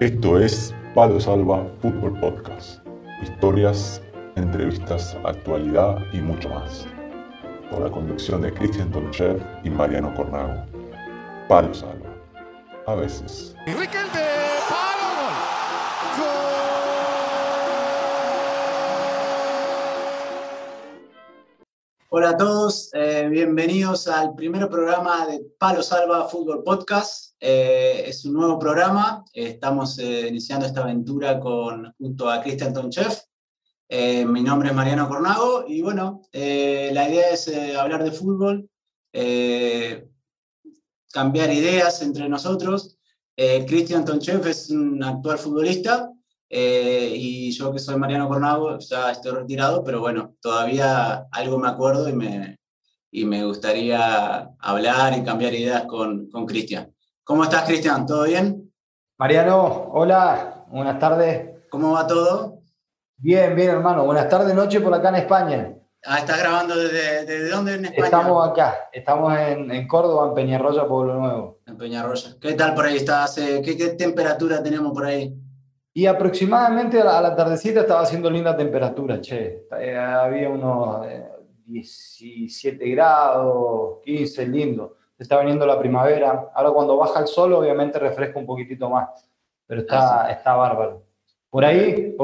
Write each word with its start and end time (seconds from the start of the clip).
Esto 0.00 0.38
es 0.38 0.72
Palo 0.94 1.18
Salva 1.18 1.66
Fútbol 1.82 2.20
Podcast. 2.20 2.86
Historias, 3.20 4.00
entrevistas, 4.36 5.16
actualidad 5.24 5.98
y 6.12 6.18
mucho 6.18 6.48
más. 6.50 6.86
Con 7.68 7.82
la 7.82 7.90
conducción 7.90 8.42
de 8.42 8.54
Cristian 8.54 8.92
Tonchev 8.92 9.42
y 9.64 9.70
Mariano 9.70 10.14
Cornago. 10.14 10.64
Palo 11.48 11.74
Salva. 11.74 12.14
A 12.86 12.94
veces. 12.94 13.56
Hola 22.10 22.30
a 22.30 22.36
todos, 22.36 22.90
eh, 22.94 23.26
bienvenidos 23.28 24.06
al 24.06 24.36
primer 24.36 24.68
programa 24.68 25.26
de 25.26 25.40
Palo 25.58 25.82
Salva 25.82 26.28
Fútbol 26.28 26.62
Podcast. 26.62 27.27
Eh, 27.40 28.04
es 28.06 28.24
un 28.24 28.32
nuevo 28.34 28.58
programa, 28.58 29.24
estamos 29.32 29.98
eh, 29.98 30.28
iniciando 30.28 30.66
esta 30.66 30.82
aventura 30.82 31.38
con, 31.38 31.94
junto 31.98 32.28
a 32.28 32.42
Cristian 32.42 32.72
Tonchev. 32.72 33.12
mi 34.26 34.42
nombre 34.42 34.70
es 34.70 34.74
Mariano 34.74 35.08
Cornago 35.08 35.64
y 35.66 35.80
bueno, 35.82 36.22
la 36.32 37.08
idea 37.08 37.30
es 37.30 37.48
hablar 37.76 38.04
de 38.04 38.12
fútbol, 38.12 38.68
cambiar 41.12 41.52
ideas 41.52 42.02
entre 42.02 42.28
nosotros. 42.28 42.98
Cristian 43.34 44.04
Tonchev 44.04 44.46
es 44.46 44.70
un 44.70 45.02
actual 45.02 45.38
futbolista, 45.38 46.12
eh, 46.50 47.12
y 47.14 47.50
yo 47.52 47.72
que 47.72 47.78
soy 47.78 47.96
Mariano 47.96 48.28
Cornago, 48.28 48.78
ya 48.78 49.10
estoy 49.10 49.32
retirado, 49.32 49.84
pero 49.84 50.00
bueno, 50.00 50.34
todavía 50.40 51.26
algo 51.30 51.58
me 51.58 51.68
acuerdo 51.68 52.08
y 52.08 52.14
me, 52.14 52.56
y 53.10 53.24
me 53.24 53.44
gustaría 53.44 54.50
hablar 54.58 55.18
y 55.18 55.24
cambiar 55.24 55.54
ideas 55.54 55.84
con 55.86 56.28
Cristian. 56.46 56.94
¿Cómo 57.28 57.44
estás, 57.44 57.64
Cristian? 57.64 58.06
¿Todo 58.06 58.24
bien? 58.24 58.72
Mariano, 59.18 59.90
hola, 59.92 60.64
buenas 60.68 60.98
tardes. 60.98 61.66
¿Cómo 61.68 61.92
va 61.92 62.06
todo? 62.06 62.62
Bien, 63.18 63.54
bien, 63.54 63.68
hermano. 63.68 64.06
Buenas 64.06 64.30
tardes, 64.30 64.54
noche 64.54 64.80
por 64.80 64.94
acá 64.94 65.10
en 65.10 65.16
España. 65.16 65.74
Ah, 66.06 66.20
¿estás 66.20 66.38
grabando 66.38 66.74
desde, 66.74 67.26
desde 67.26 67.50
dónde 67.50 67.74
en 67.74 67.84
España? 67.84 68.04
Estamos 68.06 68.48
acá, 68.48 68.88
estamos 68.90 69.38
en, 69.38 69.70
en 69.70 69.86
Córdoba, 69.86 70.28
en 70.28 70.34
Peñarroya, 70.36 70.88
Pueblo 70.88 71.16
Nuevo. 71.16 71.58
En 71.66 71.76
Peñarroya. 71.76 72.30
¿Qué 72.40 72.54
tal 72.54 72.74
por 72.74 72.86
ahí? 72.86 72.96
¿Estás, 72.96 73.36
eh, 73.36 73.60
qué, 73.62 73.76
¿Qué 73.76 73.88
temperatura 73.88 74.62
tenemos 74.62 74.94
por 74.94 75.04
ahí? 75.04 75.38
Y 75.92 76.06
aproximadamente 76.06 76.98
a 77.02 77.20
la 77.20 77.36
tardecita 77.36 77.80
estaba 77.80 78.00
haciendo 78.00 78.30
linda 78.30 78.56
temperatura, 78.56 79.20
che. 79.20 79.66
Eh, 79.78 79.98
había 79.98 80.48
unos 80.48 81.06
17 81.66 82.82
eh, 82.82 82.88
grados, 82.88 83.98
15, 84.02 84.48
lindo. 84.48 84.97
Está 85.18 85.40
viniendo 85.40 85.66
la 85.66 85.78
primavera. 85.78 86.50
Ahora 86.54 86.70
cuando 86.70 86.96
baja 86.96 87.20
el 87.20 87.26
sol, 87.26 87.52
obviamente 87.52 87.98
refresca 87.98 88.38
un 88.38 88.46
poquitito 88.46 88.88
más. 88.88 89.08
Pero 89.66 89.80
está, 89.82 90.24
ah, 90.24 90.30
está 90.30 90.54
bárbaro. 90.54 91.04
Por 91.50 91.64
ahí, 91.64 92.16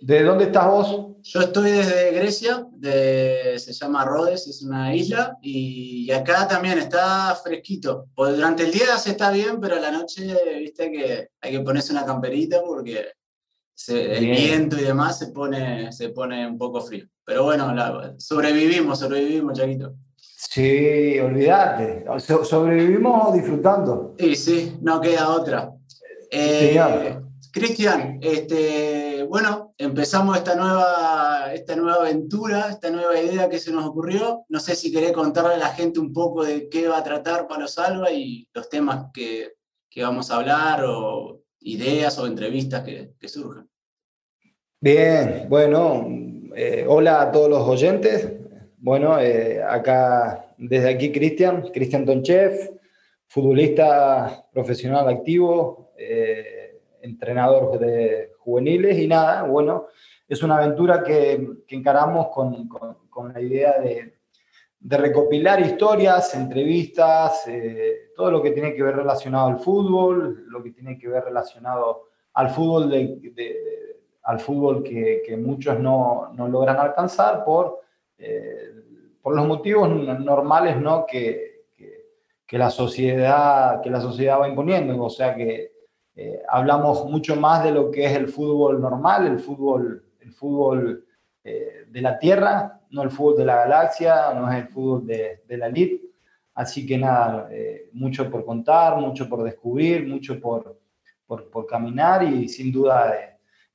¿de 0.00 0.22
dónde 0.22 0.44
estás 0.44 0.66
vos? 0.66 1.08
Yo 1.22 1.40
estoy 1.40 1.72
desde 1.72 2.12
Grecia, 2.12 2.66
de, 2.72 3.58
se 3.58 3.72
llama 3.72 4.04
Rhodes, 4.04 4.46
es 4.46 4.62
una 4.62 4.94
isla, 4.94 5.36
y, 5.42 6.10
acá 6.10 6.46
también 6.48 6.78
está 6.78 7.34
fresquito. 7.42 8.06
durante 8.16 8.62
el 8.62 8.70
día 8.70 8.96
se 8.96 9.10
está 9.10 9.30
bien, 9.30 9.60
pero 9.60 9.76
a 9.76 9.80
la 9.80 9.90
noche, 9.90 10.34
viste 10.58 10.90
que 10.90 11.28
hay 11.40 11.52
que 11.52 11.60
ponerse 11.60 11.92
una 11.92 12.06
camperita 12.06 12.62
porque 12.64 13.12
el 13.88 14.26
viento 14.26 14.78
y 14.78 14.84
demás 14.84 15.18
se 15.18 15.28
pone, 15.28 15.92
se 15.92 16.10
pone 16.10 16.46
un 16.46 16.56
poco 16.56 16.80
frío. 16.80 17.06
Pero 17.24 17.44
bueno, 17.44 17.74
sobrevivimos, 18.18 19.00
sobrevivimos, 19.00 19.58
Chaquito. 19.58 19.94
Sí, 20.50 21.18
olvídate. 21.18 22.06
sobrevivimos 22.42 23.34
disfrutando. 23.34 24.14
Sí, 24.18 24.34
sí, 24.34 24.78
no 24.80 24.98
queda 24.98 25.28
otra. 25.28 25.74
Eh, 26.30 27.20
Cristian, 27.52 28.18
este, 28.22 29.24
bueno, 29.24 29.74
empezamos 29.76 30.38
esta 30.38 30.54
nueva, 30.54 31.52
esta 31.52 31.76
nueva 31.76 31.96
aventura, 31.96 32.70
esta 32.70 32.88
nueva 32.88 33.20
idea 33.20 33.50
que 33.50 33.58
se 33.58 33.70
nos 33.72 33.84
ocurrió. 33.84 34.46
No 34.48 34.58
sé 34.58 34.74
si 34.74 34.90
querés 34.90 35.12
contarle 35.12 35.52
a 35.52 35.58
la 35.58 35.68
gente 35.68 36.00
un 36.00 36.14
poco 36.14 36.46
de 36.46 36.70
qué 36.70 36.88
va 36.88 36.96
a 36.96 37.04
tratar 37.04 37.46
Palo 37.46 37.68
Salva 37.68 38.10
y 38.10 38.48
los 38.54 38.70
temas 38.70 39.08
que, 39.12 39.52
que 39.90 40.02
vamos 40.02 40.30
a 40.30 40.36
hablar 40.36 40.82
o 40.82 41.42
ideas 41.60 42.18
o 42.18 42.26
entrevistas 42.26 42.84
que, 42.84 43.12
que 43.20 43.28
surjan. 43.28 43.68
Bien, 44.80 45.44
bueno, 45.50 46.06
eh, 46.56 46.86
hola 46.88 47.20
a 47.20 47.32
todos 47.32 47.50
los 47.50 47.68
oyentes. 47.68 48.37
Bueno, 48.80 49.18
eh, 49.18 49.62
acá 49.62 50.54
desde 50.56 50.90
aquí 50.90 51.10
Cristian, 51.10 51.62
Cristian 51.72 52.06
Tonchev, 52.06 52.78
futbolista 53.26 54.46
profesional 54.52 55.08
activo, 55.08 55.92
eh, 55.96 56.80
entrenador 57.02 57.78
de 57.78 58.32
juveniles 58.38 58.98
y 58.98 59.08
nada, 59.08 59.42
bueno, 59.42 59.86
es 60.28 60.42
una 60.42 60.58
aventura 60.58 61.02
que, 61.02 61.48
encaramos 61.68 62.28
con, 62.28 62.68
con, 62.68 63.32
la 63.32 63.40
idea 63.40 63.80
de, 63.80 64.14
recopilar 64.80 65.60
historias, 65.60 66.34
entrevistas, 66.34 67.44
todo 68.14 68.30
lo 68.30 68.40
que 68.40 68.52
tiene 68.52 68.74
que 68.74 68.82
ver 68.82 68.94
relacionado 68.94 69.48
al 69.48 69.58
fútbol, 69.58 70.44
lo 70.48 70.62
que 70.62 70.70
tiene 70.70 70.96
que 70.96 71.08
ver 71.08 71.24
relacionado 71.24 72.10
al 72.34 72.50
fútbol 72.50 72.88
de 72.88 73.58
al 74.28 74.40
fútbol 74.40 74.82
que, 74.82 75.22
que 75.24 75.36
muchos 75.38 75.80
no, 75.80 76.30
no, 76.34 76.48
logran 76.48 76.76
alcanzar 76.76 77.44
por, 77.46 77.80
eh, 78.18 78.74
por 79.22 79.34
los 79.34 79.46
motivos 79.46 79.88
normales 79.88 80.76
¿no? 80.76 81.06
que, 81.06 81.64
que, 82.46 82.58
la 82.58 82.70
sociedad, 82.70 83.80
que 83.82 83.90
la 83.90 84.00
sociedad 84.00 84.40
va 84.40 84.48
imponiendo. 84.48 85.02
O 85.02 85.10
sea 85.10 85.34
que 85.34 85.72
eh, 86.14 86.42
hablamos 86.48 87.04
mucho 87.06 87.36
más 87.36 87.64
de 87.64 87.72
lo 87.72 87.90
que 87.90 88.06
es 88.06 88.12
el 88.12 88.28
fútbol 88.28 88.80
normal, 88.80 89.26
el 89.26 89.38
fútbol, 89.38 90.04
el 90.20 90.32
fútbol 90.32 91.04
eh, 91.44 91.84
de 91.88 92.00
la 92.00 92.18
Tierra, 92.18 92.80
no 92.90 93.02
el 93.02 93.10
fútbol 93.10 93.36
de 93.36 93.44
la 93.44 93.56
galaxia, 93.56 94.32
no 94.34 94.50
es 94.50 94.56
el 94.58 94.68
fútbol 94.68 95.06
de, 95.06 95.42
de 95.46 95.56
la 95.56 95.66
elite. 95.66 96.02
Así 96.54 96.84
que 96.84 96.98
nada, 96.98 97.48
mucho 97.92 98.28
por 98.28 98.44
contar, 98.44 98.96
mucho 98.96 99.28
por 99.28 99.44
descubrir, 99.44 100.08
mucho 100.08 100.40
por, 100.40 100.80
por, 101.24 101.48
por 101.50 101.66
caminar 101.66 102.24
y 102.24 102.48
sin 102.48 102.72
duda 102.72 103.14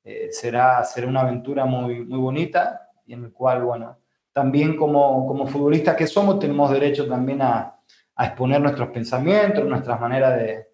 eh, 0.04 0.30
será, 0.32 0.84
será 0.84 1.08
una 1.08 1.22
aventura 1.22 1.66
muy, 1.66 2.04
muy 2.04 2.20
bonita 2.20 2.90
y 3.06 3.14
en 3.14 3.24
el 3.26 3.32
cual, 3.32 3.64
bueno, 3.64 3.98
también 4.34 4.76
como, 4.76 5.28
como 5.28 5.48
futbolistas 5.48 5.96
que 5.96 6.08
somos, 6.08 6.40
tenemos 6.40 6.72
derecho 6.72 7.08
también 7.08 7.42
a, 7.42 7.70
exponer 8.16 8.62
nuestros 8.62 8.90
pensamientos, 8.90 9.66
nuestras 9.66 10.00
maneras 10.00 10.40
de, 10.40 10.68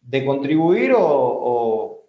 de, 0.00 0.24
contribuir 0.24 0.94
o, 0.96 2.04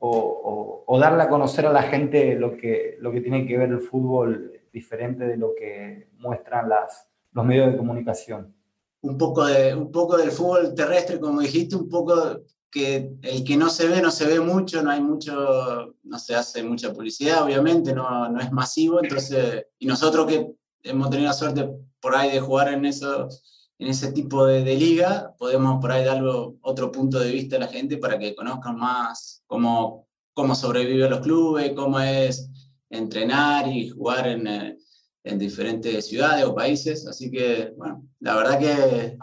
o, 0.00 0.98
darle 0.98 1.22
a 1.22 1.28
conocer 1.28 1.66
a 1.66 1.72
la 1.72 1.82
gente 1.82 2.34
lo 2.34 2.56
que, 2.56 2.96
lo 3.00 3.12
que 3.12 3.20
tiene 3.20 3.46
que 3.46 3.56
ver 3.56 3.70
el 3.70 3.80
fútbol 3.80 4.60
diferente 4.72 5.24
de 5.24 5.36
lo 5.36 5.54
que 5.54 6.08
muestran 6.18 6.68
las, 6.68 7.08
los 7.32 7.44
medios 7.44 7.70
de 7.70 7.76
comunicación. 7.76 8.52
Un 9.02 9.16
poco, 9.16 9.44
de, 9.46 9.74
un 9.74 9.92
poco 9.92 10.16
del 10.16 10.32
fútbol 10.32 10.74
terrestre, 10.74 11.20
como 11.20 11.40
dijiste, 11.40 11.76
un 11.76 11.88
poco 11.88 12.40
que 12.74 13.08
el 13.22 13.44
que 13.44 13.56
no 13.56 13.70
se 13.70 13.86
ve, 13.86 14.02
no 14.02 14.10
se 14.10 14.26
ve 14.26 14.40
mucho, 14.40 14.82
no 14.82 14.90
hay 14.90 15.00
mucho, 15.00 15.94
no 16.02 16.18
se 16.18 16.34
hace 16.34 16.64
mucha 16.64 16.92
publicidad, 16.92 17.44
obviamente, 17.44 17.94
no, 17.94 18.28
no 18.28 18.40
es 18.40 18.50
masivo, 18.50 19.00
entonces, 19.00 19.66
y 19.78 19.86
nosotros 19.86 20.26
que 20.26 20.56
hemos 20.82 21.08
tenido 21.08 21.28
la 21.28 21.34
suerte 21.34 21.70
por 22.00 22.16
ahí 22.16 22.32
de 22.32 22.40
jugar 22.40 22.72
en, 22.72 22.84
eso, 22.84 23.28
en 23.78 23.88
ese 23.88 24.10
tipo 24.10 24.44
de, 24.44 24.64
de 24.64 24.74
liga, 24.74 25.32
podemos 25.38 25.80
por 25.80 25.92
ahí 25.92 26.04
dar 26.04 26.20
otro 26.62 26.90
punto 26.90 27.20
de 27.20 27.30
vista 27.30 27.54
a 27.56 27.60
la 27.60 27.68
gente 27.68 27.96
para 27.96 28.18
que 28.18 28.34
conozcan 28.34 28.76
más 28.76 29.44
cómo, 29.46 30.08
cómo 30.32 30.56
sobreviven 30.56 31.10
los 31.10 31.20
clubes, 31.20 31.74
cómo 31.76 32.00
es 32.00 32.50
entrenar 32.90 33.68
y 33.68 33.88
jugar 33.88 34.26
en, 34.26 34.48
eh, 34.48 34.78
en 35.22 35.38
diferentes 35.38 36.08
ciudades 36.08 36.44
o 36.44 36.56
países. 36.56 37.06
Así 37.06 37.30
que, 37.30 37.72
bueno, 37.76 38.02
la 38.18 38.34
verdad 38.34 38.58
que 38.58 39.16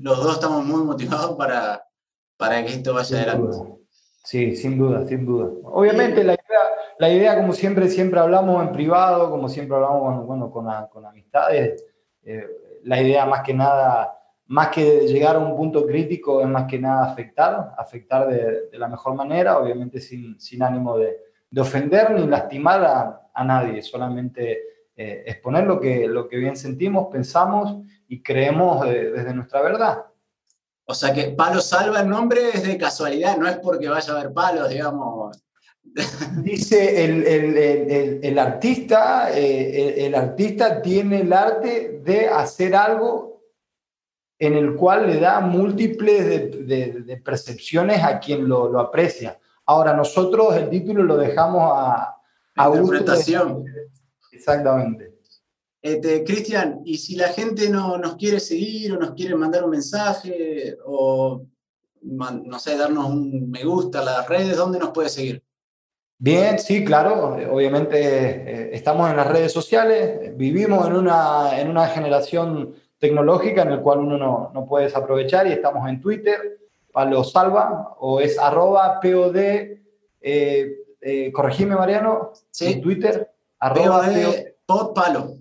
los 0.00 0.24
dos 0.24 0.34
estamos 0.34 0.64
muy 0.66 0.82
motivados 0.82 1.36
para, 1.36 1.84
para 2.40 2.64
que 2.64 2.72
esto 2.72 2.94
vaya 2.94 3.18
adelante. 3.18 3.58
Sí, 4.24 4.56
sin 4.56 4.78
duda, 4.78 5.06
sin 5.06 5.26
duda. 5.26 5.50
Obviamente 5.64 6.24
la 6.24 6.32
idea, 6.32 6.60
la 6.98 7.10
idea, 7.10 7.36
como 7.36 7.52
siempre, 7.52 7.88
siempre 7.88 8.18
hablamos 8.18 8.62
en 8.62 8.72
privado, 8.72 9.30
como 9.30 9.46
siempre 9.48 9.76
hablamos 9.76 10.00
con, 10.00 10.26
bueno, 10.26 10.50
con, 10.50 10.66
con 10.88 11.04
amistades, 11.04 11.84
eh, 12.24 12.46
la 12.84 13.00
idea 13.00 13.26
más 13.26 13.42
que 13.42 13.52
nada, 13.52 14.18
más 14.46 14.68
que 14.68 15.06
llegar 15.06 15.36
a 15.36 15.40
un 15.40 15.54
punto 15.54 15.86
crítico, 15.86 16.40
es 16.40 16.48
más 16.48 16.64
que 16.64 16.78
nada 16.78 17.12
afectar, 17.12 17.74
afectar 17.76 18.26
de, 18.26 18.70
de 18.70 18.78
la 18.78 18.88
mejor 18.88 19.14
manera, 19.14 19.58
obviamente 19.58 20.00
sin, 20.00 20.40
sin 20.40 20.62
ánimo 20.62 20.96
de, 20.96 21.18
de, 21.50 21.60
ofender 21.60 22.10
ni 22.12 22.26
lastimar 22.26 22.82
a, 22.84 23.28
a 23.34 23.44
nadie, 23.44 23.82
solamente 23.82 24.60
eh, 24.96 25.24
exponer 25.26 25.64
lo 25.64 25.78
que, 25.78 26.06
lo 26.06 26.26
que 26.26 26.38
bien 26.38 26.56
sentimos, 26.56 27.08
pensamos 27.12 27.84
y 28.08 28.22
creemos 28.22 28.82
desde 28.86 29.34
nuestra 29.34 29.60
verdad. 29.60 30.04
O 30.90 30.94
sea 30.94 31.12
que 31.14 31.28
Palo 31.28 31.60
Salva 31.60 32.00
el 32.00 32.08
nombre 32.08 32.50
es 32.52 32.64
de 32.64 32.76
casualidad, 32.76 33.36
no 33.36 33.46
es 33.46 33.58
porque 33.58 33.88
vaya 33.88 34.12
a 34.12 34.18
haber 34.18 34.32
palos, 34.32 34.68
digamos. 34.68 35.40
Dice 36.42 37.04
el, 37.04 37.24
el, 37.24 37.56
el, 37.56 38.20
el 38.24 38.38
artista, 38.40 39.30
eh, 39.32 40.04
el, 40.04 40.16
artista 40.16 40.82
tiene 40.82 41.20
el 41.20 41.32
arte 41.32 42.00
de 42.02 42.26
hacer 42.26 42.74
algo 42.74 43.40
en 44.36 44.54
el 44.54 44.74
cual 44.74 45.06
le 45.06 45.20
da 45.20 45.38
múltiples 45.38 46.26
de, 46.66 47.22
percepciones 47.24 48.02
a 48.02 48.18
quien 48.18 48.48
lo, 48.48 48.76
aprecia. 48.80 49.38
Ahora, 49.66 49.94
nosotros 49.94 50.56
el 50.56 50.70
título 50.70 51.04
lo 51.04 51.16
dejamos 51.16 51.70
a, 51.72 52.16
a 52.56 52.68
interpretación. 52.68 53.64
Exactamente. 54.32 55.09
Este, 55.82 56.24
Cristian, 56.24 56.80
y 56.84 56.98
si 56.98 57.16
la 57.16 57.28
gente 57.28 57.70
no 57.70 57.96
nos 57.96 58.16
quiere 58.16 58.38
seguir 58.38 58.92
o 58.92 58.98
nos 58.98 59.12
quiere 59.12 59.34
mandar 59.34 59.64
un 59.64 59.70
mensaje 59.70 60.76
o, 60.84 61.42
no 62.02 62.58
sé, 62.58 62.76
darnos 62.76 63.06
un 63.06 63.50
me 63.50 63.64
gusta 63.64 64.00
a 64.00 64.04
las 64.04 64.28
redes, 64.28 64.56
¿dónde 64.56 64.78
nos 64.78 64.90
puede 64.90 65.08
seguir? 65.08 65.42
Bien, 66.18 66.58
sí, 66.58 66.84
claro. 66.84 67.34
Obviamente 67.50 67.96
eh, 67.98 68.70
estamos 68.74 69.10
en 69.10 69.16
las 69.16 69.26
redes 69.26 69.52
sociales, 69.52 70.36
vivimos 70.36 70.86
en 70.86 70.96
una, 70.96 71.58
en 71.58 71.70
una 71.70 71.86
generación 71.86 72.74
tecnológica 72.98 73.62
en 73.62 73.72
el 73.72 73.80
cual 73.80 74.00
uno 74.00 74.18
no, 74.18 74.50
no 74.52 74.66
puede 74.66 74.84
desaprovechar 74.84 75.46
y 75.46 75.52
estamos 75.52 75.88
en 75.88 75.98
Twitter, 75.98 76.60
Palo 76.92 77.24
Salva, 77.24 77.96
o 78.00 78.20
es 78.20 78.38
arroba 78.38 79.00
POD, 79.00 79.36
eh, 80.20 80.76
eh, 81.00 81.32
corregime 81.32 81.74
Mariano, 81.74 82.32
sí. 82.50 82.74
en 82.74 82.82
Twitter, 82.82 83.32
arroba 83.58 84.06
POD, 84.66 84.92
Palo. 84.94 85.39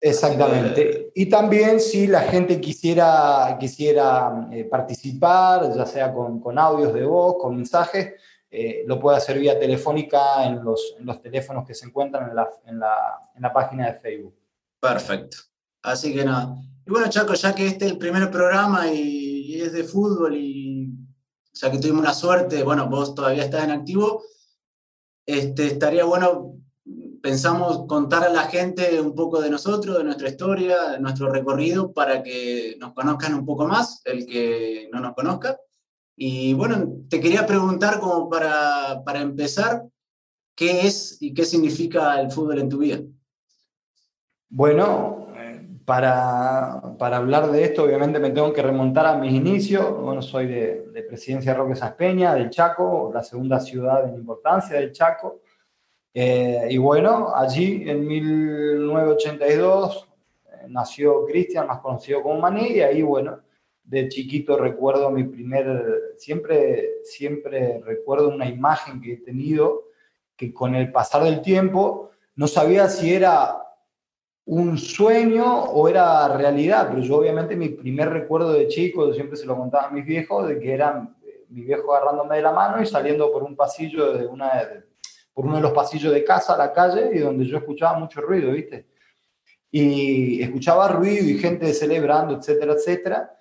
Exactamente. 0.00 1.10
Y 1.14 1.26
también 1.26 1.78
si 1.80 2.06
la 2.06 2.20
gente 2.22 2.60
quisiera, 2.60 3.56
quisiera 3.58 4.48
eh, 4.52 4.64
participar, 4.64 5.74
ya 5.74 5.86
sea 5.86 6.12
con, 6.12 6.40
con, 6.40 6.58
audios 6.58 6.92
de 6.92 7.04
voz, 7.04 7.36
con 7.40 7.56
mensajes, 7.56 8.12
eh, 8.50 8.84
lo 8.86 9.00
puede 9.00 9.16
hacer 9.16 9.38
vía 9.38 9.58
telefónica 9.58 10.46
en 10.46 10.62
los, 10.64 10.96
en 10.98 11.06
los 11.06 11.20
teléfonos 11.20 11.66
que 11.66 11.74
se 11.74 11.86
encuentran 11.86 12.30
en 12.30 12.36
la, 12.36 12.48
en, 12.66 12.78
la, 12.78 13.30
en 13.34 13.42
la, 13.42 13.52
página 13.52 13.86
de 13.86 13.94
Facebook. 13.98 14.34
Perfecto. 14.92 15.38
Así 15.82 16.12
que 16.14 16.24
nada. 16.24 16.56
Y 16.86 16.90
bueno, 16.90 17.08
Chaco, 17.08 17.34
ya 17.34 17.54
que 17.54 17.66
este 17.66 17.86
es 17.86 17.92
el 17.92 17.98
primer 17.98 18.30
programa 18.30 18.92
y, 18.92 19.60
es 19.60 19.72
de 19.72 19.84
fútbol 19.84 20.36
y 20.36 20.92
ya 21.54 21.70
que 21.70 21.78
tuvimos 21.78 22.04
la 22.04 22.12
suerte, 22.12 22.62
bueno, 22.62 22.88
vos 22.88 23.14
todavía 23.14 23.44
estás 23.44 23.64
en 23.64 23.70
activo, 23.70 24.22
este, 25.24 25.68
estaría 25.68 26.04
bueno 26.04 26.56
pensamos 27.22 27.86
contar 27.88 28.22
a 28.22 28.28
la 28.28 28.44
gente 28.44 29.00
un 29.00 29.14
poco 29.14 29.40
de 29.40 29.50
nosotros, 29.50 29.98
de 29.98 30.04
nuestra 30.04 30.28
historia, 30.28 30.90
de 30.90 31.00
nuestro 31.00 31.28
recorrido, 31.28 31.92
para 31.92 32.22
que 32.22 32.76
nos 32.78 32.92
conozcan 32.92 33.34
un 33.34 33.44
poco 33.44 33.66
más, 33.66 34.00
el 34.04 34.24
que 34.26 34.88
no 34.92 35.00
nos 35.00 35.14
conozca. 35.14 35.58
Y 36.14 36.54
bueno, 36.54 37.00
te 37.08 37.20
quería 37.20 37.44
preguntar 37.44 37.98
como 37.98 38.30
para, 38.30 39.02
para 39.04 39.20
empezar, 39.22 39.82
¿qué 40.54 40.86
es 40.86 41.16
y 41.20 41.34
qué 41.34 41.44
significa 41.44 42.20
el 42.20 42.30
fútbol 42.30 42.60
en 42.60 42.68
tu 42.68 42.78
vida? 42.78 43.00
Bueno, 44.48 45.26
para, 45.84 46.80
para, 46.98 47.18
hablar 47.18 47.50
de 47.50 47.64
esto, 47.64 47.84
obviamente 47.84 48.18
me 48.18 48.30
tengo 48.30 48.52
que 48.52 48.62
remontar 48.62 49.06
a 49.06 49.16
mis 49.16 49.32
inicios. 49.32 50.00
Bueno, 50.00 50.22
soy 50.22 50.46
de, 50.46 50.86
de 50.92 51.02
Presidencia 51.02 51.54
Roque 51.54 51.74
Saspeña, 51.74 52.34
del 52.34 52.50
Chaco, 52.50 53.10
la 53.12 53.22
segunda 53.22 53.60
ciudad 53.60 54.08
en 54.08 54.14
importancia 54.14 54.76
del 54.76 54.92
Chaco. 54.92 55.40
Eh, 56.14 56.68
y 56.70 56.78
bueno, 56.78 57.34
allí 57.36 57.84
en 57.86 58.06
1982 58.06 60.08
eh, 60.46 60.50
nació 60.68 61.26
Cristian, 61.26 61.66
más 61.66 61.80
conocido 61.80 62.22
como 62.22 62.40
Maní, 62.40 62.68
y 62.68 62.80
ahí, 62.80 63.02
bueno, 63.02 63.40
de 63.84 64.08
chiquito 64.08 64.56
recuerdo 64.56 65.10
mi 65.10 65.24
primer, 65.24 66.14
siempre, 66.16 67.02
siempre 67.04 67.82
recuerdo 67.84 68.30
una 68.30 68.48
imagen 68.48 69.00
que 69.00 69.12
he 69.12 69.18
tenido 69.18 69.82
que 70.36 70.54
con 70.54 70.74
el 70.74 70.90
pasar 70.90 71.24
del 71.24 71.42
tiempo 71.42 72.10
no 72.34 72.48
sabía 72.48 72.88
si 72.88 73.14
era 73.14 73.65
un 74.46 74.78
sueño 74.78 75.64
o 75.64 75.88
era 75.88 76.28
realidad, 76.36 76.88
pero 76.88 77.02
yo 77.02 77.16
obviamente 77.16 77.56
mi 77.56 77.70
primer 77.70 78.10
recuerdo 78.10 78.52
de 78.52 78.68
chico, 78.68 79.12
siempre 79.12 79.36
se 79.36 79.44
lo 79.44 79.56
contaba 79.56 79.88
a 79.88 79.90
mis 79.90 80.06
viejos, 80.06 80.46
de 80.46 80.60
que 80.60 80.72
era 80.72 81.08
eh, 81.26 81.44
mi 81.48 81.62
viejo 81.62 81.92
agarrándome 81.92 82.36
de 82.36 82.42
la 82.42 82.52
mano 82.52 82.80
y 82.80 82.86
saliendo 82.86 83.32
por 83.32 83.42
un 83.42 83.56
pasillo 83.56 84.12
de 84.12 84.26
una 84.26 84.62
por 85.34 85.44
uno 85.44 85.56
de 85.56 85.62
los 85.62 85.72
pasillos 85.72 86.14
de 86.14 86.24
casa 86.24 86.54
a 86.54 86.58
la 86.58 86.72
calle 86.72 87.10
y 87.12 87.18
donde 87.18 87.44
yo 87.44 87.58
escuchaba 87.58 87.98
mucho 87.98 88.22
ruido, 88.22 88.52
¿viste? 88.52 88.86
Y 89.70 90.42
escuchaba 90.42 90.88
ruido 90.88 91.26
y 91.26 91.38
gente 91.38 91.74
celebrando, 91.74 92.38
etcétera, 92.38 92.72
etcétera. 92.72 93.32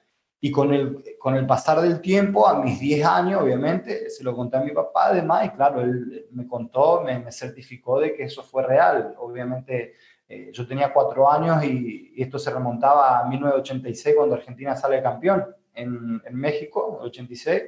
Y 0.42 0.52
con 0.52 0.74
el, 0.74 1.16
con 1.18 1.36
el 1.36 1.48
pasar 1.48 1.80
del 1.80 2.02
tiempo, 2.02 2.50
a 2.50 2.62
mis 2.62 2.81
10 2.81 3.06
años, 3.06 3.42
obviamente, 3.42 4.10
se 4.10 4.25
lo 4.25 4.36
conté 4.36 4.57
a 4.57 4.62
mi 4.62 4.72
papá 4.72 5.07
además, 5.07 5.46
y 5.46 5.50
claro, 5.52 5.81
él 5.81 6.28
me 6.31 6.46
contó, 6.46 7.02
me 7.02 7.31
certificó 7.31 8.02
de 8.02 8.13
que 8.13 8.24
eso 8.24 8.44
fue 8.44 8.63
real. 8.63 9.16
Obviamente, 9.18 9.94
eh, 10.27 10.50
yo 10.51 10.68
tenía 10.68 10.92
4 10.92 11.31
años 11.31 11.63
y, 11.63 12.13
y, 12.16 12.22
esto 12.22 12.39
se 12.39 12.51
remontaba 12.51 13.19
a 13.19 13.27
1986, 13.27 14.16
cuando 14.16 14.36
Argentina 14.36 14.75
sale 14.75 15.01
campeón 15.01 15.45
en, 15.74 16.22
en 16.25 16.36
México, 16.36 17.00
86. 17.01 17.63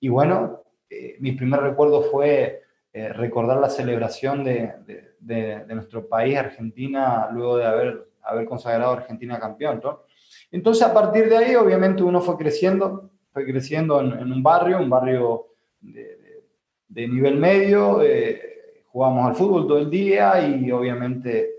Y 0.00 0.08
bueno, 0.08 0.62
eh, 0.90 1.16
mi 1.20 1.32
primer 1.32 1.60
recuerdo 1.60 2.02
fue 2.02 2.62
eh, 2.92 3.08
recordar 3.12 3.58
la 3.58 3.70
celebración 3.70 4.44
de, 4.44 4.74
de, 5.20 5.64
de, 5.64 5.74
nuestro 5.74 6.06
país, 6.08 6.36
Argentina, 6.36 7.28
luego 7.32 7.56
de 7.56 7.66
haber, 7.66 8.08
haber 8.22 8.44
consagrado 8.46 8.90
a 8.92 8.96
Argentina 8.96 9.40
campeón. 9.40 9.80
¿no? 9.82 10.02
Entonces, 10.50 10.84
a 10.84 10.92
partir 10.92 11.28
de 11.28 11.36
ahí, 11.36 11.54
obviamente, 11.54 12.02
uno 12.02 12.20
fue 12.20 12.36
creciendo, 12.36 13.10
fue 13.32 13.46
creciendo 13.46 14.00
en, 14.00 14.12
en 14.12 14.32
un 14.32 14.42
barrio, 14.42 14.78
un 14.78 14.90
barrio 14.90 15.46
de, 15.80 17.08
nivel 17.08 17.36
medio, 17.38 18.02
eh, 18.02 18.84
jugamos 18.88 19.28
al 19.28 19.34
fútbol 19.34 19.66
todo 19.66 19.78
el 19.78 19.90
día 19.90 20.46
y 20.46 20.70
obviamente 20.70 21.50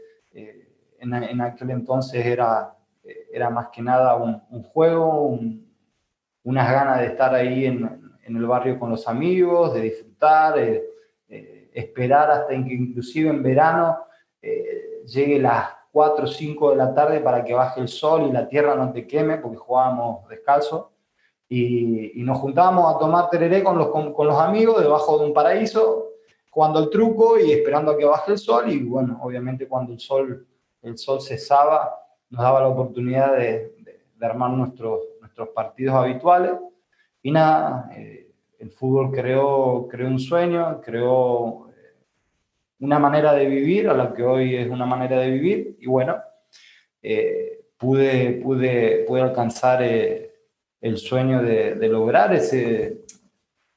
en, 1.04 1.14
en, 1.14 1.42
aquel 1.42 1.72
entonces 1.72 2.26
era, 2.26 2.76
era 3.32 3.50
más 3.50 3.68
que 3.70 3.82
nada 3.82 4.16
un, 4.16 4.42
un 4.50 4.64
juego, 4.64 5.28
un, 5.28 5.72
unas 6.44 6.72
ganas 6.72 7.00
de 7.00 7.08
estar 7.08 7.34
ahí 7.36 7.66
en, 7.66 8.18
en, 8.26 8.36
el 8.36 8.46
barrio 8.46 8.80
con 8.80 8.90
los 8.90 9.08
amigos, 9.08 9.74
de 9.74 9.82
disfrutar. 9.82 10.58
Eh, 10.58 10.84
eh, 11.30 11.72
esperar 11.74 12.30
hasta 12.30 12.50
que 12.50 12.74
inclusive 12.74 13.30
en 13.30 13.42
verano 13.42 13.98
eh, 14.42 15.02
llegue 15.08 15.40
las 15.40 15.70
4 15.92 16.26
o 16.26 16.28
5 16.28 16.72
de 16.72 16.76
la 16.76 16.94
tarde 16.94 17.20
para 17.22 17.44
que 17.44 17.54
baje 17.54 17.82
el 17.82 17.88
sol 17.88 18.28
y 18.28 18.32
la 18.32 18.48
tierra 18.48 18.76
no 18.76 18.92
te 18.92 19.08
queme, 19.08 19.38
porque 19.38 19.58
jugábamos 19.58 20.28
descalzo. 20.30 20.92
Y, 21.50 22.20
y 22.20 22.24
nos 22.24 22.40
juntábamos 22.40 22.94
a 22.94 23.00
tomar 23.00 23.30
tereré 23.30 23.64
con 23.64 23.78
los, 23.78 23.90
con, 23.90 24.14
con, 24.14 24.28
los 24.28 24.40
amigos 24.40 24.82
debajo 24.82 25.20
de 25.20 25.26
un 25.26 25.34
paraíso, 25.34 26.10
jugando 26.50 26.80
el 26.80 26.90
truco 26.90 27.40
y 27.40 27.52
esperando 27.52 27.92
a 27.92 27.98
que 27.98 28.06
baje 28.06 28.32
el 28.32 28.38
sol. 28.38 28.72
Y 28.72 28.84
bueno, 28.84 29.20
obviamente 29.22 29.68
cuando 29.68 29.94
el 29.94 30.00
sol, 30.00 30.48
el 30.84 30.98
sol 30.98 31.22
cesaba, 31.22 31.98
nos 32.30 32.42
daba 32.44 32.62
la 32.62 32.68
oportunidad 32.68 33.38
de, 33.38 33.72
armar 34.22 34.52
nuestros, 34.52 35.02
nuestros 35.20 35.50
partidos 35.50 35.96
habituales. 35.96 36.54
Y 37.22 37.32
nada, 37.32 37.90
eh, 37.94 38.32
el 38.60 38.72
fútbol 38.72 39.12
creó, 39.12 39.88
creó 39.90 40.08
un 40.08 40.20
sueño, 40.20 40.80
creó 40.82 41.70
eh, 41.70 42.06
una 42.80 43.00
manera 43.00 43.34
de 43.34 43.46
vivir, 43.46 43.90
a 43.90 43.94
la 43.94 44.14
que 44.14 44.24
hoy 44.24 44.56
es 44.56 44.70
una 44.70 44.86
manera 44.86 45.20
de 45.20 45.30
vivir, 45.30 45.78
y 45.80 45.88
bueno, 45.88 46.22
eh, 47.02 47.66
pude, 47.78 48.40
pude, 48.42 49.04
pude 49.06 49.22
alcanzar 49.22 49.84
el 49.84 50.98
sueño 50.98 51.42
de, 51.42 51.76
lograr 51.90 52.34
ese, 52.34 53.03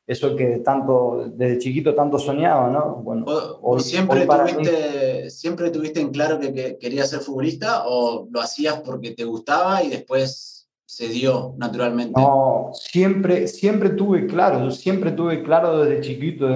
eso 0.07 0.37
que 0.37 0.59
tanto, 0.59 1.31
desde 1.35 1.59
chiquito 1.59 1.95
tanto 1.95 2.19
soñaba, 2.19 2.69
¿no? 2.71 2.97
Bueno, 3.03 3.25
¿O, 3.27 3.73
hoy, 3.73 3.81
siempre, 3.81 4.21
hoy 4.21 4.27
tuviste, 4.29 5.23
mí... 5.25 5.31
¿Siempre 5.31 5.71
tuviste 5.71 6.01
en 6.01 6.11
claro 6.11 6.39
que, 6.39 6.53
que 6.53 6.79
querías 6.79 7.11
ser 7.11 7.21
futbolista 7.21 7.83
o 7.87 8.29
lo 8.31 8.41
hacías 8.41 8.81
porque 8.81 9.13
te 9.13 9.25
gustaba 9.25 9.83
y 9.83 9.89
después 9.89 10.57
se 10.85 11.09
dio 11.09 11.55
naturalmente? 11.59 12.21
No, 12.21 12.71
siempre, 12.73 13.49
siempre 13.49 13.91
tuve 13.91 14.27
claro, 14.27 14.65
yo 14.65 14.71
siempre 14.71 15.11
tuve 15.11 15.43
claro 15.43 15.85
desde 15.85 16.01
chiquito, 16.01 16.47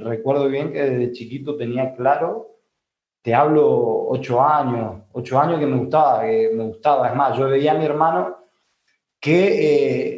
recuerdo 0.00 0.48
bien 0.48 0.72
que 0.72 0.82
desde 0.82 1.12
chiquito 1.12 1.56
tenía 1.56 1.94
claro, 1.94 2.56
te 3.20 3.34
hablo 3.34 4.08
ocho 4.08 4.40
años, 4.40 5.02
ocho 5.12 5.38
años 5.38 5.60
que 5.60 5.66
me 5.66 5.76
gustaba, 5.76 6.22
que 6.22 6.50
me 6.54 6.64
gustaba, 6.64 7.10
es 7.10 7.14
más, 7.14 7.36
yo 7.36 7.48
veía 7.48 7.72
a 7.72 7.78
mi 7.78 7.84
hermano 7.84 8.38
que 9.20 10.17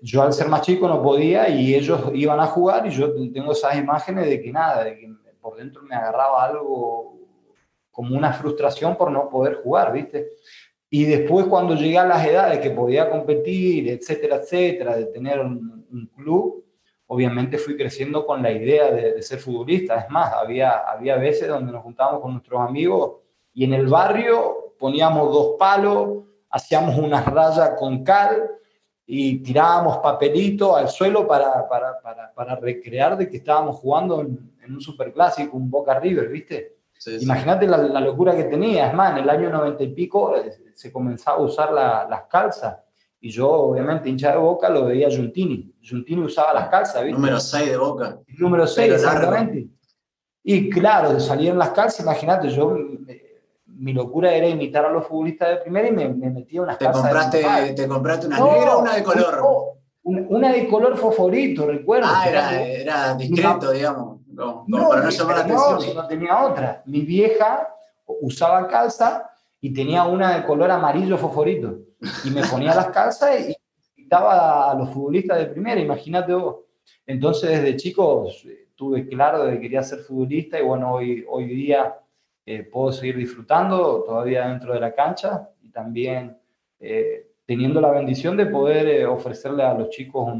yo 0.00 0.22
al 0.22 0.32
ser 0.32 0.48
más 0.48 0.62
chico 0.62 0.88
no 0.88 1.02
podía 1.02 1.48
y 1.48 1.74
ellos 1.74 2.10
iban 2.14 2.40
a 2.40 2.46
jugar 2.46 2.86
y 2.86 2.90
yo 2.90 3.12
tengo 3.32 3.52
esas 3.52 3.76
imágenes 3.76 4.26
de 4.26 4.40
que 4.40 4.52
nada, 4.52 4.84
de 4.84 4.96
que 4.96 5.12
por 5.40 5.56
dentro 5.56 5.82
me 5.82 5.94
agarraba 5.94 6.44
algo 6.44 7.18
como 7.90 8.16
una 8.16 8.32
frustración 8.32 8.96
por 8.96 9.10
no 9.10 9.28
poder 9.28 9.56
jugar, 9.56 9.92
¿viste? 9.92 10.28
Y 10.90 11.04
después 11.04 11.46
cuando 11.46 11.74
llegué 11.74 11.98
a 11.98 12.06
las 12.06 12.24
edades 12.24 12.60
que 12.60 12.70
podía 12.70 13.10
competir, 13.10 13.88
etcétera, 13.88 14.36
etcétera, 14.36 14.96
de 14.96 15.06
tener 15.06 15.40
un, 15.40 15.78
club, 16.14 16.64
obviamente 17.06 17.58
fui 17.58 17.76
creciendo 17.76 18.26
con 18.26 18.42
la 18.42 18.52
idea 18.52 18.90
de, 18.90 19.14
de, 19.14 19.22
ser 19.22 19.38
futbolista. 19.38 19.96
Es 20.00 20.10
más, 20.10 20.32
había, 20.34 20.78
había 20.78 21.16
veces 21.16 21.48
donde 21.48 21.72
nos 21.72 21.82
juntábamos 21.82 22.20
con 22.20 22.32
nuestros 22.32 22.60
amigos 22.60 23.16
y 23.54 23.64
en 23.64 23.72
el 23.72 23.86
barrio 23.86 24.74
poníamos 24.78 25.32
dos 25.32 25.56
palos, 25.58 26.24
hacíamos 26.50 26.96
una 26.98 27.22
raya 27.22 27.74
con 27.74 28.04
cal 28.04 28.50
y 29.10 29.38
tirábamos 29.38 29.98
papelito 29.98 30.76
al 30.76 30.90
suelo 30.90 31.26
para, 31.26 31.66
para, 31.66 31.98
para, 32.02 32.30
para 32.34 32.56
recrear 32.56 33.16
de 33.16 33.26
que 33.26 33.38
estábamos 33.38 33.76
jugando 33.76 34.20
en, 34.20 34.52
un 34.68 34.82
superclásico, 34.82 35.56
un 35.56 35.70
Boca 35.70 35.98
River, 35.98 36.28
¿viste? 36.28 36.76
Imagínate 37.20 37.66
la, 37.66 37.78
la, 37.78 38.00
locura 38.00 38.36
que 38.36 38.44
tenía. 38.44 38.88
Es 38.88 38.94
más, 38.94 39.12
en 39.12 39.24
el 39.24 39.30
año 39.30 39.48
90 39.48 39.82
y 39.82 39.94
pico 39.94 40.36
eh, 40.36 40.52
se 40.74 40.92
comenzaba 40.92 41.38
a 41.38 41.40
usar 41.40 41.72
las 41.72 42.22
calzas. 42.28 42.76
Y 43.18 43.30
yo, 43.30 43.50
obviamente, 43.50 44.10
hincha 44.10 44.32
de 44.32 44.36
Boca, 44.36 44.68
lo 44.68 44.84
veía 44.84 45.08
Giuntini. 45.08 45.72
Giuntini 45.80 46.20
usaba 46.20 46.52
las 46.52 46.68
calzas, 46.68 47.02
¿viste? 47.02 47.18
Número 47.18 47.40
6 47.40 47.70
de 47.70 47.76
Boca. 47.78 48.20
Número 48.38 48.66
6, 48.66 48.92
exactamente. 48.92 49.68
Y 50.42 50.68
claro, 50.68 51.18
salieron 51.18 51.58
las 51.58 51.70
calzas, 51.70 52.00
imagínate, 52.00 52.50
yo 52.50 52.76
mi 53.78 53.92
locura 53.92 54.34
era 54.34 54.48
imitar 54.48 54.84
a 54.84 54.90
los 54.90 55.06
futbolistas 55.06 55.50
de 55.50 55.56
primera 55.56 55.88
y 55.88 55.92
me, 55.92 56.08
me 56.08 56.30
metía 56.30 56.62
unas 56.62 56.78
¿Te 56.78 56.90
compraste, 56.90 57.72
¿Te 57.74 57.88
compraste 57.88 58.26
una 58.26 58.40
negra 58.40 58.76
o 58.76 58.80
una 58.80 58.94
de 58.94 59.02
color? 59.02 59.42
una, 60.02 60.52
de 60.52 60.66
color 60.68 60.96
fosforito, 60.96 61.66
recuerdo. 61.66 62.08
Ah, 62.10 62.24
era, 62.28 62.62
era 62.62 63.14
discreto, 63.14 63.72
digamos. 63.72 64.20
No, 64.26 64.64
para 64.88 65.02
no 65.02 65.10
llamar 65.10 65.36
la 65.36 65.42
atención. 65.42 65.96
No, 65.96 66.06
tenía 66.06 66.44
otra. 66.44 66.82
Mi 66.86 67.02
vieja 67.02 67.68
usaba 68.06 68.66
calza 68.68 69.30
y 69.60 69.72
tenía 69.72 70.04
una 70.04 70.36
de 70.36 70.46
color 70.46 70.70
amarillo 70.70 71.18
fosforito. 71.18 71.78
Y 72.24 72.30
me 72.30 72.42
ponía 72.44 72.74
las 72.74 72.88
calzas 72.88 73.48
y 73.48 73.56
invitaba 73.96 74.70
a 74.70 74.74
los 74.74 74.90
futbolistas 74.90 75.38
de 75.38 75.46
primera, 75.46 75.80
imagínate 75.80 76.32
vos. 76.32 76.56
Entonces, 77.06 77.50
desde 77.50 77.76
chico 77.76 78.28
eh, 78.46 78.68
tuve 78.74 79.06
claro 79.08 79.44
de 79.44 79.54
que 79.54 79.60
quería 79.60 79.82
ser 79.82 79.98
futbolista 79.98 80.58
y 80.58 80.62
bueno, 80.62 80.92
hoy, 80.94 81.24
hoy 81.28 81.46
día 81.46 81.94
eh, 82.50 82.62
puedo 82.62 82.92
seguir 82.92 83.18
disfrutando 83.18 84.02
todavía 84.06 84.48
dentro 84.48 84.72
de 84.72 84.80
la 84.80 84.94
cancha 84.94 85.50
y 85.60 85.70
también 85.70 86.38
eh, 86.80 87.32
teniendo 87.44 87.78
la 87.78 87.90
bendición 87.90 88.38
de 88.38 88.46
poder 88.46 88.88
eh, 88.88 89.04
ofrecerle 89.04 89.64
a 89.64 89.74
los 89.74 89.90
chicos 89.90 90.32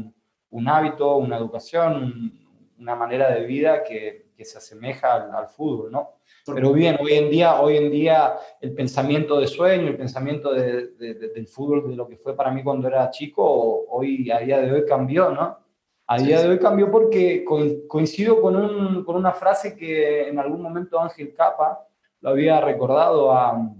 un, 0.49 0.67
hábito, 0.67 1.17
una 1.17 1.37
educación, 1.37 2.33
una 2.79 2.95
manera 2.95 3.29
de 3.31 3.45
vida 3.45 3.83
que, 3.83 4.27
se 4.41 4.57
asemeja 4.57 5.13
al, 5.15 5.49
fútbol, 5.49 5.91
¿no? 5.91 6.13
Pero 6.47 6.73
bien, 6.73 6.97
hoy 6.99 7.13
en 7.13 7.29
día, 7.29 7.61
hoy 7.61 7.77
en 7.77 7.91
día 7.91 8.37
el 8.59 8.73
pensamiento 8.73 9.39
de 9.39 9.45
sueño, 9.45 9.89
el 9.89 9.97
pensamiento 9.97 10.51
del 10.51 11.47
fútbol, 11.47 11.91
de 11.91 11.95
lo 11.95 12.07
que 12.07 12.17
fue 12.17 12.35
para 12.35 12.49
mí 12.49 12.63
cuando 12.63 12.87
era 12.87 13.11
chico, 13.11 13.85
hoy 13.87 14.31
a 14.31 14.39
día 14.39 14.61
de 14.61 14.71
hoy 14.71 14.83
cambió, 14.83 15.29
¿no? 15.29 15.59
A 16.07 16.17
día 16.17 16.41
de 16.41 16.49
hoy 16.49 16.57
cambió 16.57 16.89
porque 16.89 17.45
coincido 17.87 18.41
con, 18.41 18.55
un, 18.55 19.03
con, 19.03 19.15
una 19.15 19.31
frase 19.31 19.75
que 19.75 20.27
en 20.27 20.39
algún 20.39 20.59
momento 20.59 20.99
Ángel 20.99 21.35
Capa 21.35 21.85
lo 22.21 22.29
había 22.29 22.61
recordado 22.61 23.31
a, 23.31 23.75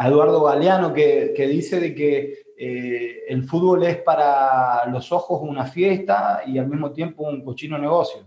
Eduardo 0.00 0.44
Galeano, 0.44 0.94
que, 0.94 1.34
dice 1.50 1.80
de 1.80 1.92
que 1.92 2.38
eh, 2.56 3.24
el 3.26 3.42
fútbol 3.42 3.82
es 3.82 3.96
para 3.96 4.86
los 4.86 5.10
ojos 5.10 5.40
una 5.42 5.66
fiesta 5.66 6.42
y 6.46 6.56
al 6.58 6.68
mismo 6.68 6.92
tiempo 6.92 7.24
un 7.24 7.42
cochino 7.42 7.76
negocio. 7.78 8.24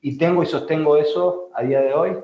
Y, 0.00 0.16
tengo 0.16 0.44
y 0.44 0.46
sostengo 0.46 0.96
eso 0.96 1.50
a 1.54 1.64
día 1.64 1.80
de 1.80 1.92
hoy. 1.92 2.16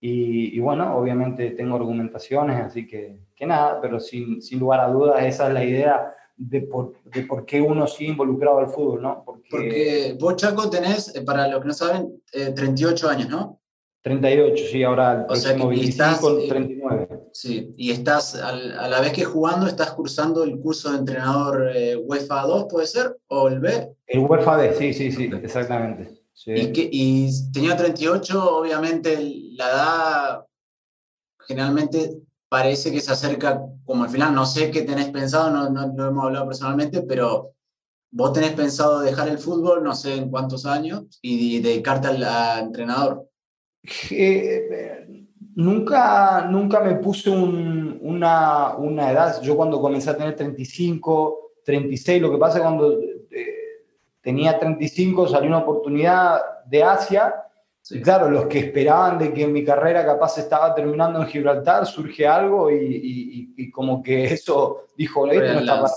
Y, 0.00 0.58
bueno, 0.58 0.96
obviamente 0.96 1.50
tengo 1.50 1.76
argumentaciones, 1.76 2.62
así 2.62 2.86
que, 2.86 3.18
que 3.34 3.46
nada, 3.46 3.78
pero 3.80 4.00
sin, 4.00 4.40
sin, 4.40 4.58
lugar 4.58 4.80
a 4.80 4.88
dudas 4.88 5.22
esa 5.24 5.48
es 5.48 5.54
la 5.54 5.64
idea 5.64 6.14
de 6.36 6.62
por, 6.62 6.94
de 7.04 7.22
por 7.22 7.44
qué 7.46 7.60
uno 7.60 7.86
sigue 7.86 8.10
involucrado 8.10 8.58
al 8.58 8.68
fútbol, 8.68 9.02
¿no? 9.02 9.22
Porque, 9.24 9.48
Porque 9.50 10.16
vos, 10.18 10.36
Chaco, 10.36 10.68
tenés, 10.68 11.14
eh, 11.14 11.22
para 11.22 11.48
los 11.48 11.60
que 11.60 11.68
no 11.68 11.74
saben, 11.74 12.22
38 12.32 13.06
eh, 13.06 13.14
años, 13.14 13.28
¿no? 13.28 13.60
38, 14.04 14.64
sí, 14.70 14.82
ahora 14.82 15.20
el 15.20 15.24
próximo 15.24 15.68
25, 15.68 16.38
39. 16.46 17.08
Sí, 17.32 17.74
y 17.78 17.90
estás, 17.90 18.34
a 18.34 18.52
la 18.52 19.00
vez 19.00 19.14
que 19.14 19.24
jugando, 19.24 19.66
estás 19.66 19.92
cursando 19.92 20.44
el 20.44 20.60
curso 20.60 20.92
de 20.92 20.98
entrenador 20.98 21.72
eh, 21.74 21.96
UEFA 21.96 22.42
2, 22.42 22.66
¿puede 22.68 22.86
ser? 22.86 23.16
¿O 23.28 23.48
el 23.48 23.60
B? 23.60 23.96
El 24.06 24.18
UEFA 24.18 24.58
D, 24.58 24.74
sí, 24.74 24.92
sí, 24.92 25.10
sí, 25.10 25.30
exactamente. 25.42 26.20
¿Y, 26.44 27.50
tenía 27.50 27.78
38, 27.78 28.58
obviamente 28.58 29.18
la 29.56 29.70
edad 29.70 30.46
generalmente 31.38 32.10
parece 32.50 32.92
que 32.92 33.00
se 33.00 33.10
acerca 33.10 33.62
como 33.86 34.04
al 34.04 34.10
final, 34.10 34.34
no 34.34 34.44
sé 34.44 34.70
qué 34.70 34.82
tenés 34.82 35.08
pensado, 35.08 35.50
no, 35.50 35.70
no 35.70 35.86
lo 35.96 36.08
hemos 36.10 36.24
hablado 36.24 36.46
personalmente, 36.46 37.00
pero 37.00 37.54
vos 38.10 38.34
tenés 38.34 38.52
pensado 38.52 39.00
dejar 39.00 39.28
el 39.28 39.38
fútbol, 39.38 39.82
no 39.82 39.94
sé 39.94 40.14
en 40.16 40.30
cuántos 40.30 40.66
años, 40.66 41.04
y 41.22 41.60
dedicarte 41.60 42.08
al 42.08 42.66
entrenador. 42.66 43.30
Eh, 44.10 45.26
nunca, 45.56 46.46
nunca 46.50 46.80
me 46.80 46.96
puse 46.96 47.30
una, 47.30 48.76
una, 48.76 49.10
edad. 49.10 49.40
Yo 49.42 49.56
cuando 49.56 49.80
comencé 49.80 50.10
a 50.10 50.16
tener 50.16 50.34
35, 50.34 51.52
36, 51.64 52.22
lo 52.22 52.30
que 52.30 52.38
pasa 52.38 52.58
es 52.58 52.62
cuando 52.62 52.98
eh, 53.00 53.84
tenía 54.20 54.58
35 54.58 55.28
salió 55.28 55.48
una 55.48 55.58
oportunidad 55.58 56.40
de 56.66 56.82
Asia. 56.82 57.34
Claro, 58.02 58.30
los 58.30 58.46
que 58.46 58.60
esperaban 58.60 59.18
de 59.18 59.34
que 59.34 59.46
mi 59.46 59.62
carrera 59.62 60.06
capaz 60.06 60.38
estaba 60.38 60.74
terminando 60.74 61.20
en 61.20 61.26
Gibraltar, 61.26 61.84
surge 61.84 62.26
algo 62.26 62.70
y, 62.70 63.52
y, 63.54 63.70
como 63.70 64.02
que 64.02 64.24
eso 64.24 64.86
dijo, 64.96 65.26
no 65.26 65.32
estaba 65.32 65.90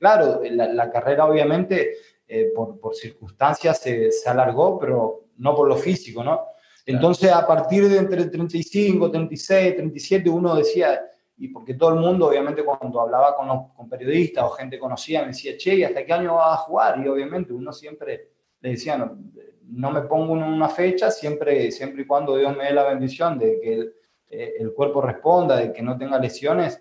claro, 0.00 0.40
la, 0.42 0.90
carrera 0.90 1.26
obviamente 1.26 1.92
eh, 2.32 2.52
por, 2.54 2.78
por, 2.78 2.94
circunstancias 2.94 3.78
se, 3.78 4.12
se 4.12 4.30
alargó, 4.30 4.78
pero 4.78 5.24
no 5.38 5.54
por 5.54 5.68
lo 5.68 5.76
físico, 5.76 6.22
¿no? 6.22 6.46
Entonces, 6.86 7.32
a 7.32 7.46
partir 7.46 7.88
de 7.88 7.98
entre 7.98 8.26
35, 8.26 9.10
36, 9.10 9.76
37, 9.76 10.30
uno 10.30 10.54
decía, 10.54 11.00
y 11.36 11.48
porque 11.48 11.74
todo 11.74 11.90
el 11.90 12.00
mundo, 12.00 12.28
obviamente, 12.28 12.64
cuando 12.64 13.00
hablaba 13.00 13.36
con, 13.36 13.48
los, 13.48 13.72
con 13.74 13.88
periodistas 13.88 14.44
o 14.44 14.50
gente 14.50 14.78
conocida, 14.78 15.22
me 15.22 15.28
decía, 15.28 15.56
che, 15.56 15.74
¿y 15.74 15.84
hasta 15.84 16.04
qué 16.04 16.12
año 16.12 16.36
vas 16.36 16.54
a 16.54 16.62
jugar? 16.62 17.00
Y 17.04 17.08
obviamente 17.08 17.52
uno 17.52 17.72
siempre 17.72 18.30
le 18.60 18.70
decía, 18.70 18.96
no, 18.96 19.18
no 19.64 19.90
me 19.90 20.02
pongo 20.02 20.36
en 20.36 20.42
una 20.42 20.68
fecha, 20.68 21.10
siempre, 21.10 21.70
siempre 21.72 22.02
y 22.02 22.06
cuando 22.06 22.36
Dios 22.36 22.56
me 22.56 22.64
dé 22.64 22.72
la 22.72 22.84
bendición 22.84 23.38
de 23.38 23.60
que 23.60 23.74
el, 23.74 23.94
eh, 24.28 24.54
el 24.60 24.72
cuerpo 24.72 25.00
responda, 25.02 25.56
de 25.56 25.72
que 25.72 25.82
no 25.82 25.98
tenga 25.98 26.18
lesiones, 26.18 26.80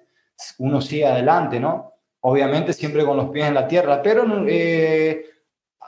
uno 0.60 0.80
sigue 0.82 1.06
adelante, 1.06 1.60
¿no? 1.60 1.94
Obviamente 2.22 2.74
siempre 2.74 3.06
con 3.06 3.18
los 3.18 3.30
pies 3.30 3.48
en 3.48 3.54
la 3.54 3.68
tierra, 3.68 4.02
pero 4.02 4.26
eh, 4.48 5.26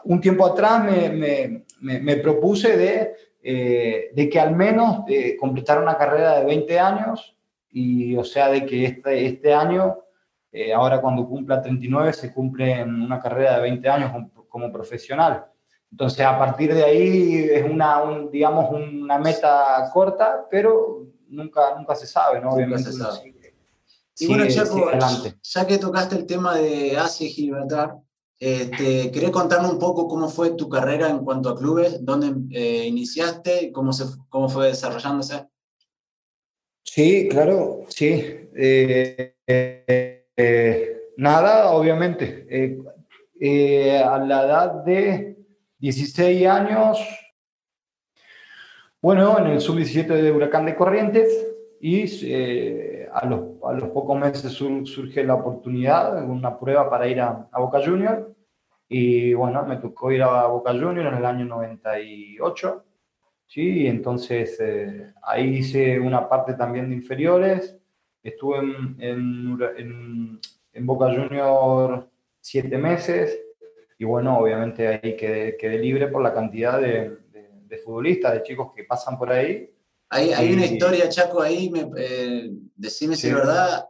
un 0.06 0.22
tiempo 0.22 0.46
atrás 0.46 0.84
me, 0.84 1.10
me, 1.10 2.00
me, 2.00 2.18
propuse 2.18 2.78
de, 2.78 3.16
eh, 3.42 4.12
de, 4.14 4.30
que 4.30 4.40
al 4.40 4.56
menos 4.56 5.04
eh, 5.08 5.36
completar 5.38 5.82
una 5.82 5.98
carrera 5.98 6.40
de 6.40 6.46
20 6.46 6.80
años 6.80 7.36
y 7.70 8.16
o 8.16 8.24
sea 8.24 8.50
de 8.50 8.66
que 8.66 8.86
este, 8.86 9.26
este 9.26 9.54
año, 9.54 9.98
eh, 10.52 10.74
ahora 10.74 11.02
cuando 11.02 11.28
cumpla 11.28 11.62
39, 11.62 12.14
se 12.14 12.34
cumple 12.34 12.84
una 12.84 13.20
carrera 13.20 13.56
de 13.56 13.62
20 13.62 13.90
años 13.90 14.12
como, 14.50 14.72
profesional. 14.72 15.46
Entonces, 15.90 16.26
a 16.26 16.38
partir 16.38 16.74
de 16.74 16.84
ahí 16.84 17.50
es 17.52 17.64
una, 17.70 18.02
digamos, 18.32 18.72
una 18.72 19.18
meta 19.18 19.90
corta, 19.94 20.46
pero 20.50 21.08
nunca, 21.28 21.76
nunca 21.78 21.96
se 21.96 22.08
sabe, 22.08 22.40
¿no? 22.40 22.52
Obviamente. 22.52 22.90
y 24.20 24.28
bueno, 24.28 24.46
Chaco, 24.48 24.90
ya 25.42 25.68
que 25.68 25.78
tocaste 25.78 26.16
el 26.16 26.26
tema 26.26 26.56
de 26.56 26.98
Asia 26.98 27.28
y 27.28 27.32
Gibraltar, 27.32 27.98
este, 28.42 29.12
¿Querés 29.12 29.30
contarme 29.30 29.70
un 29.70 29.78
poco 29.78 30.08
cómo 30.08 30.28
fue 30.28 30.56
tu 30.56 30.68
carrera 30.68 31.08
en 31.12 31.20
cuanto 31.20 31.50
a 31.50 31.56
clubes? 31.56 32.04
¿Dónde 32.04 32.34
eh, 32.58 32.88
iniciaste? 32.88 33.72
¿Cómo, 33.72 33.94
se, 33.94 34.06
¿Cómo 34.30 34.50
fue 34.50 34.70
desarrollándose? 34.70 35.46
Sí, 36.82 37.30
claro, 37.30 37.82
sí. 37.90 38.50
Eh, 38.56 39.36
eh, 39.46 40.98
nada, 41.18 41.70
obviamente. 41.70 42.48
a 44.04 44.18
la 44.18 44.44
edad 44.44 44.74
de 44.86 45.38
16 45.78 46.48
años, 46.48 46.98
bueno, 49.04 49.38
en 49.38 49.52
el 49.52 49.62
sub-17 49.62 50.08
de 50.08 50.32
Huracán 50.32 50.66
de 50.66 50.76
Corrientes 50.76 51.30
y 51.80 52.08
a 53.14 53.26
los, 53.26 53.42
a, 53.64 53.74
los, 53.74 53.90
pocos 53.90 54.18
meses 54.20 54.52
surge 54.54 55.24
la 55.24 55.36
oportunidad, 55.36 56.24
una 56.24 56.58
prueba 56.58 56.90
para 56.90 57.08
ir 57.08 57.22
a, 57.22 57.50
Boca 57.58 57.82
Juniors 57.84 58.26
y 58.88 59.34
bueno, 59.34 59.66
me 59.66 59.78
tocó 59.78 60.12
ir 60.12 60.24
a 60.24 60.48
Boca 60.48 60.72
Juniors 60.72 61.12
en 61.12 61.18
el 61.18 61.26
año 61.26 61.46
98, 61.46 62.84
¿sí? 63.48 63.88
entonces 63.88 64.60
eh, 64.60 65.14
ahí 65.24 65.58
hice 65.58 66.00
una 66.00 66.28
parte 66.28 66.54
también 66.56 66.90
de 66.90 66.96
inferiores, 66.96 67.78
estuve 68.24 68.60
en, 68.60 68.96
en, 69.00 70.40
en, 70.74 70.86
Boca 70.86 71.08
Juniors 71.08 72.06
siete 72.40 72.78
meses, 72.78 73.40
y 74.02 74.04
bueno, 74.04 74.40
obviamente 74.40 74.88
ahí 74.88 75.16
quedé, 75.16 75.56
quedé 75.58 75.78
libre 75.78 76.08
por 76.08 76.24
la 76.24 76.34
cantidad 76.34 76.82
de, 76.82 77.18
de, 77.68 77.78
futbolistas, 77.78 78.34
de 78.34 78.42
chicos 78.42 78.74
que 78.76 78.84
pasan 78.84 79.16
por 79.16 79.32
ahí. 79.32 79.72
Hay, 80.14 80.32
hay 80.34 80.54
una 80.54 80.66
historia, 80.66 81.10
Chaco, 81.10 81.42
ahí, 81.42 81.70
me, 81.70 81.90
eh, 81.98 82.52
decime 82.76 83.16
si 83.16 83.28
es 83.28 83.34
verdad, 83.34 83.86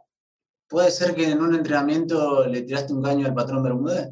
¿puede 0.68 0.90
ser 0.90 1.14
que 1.14 1.28
en 1.28 1.42
un 1.42 1.54
entrenamiento 1.54 2.46
le 2.46 2.62
tiraste 2.62 2.92
un 2.92 3.02
caño 3.02 3.26
al 3.26 3.34
patrón 3.34 3.62
Bermúdez? 3.62 4.08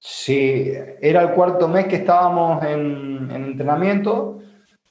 Sí, 0.00 0.72
era 1.00 1.22
el 1.22 1.32
cuarto 1.32 1.68
mes 1.68 1.86
que 1.86 1.96
estábamos 1.96 2.62
en, 2.64 3.30
entrenamiento 3.30 4.40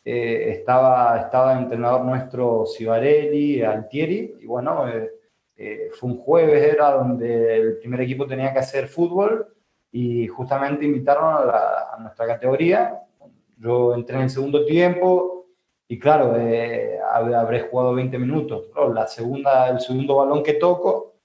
eh, 0.06 0.52
estaba, 0.52 1.20
estaba 1.20 1.54
el 1.54 1.64
entrenador 1.64 2.06
nuestro 2.06 2.64
Cibarelli, 2.66 3.62
Altieri, 3.62 4.38
y 4.40 4.46
bueno, 4.46 4.88
eh, 4.88 5.12
eh, 5.58 5.90
fue 5.92 6.12
un 6.12 6.18
jueves, 6.20 6.74
era 6.74 6.92
donde 6.92 7.58
el 7.58 7.78
primer 7.80 8.02
equipo 8.02 8.26
tenía 8.26 8.54
que 8.54 8.60
hacer 8.60 8.88
fútbol 8.88 9.54
y 9.92 10.26
justamente 10.28 10.86
invitaron 10.86 11.50
a, 11.54 11.98
nuestra 12.00 12.26
categoría. 12.26 12.98
Yo 13.58 13.94
entré 13.94 14.16
en 14.16 14.24
el 14.24 14.30
segundo 14.30 14.66
tiempo 14.66 15.39
y 15.92 15.98
claro, 15.98 16.36
habré 17.36 17.62
jugado 17.62 17.96
20 17.96 18.20
minutos. 18.20 18.70
La 18.94 19.08
segunda, 19.08 19.70
el 19.70 19.80
segundo 19.80 20.18
balón 20.18 20.44
que 20.44 20.54
toco, 20.54 21.16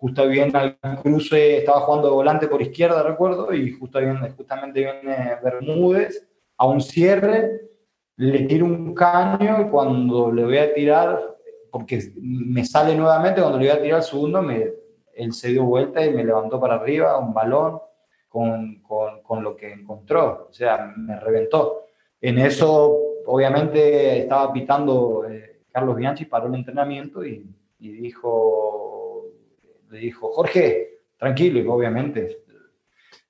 justo 0.00 0.26
bien 0.26 0.50
al 0.56 0.76
cruce, 1.00 1.58
estaba 1.58 1.82
jugando 1.82 2.08
de 2.08 2.14
volante 2.14 2.48
por 2.48 2.60
izquierda, 2.60 3.04
recuerdo, 3.04 3.54
y 3.54 3.70
justo 3.70 4.00
justamente 4.36 4.80
viene 4.80 5.36
Bermúdez 5.40 6.28
a 6.56 6.66
un 6.66 6.80
cierre, 6.80 7.60
le 8.16 8.40
tiro 8.40 8.66
un 8.66 8.92
caño 8.92 9.62
y 9.62 9.70
cuando 9.70 10.32
le 10.32 10.42
voy 10.42 10.58
a 10.58 10.74
tirar, 10.74 11.36
porque 11.70 12.02
me 12.16 12.64
sale 12.64 12.96
nuevamente, 12.96 13.40
cuando 13.40 13.60
le 13.60 13.68
voy 13.68 13.78
a 13.78 13.80
tirar 13.80 13.98
el 14.00 14.04
segundo, 14.04 14.42
me, 14.42 14.72
él 15.14 15.32
se 15.32 15.50
dio 15.50 15.62
vuelta 15.62 16.04
y 16.04 16.12
me 16.12 16.24
levantó 16.24 16.58
para 16.58 16.74
arriba 16.74 17.16
un 17.18 17.32
balón 17.32 17.78
con, 18.28 18.82
con, 18.82 19.22
con 19.22 19.44
lo 19.44 19.54
que 19.54 19.72
encontró, 19.72 20.48
o 20.50 20.52
sea, 20.52 20.92
me 20.96 21.20
reventó. 21.20 21.84
En 22.20 22.38
eso, 22.38 23.11
obviamente, 23.26 24.20
estaba 24.20 24.52
pitando 24.52 25.26
eh, 25.28 25.62
Carlos 25.70 25.96
Bianchi, 25.96 26.24
paró 26.26 26.46
el 26.46 26.54
entrenamiento 26.54 27.24
y, 27.24 27.46
y 27.78 27.90
dijo, 27.90 29.26
le 29.90 29.98
dijo, 29.98 30.32
Jorge, 30.32 31.00
tranquilo, 31.16 31.60
y 31.60 31.66
obviamente, 31.66 32.44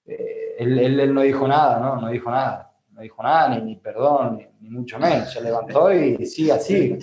eh, 0.06 0.56
él, 0.58 0.78
él, 0.78 1.00
él, 1.00 1.14
no 1.14 1.22
dijo 1.22 1.46
nada, 1.46 1.80
¿no? 1.80 2.00
No 2.00 2.08
dijo 2.08 2.30
nada 2.30 2.72
no 2.92 3.00
dijo 3.00 3.22
nada, 3.22 3.58
ni, 3.58 3.76
perdón, 3.76 4.46
ni, 4.60 4.70
mucho 4.70 4.98
menos. 4.98 5.32
Se 5.32 5.40
levantó 5.40 5.92
y 5.92 6.26
sí, 6.26 6.50
así. 6.50 6.98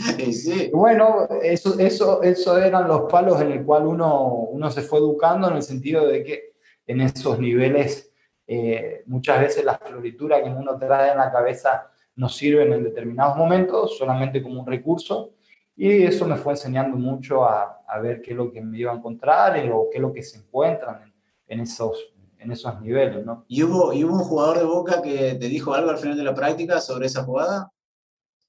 Bueno, 0.72 1.28
eso, 1.42 1.78
eso, 1.80 2.22
eso 2.22 2.58
eran 2.58 2.88
los 2.88 3.12
palos 3.12 3.42
en 3.42 3.52
el 3.52 3.66
cual 3.66 3.88
uno, 3.88 4.26
uno 4.52 4.70
se 4.70 4.82
fue 4.82 5.00
educando 5.00 5.50
en 5.50 5.58
el 5.58 5.64
sentido 5.64 6.08
de 6.08 6.24
que 6.24 6.54
en 6.86 7.02
esos 7.02 7.40
niveles 7.40 8.12
eh, 8.46 9.04
muchas 9.08 9.42
veces 9.42 9.66
la 9.66 9.78
floritura 9.78 10.44
que 10.44 10.50
uno 10.50 10.78
trae 10.78 11.12
en 11.12 11.18
la 11.18 11.32
cabeza 11.32 11.92
no 12.20 12.28
sirven 12.28 12.74
en 12.74 12.84
determinados 12.84 13.38
momentos, 13.38 13.98
solamente 13.98 14.44
como 14.44 14.60
un 14.60 14.68
recurso. 14.68 15.32
Y 15.76 16.04
eso 16.04 16.28
me 16.28 16.36
fue 16.36 16.54
enseñando 16.54 16.98
mucho 16.98 17.46
a, 17.46 17.84
a 17.88 18.00
ver 18.00 18.22
qué 18.22 18.32
es 18.32 18.38
lo 18.38 18.52
que 18.52 18.62
me 18.62 18.78
iba 18.78 18.92
a 18.92 18.96
encontrar 18.96 19.58
o 19.72 19.88
qué 19.90 19.98
es 19.98 20.02
lo 20.02 20.12
que 20.12 20.22
se 20.22 20.38
encuentran 20.38 21.02
en, 21.04 21.14
en 21.48 21.60
esos 21.62 22.14
en 22.40 22.52
esos 22.52 22.82
niveles, 22.82 23.26
¿no? 23.26 23.44
¿Y 23.48 23.64
hubo, 23.64 23.94
¿Y 23.94 24.04
hubo 24.04 24.14
un 24.14 24.24
jugador 24.24 24.60
de 24.60 24.64
Boca 24.64 25.02
que 25.02 25.36
te 25.36 25.48
dijo 25.50 25.74
algo 25.74 25.90
al 25.90 25.98
final 25.98 26.18
de 26.18 26.24
la 26.24 26.34
práctica 26.34 26.80
sobre 26.80 27.08
esa 27.08 27.24
jugada? 27.24 27.72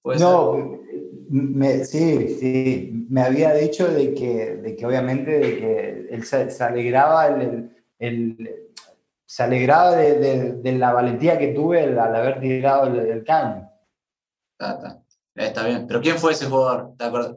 No, 0.04 0.78
me, 1.28 1.84
sí, 1.84 2.28
sí, 2.40 3.06
me 3.08 3.22
había 3.22 3.52
dicho 3.52 3.86
de 3.88 4.14
que, 4.14 4.56
de 4.56 4.76
que 4.76 4.86
obviamente 4.86 5.32
de 5.32 5.58
que 5.58 6.08
él 6.10 6.24
se, 6.24 6.62
alegraba 6.62 7.26
el, 7.26 7.70
el, 7.98 8.69
se 9.30 9.44
alegraba 9.44 9.94
de, 9.94 10.54
de, 10.54 10.72
la 10.72 10.92
valentía 10.92 11.38
que 11.38 11.52
tuve 11.52 11.84
al, 11.84 11.96
haber 12.16 12.40
tirado 12.40 12.88
el, 12.88 13.22
caño. 13.22 13.70
Está, 14.58 14.72
está. 14.72 15.02
está, 15.36 15.66
bien. 15.66 15.86
¿Pero 15.86 16.00
quién 16.00 16.18
fue 16.18 16.32
ese 16.32 16.46
jugador? 16.46 16.96
¿Te 16.98 17.04
acuerdas? 17.04 17.36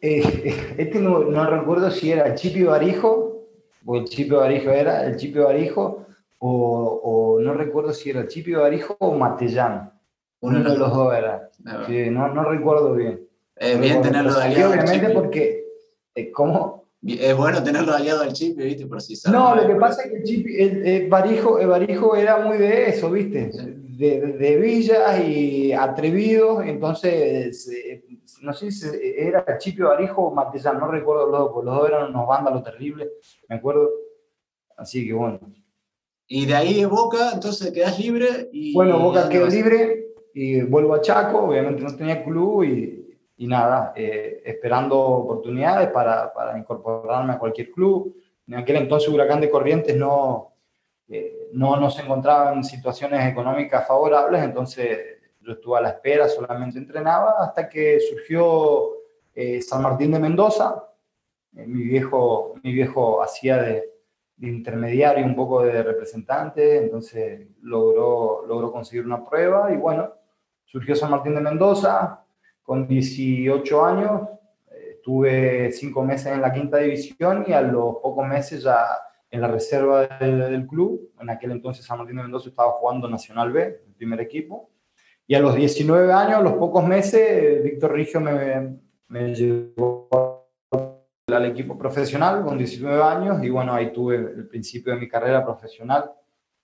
Eh, 0.00 0.74
este 0.78 1.00
no, 1.00 1.24
no, 1.24 1.50
recuerdo 1.50 1.90
si 1.90 2.12
era 2.12 2.32
Chipi 2.36 2.62
Barijo 2.62 3.48
o 3.84 3.96
el 3.96 4.04
Chipio 4.04 4.38
Barijo 4.38 4.70
era, 4.70 5.04
el 5.04 5.16
Chipio 5.16 5.46
Barijo, 5.46 6.06
o, 6.38 7.00
o, 7.02 7.40
no 7.40 7.54
recuerdo 7.54 7.92
si 7.92 8.10
era 8.10 8.20
el 8.20 8.28
Chipio 8.28 8.60
Barijo 8.60 8.96
o 9.00 9.16
Matellán. 9.16 9.92
Uno 10.38 10.62
de 10.62 10.78
los 10.78 10.94
dos 10.94 11.12
era. 11.12 11.50
no, 12.12 12.28
no 12.28 12.44
recuerdo 12.44 12.94
bien. 12.94 13.26
Bien 13.80 14.00
tenerlo 14.00 14.32
de 14.32 14.44
aliado. 14.44 14.70
Obviamente 14.70 15.10
porque, 15.10 15.64
eh, 16.14 16.30
¿cómo? 16.30 16.84
Es 17.06 17.36
bueno 17.36 17.62
tenerlo 17.62 17.94
aliado 17.94 18.22
al 18.22 18.32
Chipio, 18.32 18.64
¿viste? 18.64 18.86
Por 18.86 19.00
si 19.00 19.14
no, 19.30 19.54
lo 19.54 19.66
que 19.66 19.74
pasa 19.76 20.02
es 20.02 20.10
que 20.10 20.16
el, 20.16 20.22
Chipio, 20.24 20.54
el, 20.58 21.08
Barijo, 21.08 21.58
el 21.60 21.68
Barijo 21.68 22.16
era 22.16 22.38
muy 22.38 22.58
de 22.58 22.88
eso, 22.88 23.10
¿viste? 23.10 23.50
De, 23.52 24.20
de, 24.20 24.56
villas 24.56 25.20
y 25.24 25.72
atrevidos, 25.72 26.64
entonces, 26.64 27.68
eh, 27.68 28.04
no 28.42 28.52
sé 28.52 28.70
si 28.70 28.86
era 29.00 29.58
Chipio 29.58 29.88
Barijo 29.88 30.22
o 30.22 30.34
Matellán, 30.34 30.78
no 30.78 30.90
recuerdo 30.90 31.28
los 31.28 31.38
dos, 31.52 31.64
los 31.64 31.76
dos 31.76 31.88
eran 31.88 32.10
unos 32.10 32.26
vándalos 32.26 32.64
terribles, 32.64 33.08
me 33.48 33.56
acuerdo. 33.56 33.90
Así 34.76 35.06
que 35.06 35.12
bueno. 35.12 35.40
Y 36.28 36.46
de 36.46 36.54
ahí 36.54 36.84
Boca, 36.84 37.30
entonces 37.32 37.72
quedas 37.72 37.98
libre. 37.98 38.48
Y, 38.52 38.74
bueno, 38.74 38.98
Boca 38.98 39.28
quedó 39.28 39.46
libre 39.46 40.14
y 40.34 40.60
vuelvo 40.62 40.94
a 40.94 41.00
Chaco, 41.00 41.46
obviamente 41.46 41.82
no 41.82 41.96
tenía 41.96 42.22
club 42.22 42.64
y, 42.64 42.97
y 43.38 43.46
nada, 43.46 43.92
eh, 43.94 44.42
esperando 44.44 44.98
oportunidades 45.00 45.88
para, 45.90 46.32
para, 46.32 46.58
incorporarme 46.58 47.34
a 47.34 47.38
cualquier 47.38 47.70
club. 47.70 48.16
En 48.48 48.56
aquel 48.56 48.76
entonces 48.76 49.08
Huracán 49.08 49.40
de 49.40 49.48
Corrientes 49.48 49.96
no, 49.96 50.54
eh, 51.08 51.48
no, 51.52 51.76
no 51.76 51.88
se 51.88 52.02
encontraba 52.02 52.52
en 52.52 52.64
situaciones 52.64 53.24
económicas 53.26 53.86
favorables, 53.86 54.42
entonces 54.42 55.20
yo 55.40 55.52
estuve 55.52 55.78
a 55.78 55.82
la 55.82 55.90
espera, 55.90 56.28
solamente 56.28 56.78
entrenaba, 56.78 57.36
hasta 57.38 57.68
que 57.68 58.00
surgió 58.00 58.94
eh, 59.32 59.62
San 59.62 59.82
Martín 59.82 60.10
de 60.10 60.18
Mendoza. 60.18 60.88
mi, 61.52 61.84
viejo, 61.84 62.54
mi 62.64 62.72
viejo 62.72 63.22
hacía 63.22 63.62
de, 63.62 63.84
de, 64.36 64.48
intermediario, 64.48 65.24
un 65.24 65.36
poco 65.36 65.62
de 65.62 65.80
representante, 65.80 66.78
entonces 66.78 67.46
logró, 67.62 68.44
logró 68.48 68.72
conseguir 68.72 69.06
una 69.06 69.24
prueba 69.24 69.72
y 69.72 69.76
bueno, 69.76 70.12
surgió 70.64 70.96
San 70.96 71.12
Martín 71.12 71.36
de 71.36 71.40
Mendoza 71.40 72.24
con 72.68 72.86
18 72.86 73.86
años, 73.86 74.28
estuve 74.70 75.72
cinco 75.72 76.04
meses 76.04 76.26
en 76.34 76.42
la 76.42 76.52
quinta 76.52 76.76
división 76.76 77.46
y 77.48 77.54
a 77.54 77.62
los 77.62 77.96
pocos 78.02 78.28
meses 78.28 78.62
ya 78.62 78.84
en 79.30 79.40
la 79.40 79.48
reserva 79.48 80.06
del, 80.20 80.66
club. 80.66 81.12
En 81.18 81.30
aquel 81.30 81.52
entonces 81.52 81.86
San 81.86 81.96
Martín 81.96 82.16
de 82.16 82.24
Mendoza 82.24 82.50
estaba 82.50 82.72
jugando 82.72 83.08
Nacional 83.08 83.52
B, 83.52 83.84
el 83.86 83.94
primer 83.94 84.20
equipo. 84.20 84.68
Y 85.26 85.34
a 85.34 85.40
los 85.40 85.54
19 85.54 86.12
años, 86.12 86.34
a 86.34 86.42
los 86.42 86.52
pocos 86.52 86.86
meses, 86.86 87.64
Víctor 87.64 87.94
Rigio 87.94 88.20
me, 88.20 88.76
me 89.08 89.34
llevó 89.34 90.46
al 91.26 91.46
equipo 91.46 91.78
profesional 91.78 92.44
con 92.44 92.58
19 92.58 93.02
años 93.02 93.42
y 93.42 93.48
bueno, 93.48 93.72
ahí 93.72 93.94
tuve 93.94 94.16
el 94.16 94.46
principio 94.46 94.92
de 94.92 95.00
mi 95.00 95.08
carrera 95.08 95.42
profesional 95.42 96.12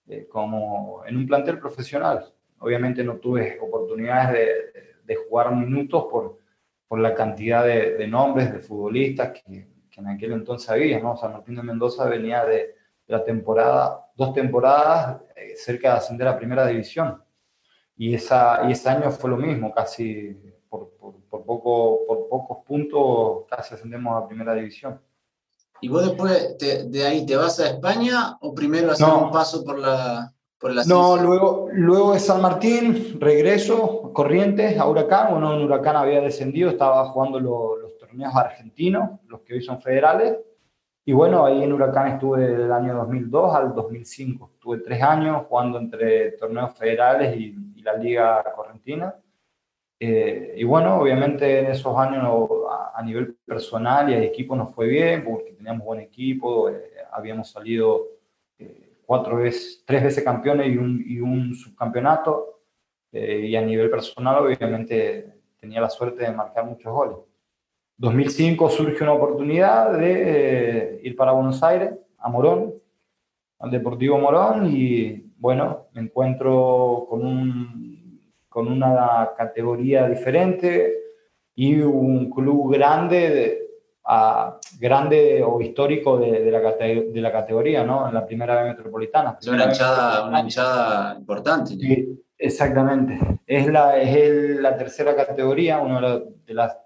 eh, 0.06 0.26
como 0.28 1.02
en 1.06 1.16
un 1.16 1.26
plantel 1.26 1.58
profesional. 1.58 2.30
Obviamente 2.58 3.02
no 3.02 3.16
tuve 3.16 3.58
oportunidades 3.58 4.32
de, 4.32 4.80
de 4.80 4.93
jugar 5.28 5.54
minutos 5.54 6.06
por, 6.10 6.38
por 6.88 6.98
la 6.98 7.14
cantidad 7.14 7.64
de, 7.64 7.96
de 7.96 8.06
nombres 8.06 8.52
de 8.52 8.60
futbolistas 8.60 9.32
que, 9.32 9.68
que, 9.90 10.00
en 10.00 10.08
aquel 10.08 10.32
entonces 10.32 10.68
había, 10.70 11.00
¿no? 11.00 11.16
San 11.16 11.32
Martín 11.32 11.56
de 11.56 11.62
Mendoza 11.62 12.06
venía 12.06 12.44
de, 12.44 12.74
la 13.06 13.22
temporada, 13.22 14.10
dos 14.16 14.32
temporadas 14.32 15.20
eh, 15.36 15.54
cerca 15.56 15.92
de 15.92 15.98
ascender 15.98 16.26
a 16.26 16.38
primera 16.38 16.66
división. 16.66 17.22
Y, 17.96 18.14
esa, 18.14 18.66
y 18.66 18.72
ese 18.72 18.88
año 18.88 19.10
fue 19.10 19.30
lo 19.30 19.36
mismo, 19.36 19.72
casi 19.72 20.32
por, 20.68 20.90
por, 20.96 21.20
por, 21.28 21.44
poco, 21.44 22.00
por 22.06 22.28
pocos 22.28 22.64
puntos 22.66 23.44
casi 23.48 23.74
ascendemos 23.74 24.16
a 24.16 24.26
primera 24.26 24.54
división. 24.54 25.00
¿Y 25.80 25.88
vos 25.88 26.06
después 26.06 26.56
de 26.58 27.04
ahí 27.04 27.26
te 27.26 27.36
vas 27.36 27.60
a 27.60 27.68
España 27.68 28.38
o 28.40 28.54
primero 28.54 28.92
haces 28.92 29.06
un 29.06 29.30
paso 29.30 29.62
por 29.64 29.78
la, 29.78 30.34
no, 30.86 31.16
luego, 31.16 31.68
luego 31.72 32.14
de 32.14 32.20
San 32.20 32.40
Martín, 32.40 33.20
regreso, 33.20 34.12
Corrientes, 34.14 34.78
a 34.78 34.88
Huracán. 34.88 35.32
Bueno, 35.32 35.54
en 35.54 35.62
Huracán 35.62 35.96
había 35.96 36.22
descendido, 36.22 36.70
estaba 36.70 37.06
jugando 37.10 37.38
los 37.38 37.98
torneos 37.98 38.34
argentinos, 38.34 39.20
los 39.28 39.40
que 39.42 39.54
hoy 39.54 39.62
son 39.62 39.80
federales. 39.82 40.38
Y 41.04 41.12
bueno, 41.12 41.44
ahí 41.44 41.62
en 41.62 41.72
Huracán 41.72 42.12
estuve 42.12 42.48
del 42.48 42.72
año 42.72 42.94
2002 42.94 43.54
al 43.54 43.74
2005. 43.74 44.50
Estuve 44.54 44.78
tres 44.78 45.02
años 45.02 45.44
jugando 45.48 45.78
entre 45.78 46.32
torneos 46.32 46.74
federales 46.78 47.36
y, 47.36 47.54
la 47.84 47.98
Liga 47.98 48.42
Correntina. 48.56 49.14
Eh, 50.00 50.54
y 50.56 50.64
bueno, 50.64 50.96
obviamente 50.96 51.58
en 51.58 51.66
esos 51.66 51.94
años 51.98 52.24
a, 52.94 53.02
nivel 53.02 53.34
personal 53.44 54.08
y 54.08 54.14
a 54.14 54.22
equipo 54.22 54.56
nos 54.56 54.74
fue 54.74 54.86
bien 54.86 55.22
porque 55.22 55.52
teníamos 55.52 55.84
buen 55.84 56.00
equipo, 56.00 56.70
eh, 56.70 56.92
habíamos 57.12 57.50
salido 57.50 58.13
cuatro 59.06 59.36
veces, 59.36 59.82
tres 59.86 60.02
veces 60.02 60.24
campeones 60.24 60.68
y 60.72 60.76
un, 60.76 61.04
y 61.06 61.20
un 61.20 61.54
subcampeonato. 61.54 62.60
Eh, 63.12 63.46
y 63.46 63.56
a 63.56 63.62
nivel 63.62 63.90
personal, 63.90 64.44
obviamente, 64.44 65.34
tenía 65.60 65.80
la 65.80 65.90
suerte 65.90 66.24
de 66.24 66.32
marcar 66.32 66.66
muchos 66.66 66.92
goles. 66.92 67.16
2005 67.96 68.70
surge 68.70 69.02
una 69.04 69.12
oportunidad 69.12 69.96
de 69.96 70.22
eh, 70.96 71.00
ir 71.04 71.14
para 71.14 71.32
Buenos 71.32 71.62
Aires, 71.62 71.92
a 72.18 72.28
Morón, 72.28 72.74
al 73.60 73.70
Deportivo 73.70 74.18
Morón, 74.18 74.66
y 74.66 75.32
bueno, 75.38 75.86
me 75.92 76.02
encuentro 76.02 77.06
con, 77.08 77.24
un, 77.24 78.20
con 78.48 78.66
una 78.66 79.30
categoría 79.36 80.08
diferente 80.08 80.92
y 81.54 81.80
un 81.80 82.30
club 82.30 82.72
grande 82.72 83.30
de, 83.30 83.63
a 84.06 84.58
grande 84.78 85.42
o 85.42 85.60
histórico 85.60 86.18
de, 86.18 86.42
de, 86.42 86.50
la, 86.50 86.60
de, 86.60 87.20
la, 87.20 87.32
categoría, 87.32 87.84
¿no? 87.84 88.06
En 88.06 88.14
la 88.14 88.26
primera 88.26 88.62
B 88.62 88.68
metropolitana. 88.70 89.38
Es 89.40 89.48
una 89.48 89.64
hinchada, 89.64 90.26
una 90.28 90.40
hinchada 90.40 91.16
importante. 91.18 91.70
Sí, 91.70 92.24
Exactamente. 92.38 93.18
Es 93.46 93.66
la, 93.66 93.98
es 93.98 94.60
la 94.60 94.76
tercera 94.76 95.14
categoría, 95.14 95.78
una 95.78 96.20
de 96.46 96.54
las, 96.54 96.76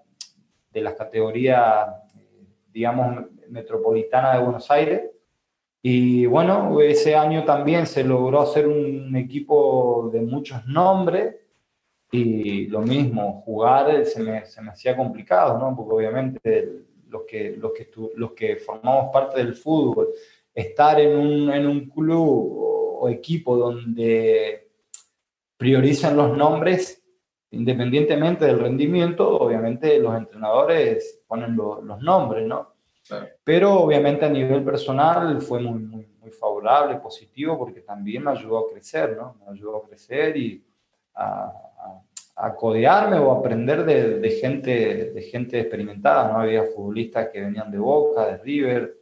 de 0.71 0.81
las 0.81 0.93
categorías, 0.93 1.87
digamos, 2.71 3.25
metropolitana 3.49 4.35
de 4.35 4.43
Buenos 4.43 4.69
Aires. 4.71 5.01
Y 5.81 6.25
bueno, 6.27 6.79
ese 6.81 7.15
año 7.15 7.43
también 7.43 7.87
se 7.87 8.03
logró 8.03 8.41
hacer 8.41 8.67
un 8.67 9.15
equipo 9.15 10.09
de 10.13 10.21
muchos 10.21 10.65
nombres 10.65 11.35
y 12.11 12.67
lo 12.67 12.81
mismo, 12.81 13.41
jugar 13.45 14.05
se 14.05 14.21
me, 14.23 14.45
se 14.45 14.61
me 14.61 14.71
hacía 14.71 14.95
complicado, 14.97 15.57
¿no? 15.57 15.75
Porque 15.75 15.93
obviamente 15.93 16.69
los 17.09 17.23
que, 17.23 17.55
los 17.57 17.73
que, 17.73 17.89
los 18.15 18.31
que 18.33 18.55
formamos 18.57 19.11
parte 19.11 19.39
del 19.39 19.55
fútbol, 19.55 20.09
estar 20.53 20.99
en 20.99 21.17
un, 21.17 21.51
en 21.51 21.67
un 21.67 21.89
club 21.89 22.57
o, 23.01 23.09
equipo 23.09 23.55
donde 23.55 24.67
priorizan 25.55 26.17
los 26.17 26.35
nombres, 26.35 27.01
independientemente 27.51 28.45
del 28.45 28.59
rendimiento, 28.59 29.37
obviamente 29.37 29.97
los 29.99 30.15
entrenadores 30.15 31.21
ponen 31.25 31.55
los 31.55 32.01
nombres, 32.01 32.45
¿no? 32.45 32.73
Pero 33.43 33.73
obviamente 33.81 34.25
a 34.25 34.29
nivel 34.29 34.63
personal 34.63 35.41
fue 35.41 35.59
muy, 35.59 35.79
muy, 35.79 36.07
muy, 36.19 36.31
favorable, 36.31 36.97
positivo, 36.97 37.57
porque 37.57 37.81
también 37.81 38.23
me 38.23 38.31
ayudó 38.31 38.59
a 38.59 38.71
crecer, 38.71 39.17
¿no? 39.17 39.35
Me 39.39 39.51
ayudó 39.51 39.77
a 39.77 39.87
crecer 39.87 40.37
y 40.37 40.63
a, 41.15 41.51
a, 42.39 42.55
codearme 42.55 43.17
o 43.17 43.31
a 43.31 43.39
aprender 43.39 43.85
de, 43.85 44.19
de, 44.19 44.29
gente, 44.31 45.11
de 45.11 45.21
gente 45.21 45.59
experimentada, 45.59 46.31
¿no? 46.31 46.39
Había 46.39 46.63
futbolistas 46.63 47.29
que 47.29 47.41
venían 47.41 47.71
de 47.71 47.77
Boca, 47.77 48.25
de 48.25 48.37
River, 48.37 48.95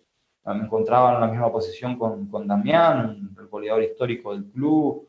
me 0.45 0.63
encontraba 0.63 1.13
en 1.13 1.21
la 1.21 1.27
misma 1.27 1.51
posición 1.51 1.97
con, 1.97 2.27
con 2.27 2.47
Damián, 2.47 3.35
el 3.37 3.47
goleador 3.47 3.83
histórico 3.83 4.33
del 4.33 4.45
club, 4.45 5.07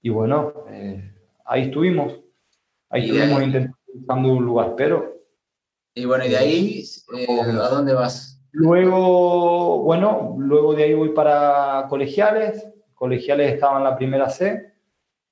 y 0.00 0.08
bueno, 0.08 0.52
eh, 0.70 1.12
ahí 1.44 1.62
estuvimos, 1.62 2.20
ahí 2.88 3.06
estuvimos 3.06 3.42
intentando 3.42 3.78
buscando 3.92 4.32
un 4.32 4.44
lugar, 4.44 4.74
pero 4.76 5.18
y 5.94 6.04
bueno, 6.04 6.24
y 6.24 6.28
de 6.28 6.36
ahí, 6.36 6.84
eh, 7.16 7.40
¿a 7.40 7.68
dónde 7.68 7.92
vas? 7.92 8.40
Luego, 8.52 9.82
bueno, 9.82 10.36
luego 10.38 10.74
de 10.74 10.84
ahí 10.84 10.94
voy 10.94 11.08
para 11.08 11.86
colegiales. 11.88 12.68
Colegiales 12.94 13.54
estaba 13.54 13.78
en 13.78 13.84
la 13.84 13.96
primera 13.96 14.28
C 14.28 14.72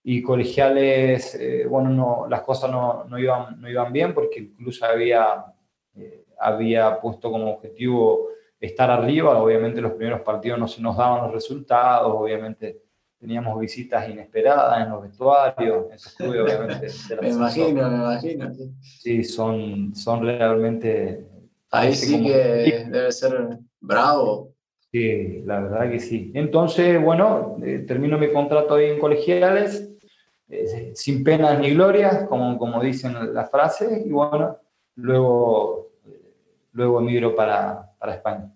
y 0.09 0.23
colegiales, 0.23 1.35
eh, 1.35 1.67
bueno, 1.69 1.91
no, 1.91 2.29
las 2.31 2.43
cosas 2.43 2.71
no, 2.71 3.03
no, 3.09 3.19
iban, 3.19 3.61
no 3.61 3.69
iban 3.69 3.93
bien 3.93 4.15
porque 4.15 4.39
incluso 4.39 4.87
había, 4.87 5.47
eh, 5.97 6.27
había 6.39 7.01
puesto 7.01 7.29
como 7.29 7.51
objetivo 7.51 8.29
estar 8.61 8.89
arriba. 8.89 9.37
Obviamente 9.37 9.81
los 9.81 9.95
primeros 9.95 10.21
partidos 10.21 10.61
no 10.61 10.69
se 10.69 10.81
nos 10.81 10.97
daban 10.97 11.25
los 11.25 11.33
resultados, 11.33 12.13
obviamente 12.15 12.83
teníamos 13.19 13.59
visitas 13.59 14.09
inesperadas 14.09 14.87
en 14.87 14.93
los 14.93 15.03
vestuarios, 15.03 15.87
en 15.91 16.31
obviamente. 16.31 16.87
me 17.21 17.29
imagino, 17.29 17.91
me 17.91 17.97
imagino. 17.97 18.53
Sí, 18.81 19.25
son, 19.25 19.93
son 19.97 20.25
realmente... 20.25 21.27
Ahí 21.73 21.93
sí 21.93 22.23
que 22.23 22.87
debe 22.89 23.11
ser 23.11 23.59
bravo. 23.81 24.55
Sí, 24.93 25.43
la 25.45 25.63
verdad 25.63 25.91
que 25.91 25.99
sí. 25.99 26.31
Entonces, 26.33 27.03
bueno, 27.03 27.57
eh, 27.65 27.85
termino 27.89 28.17
mi 28.19 28.33
contrato 28.33 28.77
ahí 28.77 28.87
en 28.87 29.01
colegiales, 29.01 29.96
eh, 30.49 30.93
sin 30.95 31.25
penas 31.25 31.59
ni 31.59 31.71
glorias, 31.71 32.27
como, 32.29 32.59
como 32.59 32.83
dicen 32.83 33.35
las 33.35 33.51
frases, 33.51 34.07
y 34.07 34.11
bueno, 34.11 34.57
luego, 34.97 35.93
luego 36.73 37.01
emigro 37.01 37.35
para, 37.35 37.93
para 37.99 38.15
España. 38.15 38.53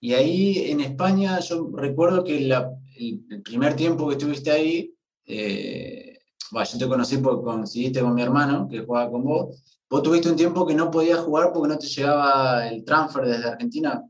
Y 0.00 0.14
ahí 0.14 0.70
en 0.70 0.80
España 0.80 1.38
yo 1.40 1.70
recuerdo 1.74 2.24
que 2.24 2.40
la, 2.40 2.72
el, 2.98 3.42
primer 3.42 3.74
tiempo 3.74 4.08
que 4.08 4.14
estuviste 4.14 4.50
ahí, 4.50 4.94
eh, 5.26 6.18
yo 6.52 6.78
te 6.78 6.88
conocí 6.88 7.18
porque 7.18 7.44
coincidiste 7.44 8.00
con 8.00 8.14
mi 8.14 8.22
hermano 8.22 8.66
que 8.68 8.80
jugaba 8.80 9.10
con 9.10 9.24
vos. 9.24 9.62
Vos 9.88 10.02
tuviste 10.02 10.30
un 10.30 10.36
tiempo 10.36 10.66
que 10.66 10.74
no 10.74 10.90
podías 10.90 11.18
jugar 11.18 11.52
porque 11.52 11.68
no 11.68 11.78
te 11.78 11.86
llegaba 11.86 12.68
el 12.68 12.84
transfer 12.84 13.24
desde 13.24 13.48
Argentina. 13.48 14.02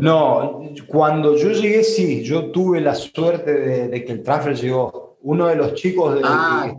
No, 0.00 0.62
cuando 0.86 1.36
yo 1.36 1.50
llegué 1.50 1.82
sí, 1.82 2.22
yo 2.22 2.50
tuve 2.50 2.80
la 2.80 2.94
suerte 2.94 3.52
de, 3.88 4.04
que 4.04 4.12
el 4.12 4.22
transfer 4.22 4.56
llegó. 4.56 4.99
Uno 5.22 5.46
de 5.48 5.56
los 5.56 5.74
chicos 5.74 6.14
de 6.14 6.20
ah, 6.24 6.72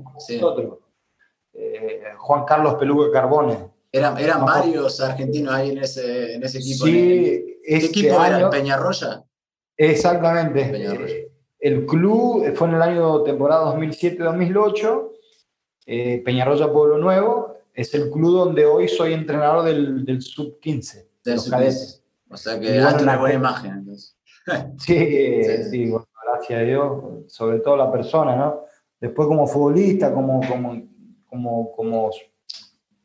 eh, 1.53 2.03
Juan 2.17 2.45
Carlos 2.45 2.75
Peluga 2.75 3.11
Carbone. 3.11 3.71
Eran, 3.91 4.17
eran 4.17 4.45
varios 4.45 5.01
argentinos 5.01 5.53
ahí 5.53 5.71
en 5.71 5.79
ese, 5.79 6.35
en 6.35 6.43
ese 6.43 6.59
equipo. 6.59 6.85
Sí, 6.85 7.59
¿Qué 7.65 7.77
equipo 7.77 8.23
era? 8.23 8.49
¿Peñarroya? 8.49 9.23
Exactamente. 9.77 10.71
Eh, 10.73 11.31
el 11.59 11.85
club 11.85 12.53
fue 12.55 12.69
en 12.69 12.75
el 12.75 12.81
año 12.81 13.21
temporada 13.23 13.75
2007-2008, 13.75 15.11
eh, 15.85 16.21
Peñarroya 16.23 16.71
Pueblo 16.71 16.97
Nuevo, 16.97 17.57
es 17.73 17.93
el 17.93 18.09
club 18.09 18.33
donde 18.33 18.65
hoy 18.65 18.87
soy 18.87 19.13
entrenador 19.13 19.65
del, 19.65 20.05
del 20.05 20.21
sub-15, 20.21 21.07
de 21.23 21.35
los 21.35 21.49
cadetes. 21.49 22.03
O 22.29 22.37
sea 22.37 22.59
que 22.59 22.81
bueno, 22.81 22.97
una 23.01 23.17
buena 23.17 23.35
imagen. 23.35 23.71
Entonces. 23.71 24.15
sí, 24.79 25.43
sí, 25.69 25.89
bueno, 25.89 26.07
gracias 26.41 26.59
a 26.59 26.63
Dios, 26.63 27.03
sobre 27.27 27.59
todo 27.59 27.77
la 27.77 27.91
persona, 27.91 28.35
¿no? 28.35 28.65
Después 28.99 29.27
como 29.27 29.47
futbolista, 29.47 30.13
como, 30.13 30.41
como, 30.47 30.83
como, 31.27 31.71
como, 31.75 32.11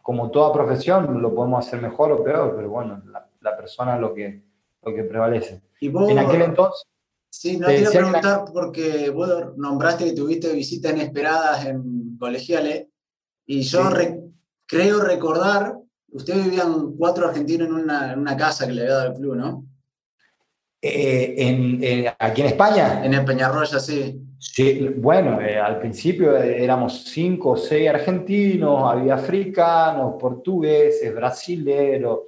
como 0.03 0.31
toda 0.31 0.53
profesión, 0.53 1.21
lo 1.21 1.35
podemos 1.35 1.67
hacer 1.67 1.81
mejor 1.81 2.13
o 2.13 2.23
peor, 2.23 2.55
pero 2.57 2.69
bueno, 2.71 3.03
la, 3.07 3.29
la 3.41 3.57
persona 3.57 3.95
es 3.95 4.01
lo 4.01 4.15
que, 4.15 4.43
lo 4.83 4.95
que 4.95 5.05
prevalece. 5.05 5.63
¿Y 5.81 5.89
vos, 5.89 6.11
en 6.11 6.19
aquel 6.19 6.43
entonces. 6.43 6.87
Sí, 7.31 7.59
no 7.59 7.67
te 7.67 7.87
a 7.87 7.91
preguntar 7.91 8.45
porque 8.53 9.11
vos 9.11 9.57
nombraste 9.57 10.07
que 10.07 10.13
tuviste 10.13 10.53
visitas 10.53 10.93
inesperadas 10.93 11.67
en 11.67 12.17
colegiales 12.19 12.87
y 13.45 13.61
yo 13.63 13.83
creo 14.67 15.01
recordar, 15.01 15.77
ustedes 16.11 16.45
vivían 16.45 16.93
cuatro 16.97 17.29
argentinos 17.29 17.69
en 17.69 17.75
una, 17.75 18.13
en 18.13 18.21
una, 18.21 18.37
casa 18.37 18.67
que 18.67 18.73
le 18.73 18.83
había 18.83 18.95
dado 18.95 19.09
el 19.09 19.15
club, 19.15 19.37
¿no? 19.37 19.65
Eh, 20.87 21.35
en, 21.49 22.07
¿Aquí 22.19 22.43
en 22.43 22.47
España? 22.49 23.05
En 23.05 23.15
el 23.15 23.25
Peñarroya, 23.25 23.79
sí. 23.79 24.23
Sí, 24.39 24.89
bueno, 24.97 25.41
eh, 25.41 25.59
al 25.59 25.79
principio 25.79 26.37
éramos 26.37 27.05
cinco 27.05 27.53
o 27.53 27.57
seis 27.57 27.89
argentinos, 27.89 28.83
había 28.91 29.15
africanos, 29.15 30.15
portugueses, 30.21 31.15
brasileros, 31.15 32.21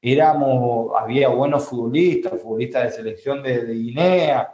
éramos, 0.00 0.92
había 0.98 1.28
buenos 1.28 1.64
futbolistas, 1.64 2.40
futbolistas 2.40 2.84
de 2.84 2.90
selección 2.90 3.42
de, 3.42 3.64
Guinea, 3.64 4.52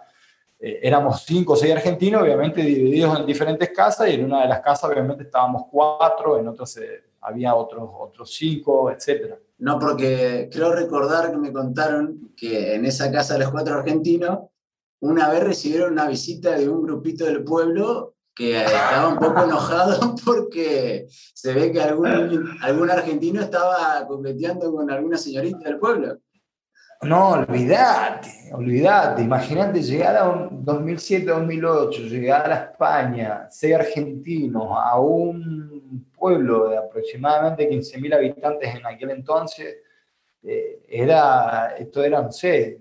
eh, 0.67 0.81
éramos 0.83 1.23
cinco 1.27 1.53
o 1.53 1.57
seis 1.57 1.75
argentinos, 1.75 2.23
obviamente 2.23 2.63
divididos 2.63 3.21
en 3.21 3.27
diferentes 3.27 3.69
casas, 3.69 4.09
y 4.09 4.15
en 4.15 4.25
una 4.25 4.41
de 4.41 4.49
las 4.49 4.61
casas 4.61 4.91
obviamente 4.91 5.25
estábamos 5.25 5.65
cuatro, 5.71 6.39
en 6.39 6.49
otras 6.49 6.79
eh, 6.79 7.03
había 7.21 7.55
otros, 7.55 7.87
otros 7.93 8.35
cinco, 8.35 8.91
etc. 8.91 9.35
No, 9.59 9.79
porque 9.79 10.49
creo 10.51 10.73
recordar 10.73 11.31
que 11.31 11.37
me 11.37 11.53
contaron 11.53 12.33
que 12.35 12.77
en 12.77 12.87
esa 12.87 13.13
casa 13.13 13.35
de 13.35 13.41
los 13.41 13.51
cuatro 13.51 13.75
argentinos, 13.75 14.39
una 15.01 15.29
vez 15.29 15.45
recibieron 15.45 15.93
una 15.93 16.09
visita 16.09 16.57
de 16.57 16.67
un 16.67 16.83
grupito 16.83 17.27
del 17.27 17.45
pueblo 17.45 18.15
que 18.35 18.65
estaba 18.65 19.09
un 19.09 19.19
poco 19.19 19.45
enojado 19.45 20.17
porque 20.25 21.07
se 21.11 21.53
ve 21.53 21.73
que 21.73 21.83
algún, 21.83 22.57
algún 22.63 22.91
argentino 22.91 23.43
estaba 23.43 24.07
coqueteando 24.09 24.73
con 24.73 24.91
alguna 24.91 25.19
señorita 25.19 25.59
del 25.59 25.79
pueblo. 25.79 26.21
No, 27.05 27.31
olvídate, 27.31 28.51
olvídate. 28.53 29.23
Imagínate 29.23 29.83
llegar 29.83 30.17
a 30.17 30.29
un 30.29 30.65
2007-2008, 30.65 32.09
llegar 32.09 32.51
a 32.51 32.65
España, 32.71 33.51
ser 33.51 33.81
argentino, 33.81 34.79
a 34.79 34.99
un 35.01 36.11
pueblo 36.17 36.69
de 36.69 36.79
aproximadamente 36.79 37.69
15.000 37.69 38.15
habitantes 38.15 38.75
en 38.75 38.87
aquel 38.87 39.11
entonces, 39.11 39.77
eh, 40.43 40.83
era, 40.89 41.77
esto 41.79 42.03
era, 42.03 42.23
no 42.23 42.33
sé. 42.33 42.79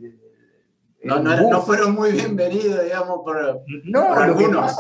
No, 1.04 1.20
no, 1.20 1.50
no, 1.50 1.62
fueron 1.62 1.94
muy 1.94 2.12
bienvenidos, 2.14 2.84
digamos, 2.84 3.20
por, 3.24 3.64
no, 3.84 4.08
por 4.08 4.18
algunos. 4.20 4.76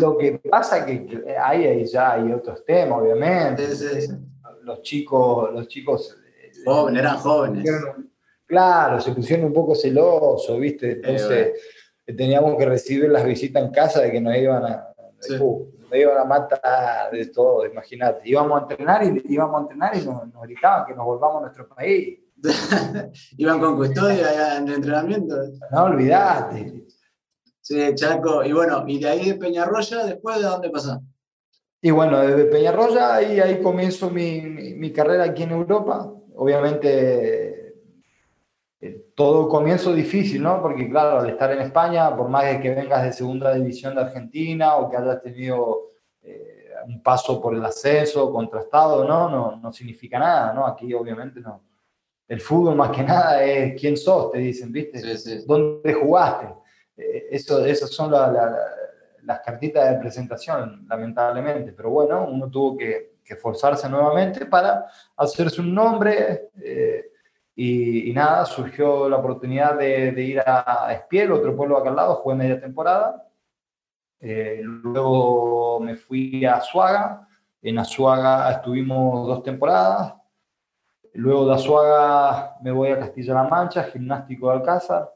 Lo 0.00 0.16
que 0.16 0.40
pasa 0.50 0.84
que 0.86 1.36
ahí, 1.40 1.84
ya 1.86 2.12
hay 2.12 2.32
otros 2.32 2.64
temas, 2.64 2.98
obviamente. 3.00 3.68
Los 4.62 4.82
chicos, 4.82 5.52
los 5.52 5.68
chicos 5.68 6.16
eh, 6.24 6.50
jóvenes, 6.64 7.00
eran 7.00 7.16
jóvenes. 7.18 7.64
Claro, 8.52 9.00
se 9.00 9.12
pusieron 9.12 9.46
un 9.46 9.52
poco 9.54 9.74
celosos, 9.74 10.60
¿viste? 10.60 10.92
Entonces 10.92 11.58
teníamos 12.04 12.58
que 12.58 12.66
recibir 12.66 13.08
las 13.08 13.24
visitas 13.24 13.62
en 13.62 13.70
casa 13.70 14.02
de 14.02 14.12
que 14.12 14.20
nos 14.20 14.36
iban 14.36 14.62
a, 14.66 14.92
uh, 15.40 15.72
iban 15.90 16.18
a 16.18 16.24
matar 16.26 17.10
de 17.10 17.28
todo, 17.28 17.64
imagínate. 17.64 18.28
Íbamos 18.28 18.58
a 18.58 18.62
entrenar 18.64 19.04
y 19.04 19.22
íbamos 19.32 19.56
a 19.56 19.62
entrenar 19.62 19.96
y 19.96 20.04
nos, 20.04 20.30
nos 20.30 20.42
gritaban 20.42 20.84
que 20.84 20.94
nos 20.94 21.06
volvamos 21.06 21.38
a 21.38 21.40
nuestro 21.40 21.66
país. 21.66 22.18
Iban 23.38 23.58
con 23.58 23.76
custodia 23.76 24.58
en 24.58 24.68
entrenamiento. 24.68 25.34
No, 25.70 25.84
olvidate. 25.84 26.84
Sí, 27.62 27.94
Chaco. 27.94 28.44
Y 28.44 28.52
bueno, 28.52 28.84
y 28.86 29.00
de 29.00 29.08
ahí 29.08 29.30
de 29.30 29.36
Peñarroya, 29.36 30.04
después 30.04 30.36
de 30.36 30.42
dónde 30.42 30.68
pasó? 30.68 31.00
Y 31.80 31.90
bueno, 31.90 32.20
desde 32.20 32.44
Peñarroya 32.44 33.14
ahí, 33.14 33.40
ahí 33.40 33.62
comienzo 33.62 34.10
mi, 34.10 34.42
mi, 34.42 34.92
carrera 34.92 35.24
aquí 35.24 35.44
en 35.44 35.52
Europa. 35.52 36.12
Obviamente 36.34 37.48
eh, 37.48 37.61
todo 39.14 39.48
comienzo 39.48 39.92
difícil, 39.92 40.42
¿no? 40.42 40.62
Porque 40.62 40.88
claro, 40.88 41.20
al 41.20 41.30
estar 41.30 41.50
en 41.52 41.60
España, 41.60 42.16
por 42.16 42.28
más 42.28 42.44
que 42.58 42.74
vengas 42.74 43.02
de 43.02 43.12
segunda 43.12 43.52
división 43.54 43.94
de 43.94 44.02
Argentina 44.02 44.76
o 44.76 44.90
que 44.90 44.96
hayas 44.96 45.22
tenido 45.22 45.92
eh, 46.22 46.70
un 46.86 47.02
paso 47.02 47.40
por 47.40 47.54
el 47.54 47.64
ascenso 47.64 48.32
contrastado, 48.32 49.04
¿no? 49.04 49.28
¿no? 49.28 49.56
No 49.56 49.72
significa 49.72 50.18
nada, 50.18 50.52
¿no? 50.54 50.66
Aquí 50.66 50.92
obviamente 50.94 51.40
no. 51.40 51.62
El 52.26 52.40
fútbol 52.40 52.74
más 52.76 52.90
que 52.90 53.02
nada 53.02 53.44
es 53.44 53.78
quién 53.78 53.96
sos, 53.96 54.32
te 54.32 54.38
dicen, 54.38 54.72
¿viste? 54.72 55.00
¿Dónde 55.46 55.92
jugaste? 55.92 56.54
Eh, 56.96 57.28
eso, 57.32 57.64
esas 57.64 57.90
son 57.90 58.10
las 58.12 59.40
cartitas 59.40 59.90
de 59.90 59.98
presentación, 59.98 60.86
lamentablemente. 60.88 61.72
Pero 61.72 61.90
bueno, 61.90 62.26
uno 62.26 62.50
tuvo 62.50 62.78
que, 62.78 63.16
que 63.22 63.34
esforzarse 63.34 63.88
nuevamente 63.90 64.46
para 64.46 64.86
hacerse 65.16 65.60
un 65.60 65.74
nombre. 65.74 66.48
Y, 67.54 68.12
nada, 68.14 68.46
surgió 68.46 69.08
la 69.08 69.18
oportunidad 69.18 69.78
de, 69.78 70.22
ir 70.22 70.40
a 70.40 70.88
Espiel, 70.92 71.32
otro 71.32 71.54
pueblo 71.54 71.76
acá 71.76 71.90
al 71.90 71.96
lado, 71.96 72.14
jugué 72.16 72.36
media 72.36 72.60
temporada. 72.60 73.28
Eh, 74.20 74.60
luego 74.64 75.80
me 75.80 75.96
fui 75.96 76.44
a 76.44 76.56
Azuaga. 76.56 77.28
En 77.60 77.78
Azuaga 77.78 78.50
estuvimos 78.52 79.26
dos 79.26 79.42
temporadas. 79.42 80.14
Luego 81.14 81.46
de 81.46 81.54
Azuaga 81.54 82.56
me 82.62 82.70
voy 82.70 82.90
a 82.90 82.98
Castilla-La 82.98 83.44
Mancha, 83.44 83.84
Gimnástico 83.84 84.48
de 84.48 84.54
Alcázar. 84.56 85.14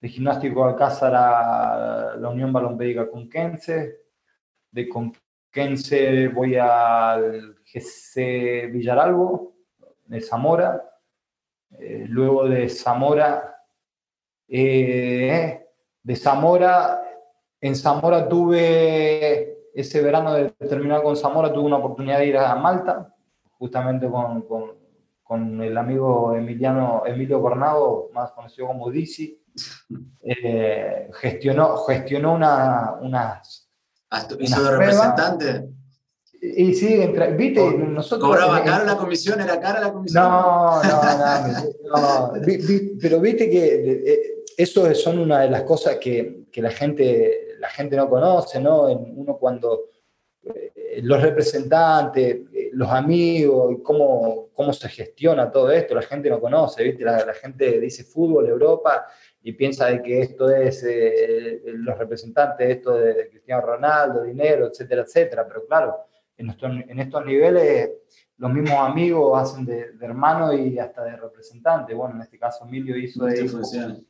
De 0.00 0.08
Gimnástico 0.08 0.64
de 0.64 0.70
Alcázar 0.70 1.14
a 1.14 2.16
la 2.16 2.28
Unión 2.28 2.52
Balompédica 2.52 3.10
Conquense. 3.10 4.02
De 4.70 4.88
Conquense 4.88 6.28
voy 6.28 6.56
al 6.56 7.56
GC 7.64 8.70
Villaralbo, 8.70 9.54
de 10.06 10.20
Zamora 10.20 10.93
eh, 11.78 12.04
luego 12.08 12.48
de 12.48 12.68
Zamora, 12.68 13.62
eh, 14.48 15.66
de 16.02 16.16
Zamora, 16.16 17.02
en 17.60 17.74
Zamora 17.76 18.28
tuve, 18.28 19.70
ese 19.74 20.02
verano 20.02 20.34
de 20.34 20.50
terminar 20.50 21.02
con 21.02 21.16
Zamora, 21.16 21.52
tuve 21.52 21.66
una 21.66 21.78
oportunidad 21.78 22.18
de 22.18 22.26
ir 22.26 22.36
a 22.36 22.54
Malta, 22.56 23.14
justamente 23.58 24.08
con, 24.08 24.42
con, 24.42 24.72
con 25.22 25.62
el 25.62 25.76
amigo 25.76 26.34
Emiliano, 26.34 27.04
Emilio 27.06 27.40
Cornado, 27.40 28.10
más 28.12 28.32
conocido 28.32 28.66
como 28.66 28.90
Dizzy. 28.90 29.40
Eh, 30.20 31.10
gestionó, 31.14 31.76
gestionó 31.78 32.34
una, 32.34 32.96
unas... 33.00 33.70
Ah, 34.10 34.26
¿Hizo 34.38 34.62
de 34.62 34.70
representante? 34.70 35.73
Y 36.46 36.74
sí, 36.74 37.00
viste, 37.36 37.78
nosotros... 37.78 38.28
¿Cobraba 38.28 38.62
caro 38.62 38.84
la 38.84 38.98
comisión? 38.98 39.40
¿Era 39.40 39.58
cara 39.58 39.80
la 39.80 39.92
comisión? 39.92 40.24
No, 40.24 40.82
no, 40.82 42.32
no. 42.32 42.32
pero 43.00 43.18
viste 43.18 43.48
que 43.48 44.02
eh, 44.06 44.44
eso 44.54 44.94
son 44.94 45.20
una 45.20 45.40
de 45.40 45.50
las 45.50 45.62
cosas 45.62 45.96
que, 45.96 46.44
que, 46.52 46.60
la, 46.60 46.70
gente, 46.70 47.56
la 47.58 47.70
gente 47.70 47.96
no 47.96 48.10
conoce, 48.10 48.60
¿no? 48.60 48.82
Uno 48.82 49.38
cuando 49.38 49.84
eh, 50.44 51.00
los 51.02 51.22
representantes, 51.22 52.36
eh, 52.52 52.70
los 52.74 52.90
amigos, 52.90 53.78
cómo, 53.82 54.50
cómo 54.52 54.74
se 54.74 54.90
gestiona 54.90 55.50
todo 55.50 55.70
esto, 55.70 55.94
la 55.94 56.02
gente 56.02 56.28
no 56.28 56.40
conoce, 56.40 56.84
¿viste? 56.84 57.04
La, 57.04 57.32
gente 57.32 57.80
dice 57.80 58.04
fútbol, 58.04 58.50
Europa, 58.50 59.06
y 59.42 59.52
piensa 59.52 59.86
de 59.86 60.02
que 60.02 60.20
esto 60.20 60.50
es 60.50 60.84
los 61.64 61.96
representantes, 61.96 62.68
esto 62.68 62.98
de 62.98 63.30
Cristiano 63.30 63.62
Ronaldo, 63.62 64.24
dinero, 64.24 64.66
etcétera, 64.66 65.02
etcétera, 65.02 65.46
pero 65.48 65.66
claro 65.66 65.96
en, 66.36 66.98
estos 67.00 67.24
niveles 67.24 67.90
los 68.36 68.52
mismos 68.52 68.78
amigos 68.78 69.40
hacen 69.40 69.64
de, 69.64 69.90
hermano 70.00 70.52
y 70.52 70.78
hasta 70.78 71.04
de 71.04 71.16
representante. 71.16 71.94
Bueno, 71.94 72.16
en 72.16 72.22
este 72.22 72.38
caso 72.38 72.64
Emilio 72.64 72.96
hizo 72.96 73.24
de... 73.24 74.04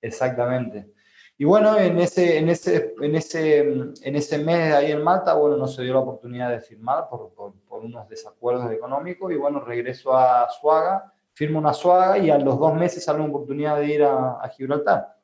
Exactamente. 0.00 0.92
Y 1.40 1.44
bueno, 1.44 1.78
en 1.78 1.98
ese, 1.98 2.38
en, 2.38 2.48
ese, 2.48 2.94
en, 3.00 3.14
ese, 3.14 3.58
en 3.60 4.16
ese 4.16 4.38
mes 4.38 4.74
ahí 4.74 4.90
en 4.90 5.02
Malta, 5.02 5.34
bueno, 5.34 5.56
no 5.56 5.68
se 5.68 5.82
dio 5.82 5.92
la 5.92 6.00
oportunidad 6.00 6.50
de 6.50 6.60
firmar 6.60 7.08
por, 7.08 7.32
por, 7.32 7.54
unos 7.84 8.08
desacuerdos 8.08 8.72
económicos 8.72 9.30
y 9.30 9.36
bueno, 9.36 9.60
regreso 9.60 10.16
a 10.16 10.48
Suaga, 10.50 11.12
firmo 11.32 11.60
una 11.60 11.72
Suaga 11.72 12.18
y 12.18 12.28
a 12.28 12.38
los 12.38 12.58
dos 12.58 12.74
meses 12.74 13.04
sale 13.04 13.20
una 13.20 13.28
oportunidad 13.28 13.78
de 13.78 13.86
ir 13.86 14.02
a, 14.02 14.40
a 14.40 14.48
Gibraltar. 14.48 15.16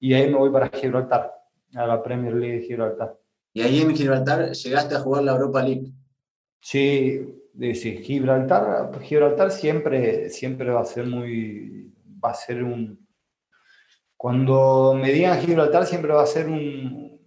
Y 0.00 0.12
ahí 0.12 0.28
me 0.28 0.38
voy 0.38 0.50
para 0.50 0.70
Gibraltar, 0.70 1.32
a 1.76 1.86
la 1.86 2.02
Premier 2.02 2.34
League 2.34 2.60
de 2.60 2.66
Gibraltar. 2.66 3.16
Y 3.52 3.62
ahí 3.62 3.80
en 3.80 3.94
Gibraltar 3.94 4.52
llegaste 4.52 4.94
a 4.94 5.00
jugar 5.00 5.24
la 5.24 5.32
Europa 5.32 5.62
League. 5.62 5.92
Sí, 6.60 7.44
sí 7.74 7.98
Gibraltar, 8.02 8.90
Gibraltar 9.00 9.50
siempre, 9.50 10.30
siempre 10.30 10.70
va 10.70 10.80
a 10.80 10.84
ser 10.84 11.06
muy, 11.06 11.92
va 12.22 12.30
a 12.30 12.34
ser 12.34 12.62
un, 12.62 13.08
cuando 14.18 14.94
me 15.00 15.12
digan 15.12 15.40
Gibraltar 15.40 15.86
siempre 15.86 16.12
va 16.12 16.22
a 16.22 16.26
ser 16.26 16.48
un, 16.48 17.20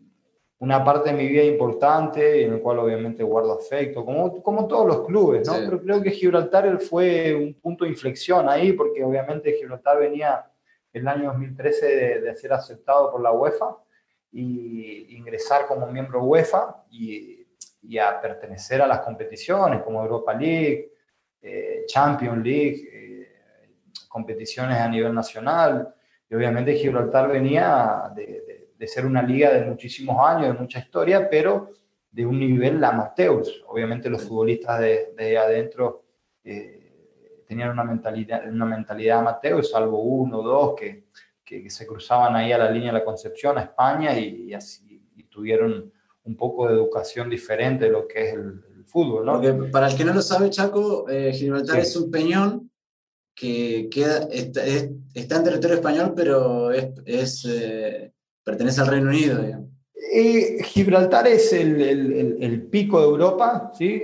una 0.59 0.83
parte 0.83 1.09
de 1.09 1.15
mi 1.15 1.27
vida 1.27 1.43
importante, 1.43 2.43
en 2.43 2.53
el 2.53 2.61
cual 2.61 2.79
obviamente 2.79 3.23
guardo 3.23 3.53
afecto, 3.53 4.03
como, 4.03 4.43
como 4.43 4.67
todos 4.67 4.85
los 4.85 5.05
clubes, 5.07 5.47
¿no? 5.47 5.53
Pero 5.55 5.81
creo 5.81 6.01
que 6.01 6.11
Gibraltar 6.11 6.79
fue 6.81 7.33
un 7.33 7.53
punto 7.53 7.85
de 7.85 7.91
inflexión 7.91 8.49
ahí, 8.49 8.73
porque 8.73 9.03
obviamente 9.03 9.53
Gibraltar 9.53 9.99
venía 9.99 10.45
el 10.91 11.07
año 11.07 11.29
2013 11.29 11.85
de, 11.85 12.21
de 12.21 12.35
ser 12.35 12.51
aceptado 12.51 13.09
por 13.09 13.21
la 13.21 13.31
UEFA, 13.31 13.77
y 14.31 15.15
ingresar 15.17 15.67
como 15.67 15.87
miembro 15.87 16.23
UEFA 16.23 16.85
y, 16.89 17.37
a 17.99 18.21
pertenecer 18.21 18.81
a 18.81 18.87
las 18.87 18.99
competiciones 19.01 19.81
como 19.81 20.01
Europa 20.01 20.33
League, 20.33 20.93
eh, 21.41 21.83
Champions 21.87 22.43
League, 22.43 22.89
eh, 22.93 23.11
competiciones 24.07 24.77
a 24.77 24.87
nivel 24.87 25.13
nacional. 25.13 25.93
Y 26.29 26.35
obviamente 26.35 26.75
Gibraltar 26.75 27.29
venía 27.29 28.11
de, 28.15 28.87
ser 28.87 29.05
una 29.05 29.21
liga 29.21 29.51
de 29.51 29.65
muchísimos 29.65 30.17
años, 30.25 30.53
de 30.53 30.59
mucha 30.59 30.79
historia, 30.79 31.29
pero 31.29 31.71
de 32.11 32.25
un 32.25 32.39
nivel 32.39 32.83
amateur. 32.83 33.43
Obviamente 33.67 34.09
los 34.09 34.23
futbolistas 34.23 34.79
de, 34.79 35.13
de 35.17 35.37
adentro 35.37 36.03
eh, 36.43 37.43
tenían 37.47 37.71
una 37.71 37.83
mentalidad, 37.83 38.47
una 38.47 38.65
mentalidad 38.65 39.19
amateur, 39.19 39.63
salvo 39.65 39.99
uno 40.01 40.39
o 40.39 40.43
dos 40.43 40.75
que, 40.79 41.05
que, 41.59 41.69
se 41.69 41.85
cruzaban 41.85 42.35
ahí 42.35 42.51
a 42.51 42.57
la 42.57 42.71
línea 42.71 42.93
de 42.93 42.99
la 42.99 43.05
Concepción, 43.05 43.57
a 43.57 43.63
España, 43.63 44.17
y, 44.17 44.53
así 44.53 45.01
tuvieron 45.29 45.91
un 46.23 46.35
poco 46.35 46.67
de 46.67 46.73
educación 46.73 47.29
diferente 47.29 47.85
de 47.85 47.91
lo 47.91 48.07
que 48.07 48.27
es 48.27 48.33
el, 48.33 48.61
fútbol. 48.85 49.25
¿no? 49.25 49.71
para 49.71 49.87
el 49.87 49.95
que 49.95 50.03
no 50.03 50.13
lo 50.13 50.21
sabe, 50.21 50.49
Chaco, 50.49 51.07
eh, 51.07 51.31
Gibraltar 51.33 51.79
es 51.79 51.95
un 51.95 52.11
peñón 52.11 52.69
que 53.33 53.87
queda, 53.89 54.27
está, 54.29 54.65
en 54.65 55.43
territorio 55.45 55.77
español, 55.77 56.11
pero 56.13 56.71
es, 56.71 57.47
eh, 57.47 58.11
pertenece 58.43 58.81
al 58.81 58.87
Reino 58.87 59.09
Unido. 59.09 59.39
Eh, 60.13 60.61
Gibraltar 60.63 61.25
es 61.27 61.53
el, 61.53 61.81
el, 61.81 62.63
pico 62.63 62.99
de 62.99 63.05
Europa, 63.05 63.71
¿sí? 63.77 64.01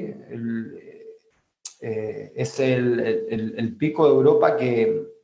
es 1.82 2.60
el, 2.62 3.76
pico 3.78 4.06
de 4.06 4.14
Europa 4.14 4.56
que, 4.56 5.17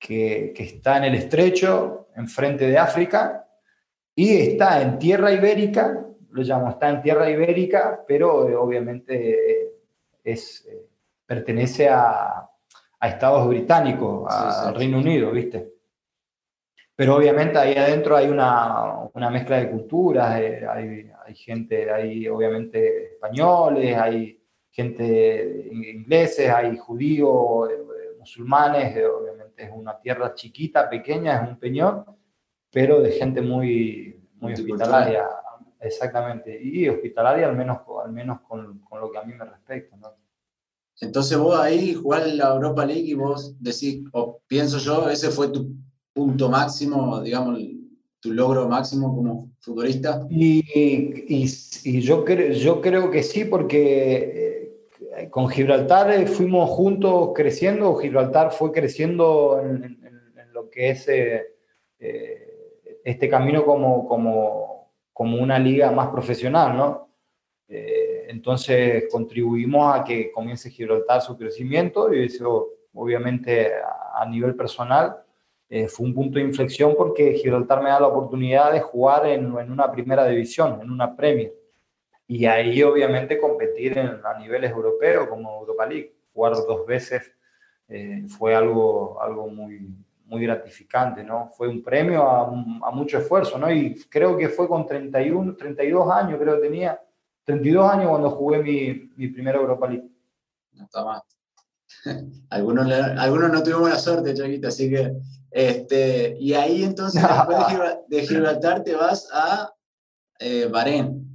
que, 0.00 0.54
está 0.56 0.96
en 0.96 1.04
el 1.04 1.14
estrecho, 1.14 2.08
enfrente 2.16 2.66
de 2.66 2.78
África, 2.78 3.46
y 4.14 4.34
está 4.36 4.82
en 4.82 4.98
tierra 4.98 5.30
ibérica, 5.32 6.06
lo 6.30 6.42
llamo, 6.42 6.70
está 6.70 6.88
en 6.88 7.02
tierra 7.02 7.30
ibérica, 7.30 8.02
pero 8.06 8.48
eh, 8.48 8.56
obviamente 8.56 9.62
eh, 9.62 9.72
es, 10.24 10.66
eh, 10.66 10.86
pertenece 11.26 11.88
a, 11.88 12.48
a, 12.98 13.08
Estados 13.08 13.46
británicos, 13.46 14.26
al 14.32 14.74
Reino 14.74 14.98
Unido, 14.98 15.30
¿viste? 15.32 15.74
Pero 16.96 17.16
obviamente 17.16 17.58
ahí 17.58 17.74
adentro 17.76 18.16
hay 18.16 18.28
una, 18.28 19.08
una 19.14 19.30
mezcla 19.30 19.58
de 19.58 19.70
culturas, 19.70 20.30
hay, 20.30 21.10
hay, 21.26 21.34
gente, 21.34 21.90
hay 21.90 22.28
obviamente 22.28 23.14
españoles, 23.14 23.96
hay 23.96 24.38
gente 24.70 25.68
ingleses, 25.72 26.50
hay 26.50 26.76
judíos, 26.76 27.70
musulmanes, 28.18 28.94
obviamente 29.06 29.39
es 29.64 29.70
una 29.72 29.98
tierra 30.00 30.34
chiquita, 30.34 30.88
pequeña, 30.88 31.42
es 31.42 31.48
un 31.48 31.58
peñón, 31.58 32.04
pero 32.70 33.00
de 33.00 33.12
gente 33.12 33.40
muy, 33.40 34.20
muy 34.36 34.52
hospitalaria, 34.54 35.26
exactamente, 35.78 36.58
y 36.62 36.88
hospitalaria 36.88 37.48
al 37.48 37.56
menos, 37.56 37.78
al 38.04 38.12
menos 38.12 38.40
con, 38.40 38.78
con 38.80 39.00
lo 39.00 39.10
que 39.10 39.18
a 39.18 39.22
mí 39.22 39.34
me 39.34 39.44
respecta. 39.44 39.96
¿no? 39.96 40.08
Entonces 41.00 41.38
vos 41.38 41.58
ahí 41.58 41.94
jugás 41.94 42.32
la 42.34 42.52
Europa 42.52 42.84
League 42.84 43.08
y 43.08 43.14
vos 43.14 43.56
decís, 43.58 44.04
o 44.12 44.40
pienso 44.46 44.78
yo, 44.78 45.08
ese 45.08 45.30
fue 45.30 45.48
tu 45.48 45.74
punto 46.12 46.50
máximo, 46.50 47.20
digamos, 47.20 47.58
tu 48.20 48.32
logro 48.32 48.68
máximo 48.68 49.14
como 49.14 49.50
futbolista. 49.60 50.26
Y, 50.28 50.62
y, 50.74 51.46
y 51.84 52.00
yo, 52.02 52.24
creo, 52.24 52.52
yo 52.52 52.80
creo 52.82 53.10
que 53.10 53.22
sí, 53.22 53.46
porque 53.46 54.59
con 55.28 55.48
Gibraltar 55.48 56.10
eh, 56.12 56.26
fuimos 56.26 56.70
juntos 56.70 57.32
creciendo, 57.34 57.96
Gibraltar 57.96 58.52
fue 58.52 58.72
creciendo 58.72 59.60
en, 59.60 59.98
lo 60.52 60.70
que 60.70 60.90
es 60.90 61.08
eh, 61.08 61.54
eh, 61.98 63.00
este 63.04 63.28
camino 63.28 63.64
como, 63.64 64.06
como, 64.06 64.92
como, 65.12 65.38
una 65.38 65.58
liga 65.58 65.90
más 65.90 66.08
profesional, 66.08 66.76
¿no? 66.76 67.08
entonces 67.72 69.04
contribuimos 69.12 69.94
a 69.94 70.02
que 70.02 70.32
comience 70.32 70.70
Gibraltar 70.70 71.22
su 71.22 71.36
crecimiento 71.36 72.12
y 72.12 72.24
eso 72.24 72.68
obviamente 72.94 73.70
a, 74.14 74.26
nivel 74.26 74.56
personal, 74.56 75.22
fue 75.88 76.06
un 76.06 76.14
punto 76.14 76.38
de 76.38 76.44
inflexión 76.44 76.94
porque 76.96 77.34
Gibraltar 77.34 77.80
me 77.80 77.90
da 77.90 78.00
la 78.00 78.08
oportunidad 78.08 78.72
de 78.72 78.80
jugar 78.80 79.26
en, 79.26 79.56
en 79.56 79.70
una 79.70 79.90
primera 79.92 80.26
división, 80.26 80.80
en 80.82 80.90
una 80.90 81.14
Premier. 81.14 81.59
Y 82.30 82.46
ahí 82.46 82.80
obviamente 82.84 83.40
competir 83.40 83.98
en, 83.98 84.20
a 84.24 84.38
niveles 84.38 84.70
europeos 84.70 85.26
como 85.26 85.62
Europa 85.62 85.84
League, 85.84 86.14
jugar 86.32 86.52
dos 86.52 86.86
veces 86.86 87.34
eh, 87.88 88.24
fue 88.28 88.54
algo, 88.54 89.20
algo 89.20 89.48
muy, 89.48 89.92
muy 90.26 90.40
gratificante, 90.40 91.24
¿no? 91.24 91.50
Fue 91.56 91.66
un 91.66 91.82
premio 91.82 92.22
a, 92.22 92.42
a, 92.42 92.90
mucho 92.92 93.18
esfuerzo, 93.18 93.58
¿no? 93.58 93.68
Y 93.68 93.96
creo 94.08 94.36
que 94.36 94.48
fue 94.48 94.68
con 94.68 94.86
31, 94.86 95.56
32 95.56 96.08
años, 96.08 96.38
creo 96.40 96.54
que 96.54 96.68
tenía, 96.68 97.00
32 97.42 97.90
años 97.90 98.10
cuando 98.10 98.30
jugué 98.30 98.62
mi, 98.62 99.10
mi 99.16 99.26
primera 99.26 99.58
Europa 99.58 99.88
League. 99.88 100.08
No 100.74 100.84
está 100.84 101.04
mal. 101.04 101.22
algunos, 102.50 102.92
algunos 102.92 103.50
no 103.50 103.60
tuvimos 103.60 103.90
la 103.90 103.98
suerte, 103.98 104.34
Chaquita, 104.34 104.68
así 104.68 104.88
que 104.88 105.16
este, 105.50 106.36
y 106.38 106.54
ahí 106.54 106.84
entonces, 106.84 107.20
después 107.20 107.58
de 108.06 108.22
Gibraltar, 108.28 108.84
te 108.84 108.94
vas 108.94 109.28
a 109.32 109.74
eh, 110.38 110.68
Bahrein. 110.70 111.29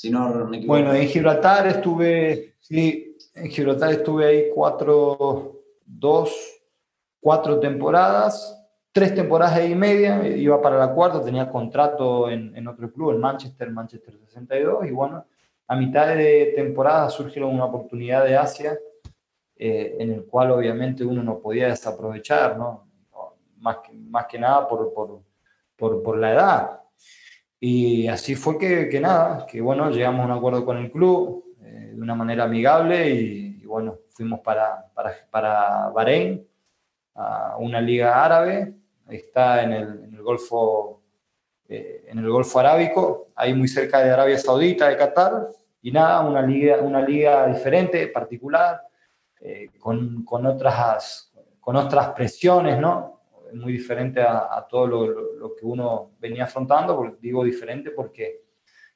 Si 0.00 0.08
no 0.08 0.46
me. 0.46 0.64
Bueno, 0.64 0.94
en 0.94 1.06
Gibraltar 1.06 1.66
estuve, 1.66 2.54
sí, 2.58 3.18
en 3.34 3.50
Gibraltar 3.50 3.90
estuve 3.90 4.24
ahí 4.24 4.44
cuatro, 4.54 5.60
dos, 5.84 6.34
cuatro 7.20 7.60
temporadas, 7.60 8.58
tres 8.92 9.14
temporadas 9.14 9.62
y 9.68 9.74
media, 9.74 10.26
iba 10.26 10.62
para 10.62 10.78
la 10.78 10.94
cuarta, 10.94 11.22
tenía 11.22 11.50
contrato 11.50 12.30
en, 12.30 12.56
en 12.56 12.66
otro 12.66 12.90
club, 12.90 13.10
en 13.10 13.20
Manchester, 13.20 13.70
Manchester 13.70 14.16
62, 14.16 14.86
y 14.86 14.90
bueno, 14.90 15.26
a 15.66 15.76
mitad 15.76 16.16
de 16.16 16.54
temporada 16.56 17.10
surgieron 17.10 17.54
una 17.54 17.66
oportunidad 17.66 18.24
de 18.24 18.38
Asia 18.38 18.78
eh, 19.54 19.96
en 19.98 20.12
el 20.12 20.24
cual 20.24 20.52
obviamente 20.52 21.04
uno 21.04 21.22
no 21.22 21.40
podía 21.40 21.68
desaprovechar, 21.68 22.56
¿no? 22.56 22.88
Más, 23.58 23.76
que, 23.86 23.92
más 23.92 24.24
que 24.24 24.38
nada 24.38 24.66
por, 24.66 24.94
por, 24.94 25.20
por, 25.76 26.02
por 26.02 26.16
la 26.16 26.32
edad. 26.32 26.80
Y 27.62 28.08
así 28.08 28.34
fue 28.36 28.56
que, 28.56 28.88
que, 28.88 29.00
nada, 29.00 29.46
que 29.46 29.60
bueno, 29.60 29.90
llegamos 29.90 30.22
a 30.22 30.24
un 30.24 30.38
acuerdo 30.38 30.64
con 30.64 30.78
el 30.78 30.90
club 30.90 31.44
eh, 31.62 31.92
de 31.94 32.00
una 32.00 32.14
manera 32.14 32.44
amigable 32.44 33.10
y, 33.10 33.60
y 33.62 33.66
bueno, 33.66 33.98
fuimos 34.08 34.40
para, 34.40 34.90
para, 34.94 35.14
para, 35.30 35.88
Bahrein, 35.90 36.46
a 37.14 37.56
una 37.58 37.80
liga 37.82 38.24
árabe, 38.24 38.74
está 39.08 39.62
en 39.62 39.72
el, 39.72 40.04
en 40.04 40.14
el 40.14 40.22
Golfo, 40.22 41.02
eh, 41.68 42.06
en 42.08 42.18
el 42.18 42.30
Golfo 42.30 42.58
Arábico, 42.58 43.28
ahí 43.34 43.52
muy 43.52 43.68
cerca 43.68 44.02
de 44.02 44.10
Arabia 44.10 44.38
Saudita, 44.38 44.88
de 44.88 44.96
Qatar, 44.96 45.48
y 45.82 45.92
nada, 45.92 46.20
una 46.20 46.40
liga, 46.40 46.78
una 46.78 47.02
liga 47.02 47.46
diferente, 47.46 48.06
particular, 48.08 48.82
eh, 49.40 49.68
con, 49.78 50.24
con, 50.24 50.46
otras, 50.46 51.30
con 51.60 51.76
otras 51.76 52.08
presiones, 52.10 52.78
¿no? 52.78 53.19
Muy 53.54 53.72
diferente 53.72 54.20
a, 54.20 54.56
a 54.56 54.66
todo 54.68 54.86
lo, 54.86 55.06
lo, 55.36 55.56
que 55.56 55.64
uno 55.64 56.12
venía 56.18 56.44
afrontando, 56.44 57.16
digo 57.20 57.44
diferente 57.44 57.90
porque 57.90 58.42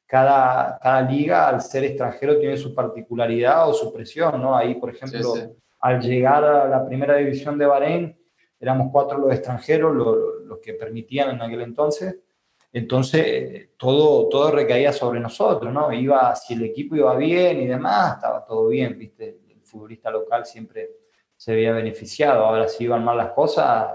cada, 0.06 0.78
cada 0.80 1.02
liga, 1.02 1.48
al 1.48 1.60
ser 1.60 1.84
extranjero, 1.84 2.38
tiene 2.38 2.56
su 2.56 2.74
particularidad 2.74 3.68
o 3.68 3.74
su 3.74 3.92
presión, 3.92 4.40
¿no? 4.40 4.56
Ahí, 4.56 4.74
por 4.74 4.90
ejemplo, 4.90 5.34
sí, 5.34 5.40
sí. 5.40 5.48
al 5.80 6.00
llegar 6.00 6.44
a 6.44 6.68
la 6.68 6.86
primera 6.86 7.16
división 7.16 7.58
de 7.58 7.66
Bahrein, 7.66 8.18
éramos 8.60 8.88
cuatro 8.92 9.18
los 9.18 9.32
extranjeros, 9.32 9.94
los, 9.94 10.16
los 10.44 10.58
que 10.58 10.74
permitían 10.74 11.30
en 11.30 11.42
aquel 11.42 11.62
entonces, 11.62 12.16
entonces, 12.72 13.68
todo, 13.76 14.28
todo 14.28 14.50
recaía 14.50 14.92
sobre 14.92 15.20
nosotros, 15.20 15.72
¿no? 15.72 15.92
Iba, 15.92 16.34
si 16.34 16.54
el 16.54 16.64
equipo 16.64 16.96
iba 16.96 17.14
bien 17.16 17.60
y 17.60 17.66
demás, 17.68 18.14
estaba 18.16 18.44
todo 18.44 18.66
bien, 18.66 18.98
¿viste? 18.98 19.44
futbolista 19.74 20.10
local 20.10 20.46
siempre 20.46 20.90
se 21.36 21.54
veía 21.54 21.72
beneficiado. 21.72 22.44
Ahora, 22.44 22.68
si 22.68 22.84
iban 22.84 23.04
mal 23.04 23.16
las 23.16 23.32
cosas, 23.32 23.88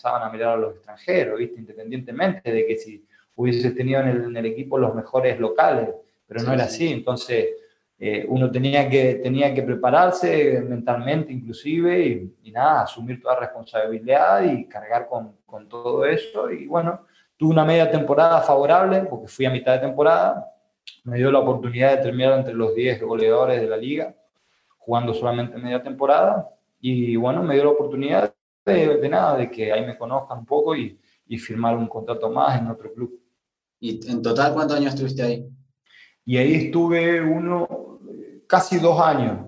empezaban 0.00 0.22
a 0.22 0.32
mirar 0.32 0.54
a 0.54 0.56
los 0.56 0.74
extranjeros, 0.74 1.38
¿viste? 1.38 1.60
independientemente 1.60 2.50
de 2.50 2.66
que 2.66 2.76
si 2.76 3.04
hubiese 3.36 3.70
tenido 3.72 4.00
en 4.00 4.08
el, 4.08 4.24
en 4.24 4.36
el 4.36 4.46
equipo 4.46 4.78
los 4.78 4.94
mejores 4.94 5.38
locales, 5.38 5.90
pero 6.26 6.40
no 6.40 6.48
sí, 6.48 6.54
era 6.54 6.64
así. 6.64 6.92
Entonces, 6.92 7.48
eh, 7.98 8.24
uno 8.28 8.50
tenía 8.50 8.88
que, 8.88 9.16
tenía 9.16 9.52
que 9.54 9.62
prepararse 9.62 10.62
mentalmente, 10.62 11.32
inclusive, 11.32 12.00
y, 12.00 12.34
y, 12.44 12.50
nada, 12.50 12.82
asumir 12.82 13.20
toda 13.20 13.36
responsabilidad 13.36 14.42
y 14.42 14.66
cargar 14.66 15.06
con, 15.06 15.36
con 15.44 15.68
todo 15.68 16.06
eso. 16.06 16.50
Y 16.50 16.66
bueno, 16.66 17.06
tuve 17.36 17.50
una 17.50 17.64
media 17.64 17.90
temporada 17.90 18.40
favorable, 18.40 19.02
porque 19.02 19.28
fui 19.28 19.44
a 19.44 19.50
mitad 19.50 19.74
de 19.74 19.80
temporada. 19.80 20.46
Me 21.04 21.18
dio 21.18 21.30
la 21.30 21.40
oportunidad 21.40 21.96
de 21.96 22.02
terminar 22.02 22.38
entre 22.38 22.54
los 22.54 22.74
10 22.74 23.02
goleadores 23.02 23.60
de 23.60 23.68
la 23.68 23.76
liga 23.76 24.14
jugando 24.78 25.12
solamente 25.12 25.58
media 25.58 25.82
temporada 25.82 26.48
y 26.80 27.14
bueno, 27.14 27.42
me 27.42 27.54
dio 27.54 27.64
la 27.64 27.70
oportunidad 27.70 28.34
de, 28.64 28.98
de 28.98 29.08
nada, 29.08 29.36
de 29.36 29.50
que 29.50 29.72
ahí 29.72 29.84
me 29.84 29.96
conozcan 29.96 30.38
un 30.40 30.46
poco 30.46 30.76
y, 30.76 30.98
y, 31.26 31.38
firmar 31.38 31.76
un 31.76 31.86
contrato 31.86 32.30
más 32.30 32.60
en 32.60 32.68
otro 32.68 32.92
club. 32.92 33.20
¿Y 33.80 34.10
en 34.10 34.22
total 34.22 34.52
cuántos 34.52 34.76
años 34.76 34.94
estuviste 34.94 35.22
ahí? 35.22 35.48
Y 36.24 36.36
ahí 36.36 36.66
estuve 36.66 37.20
uno, 37.20 38.00
casi 38.46 38.78
dos 38.78 39.00
años. 39.00 39.38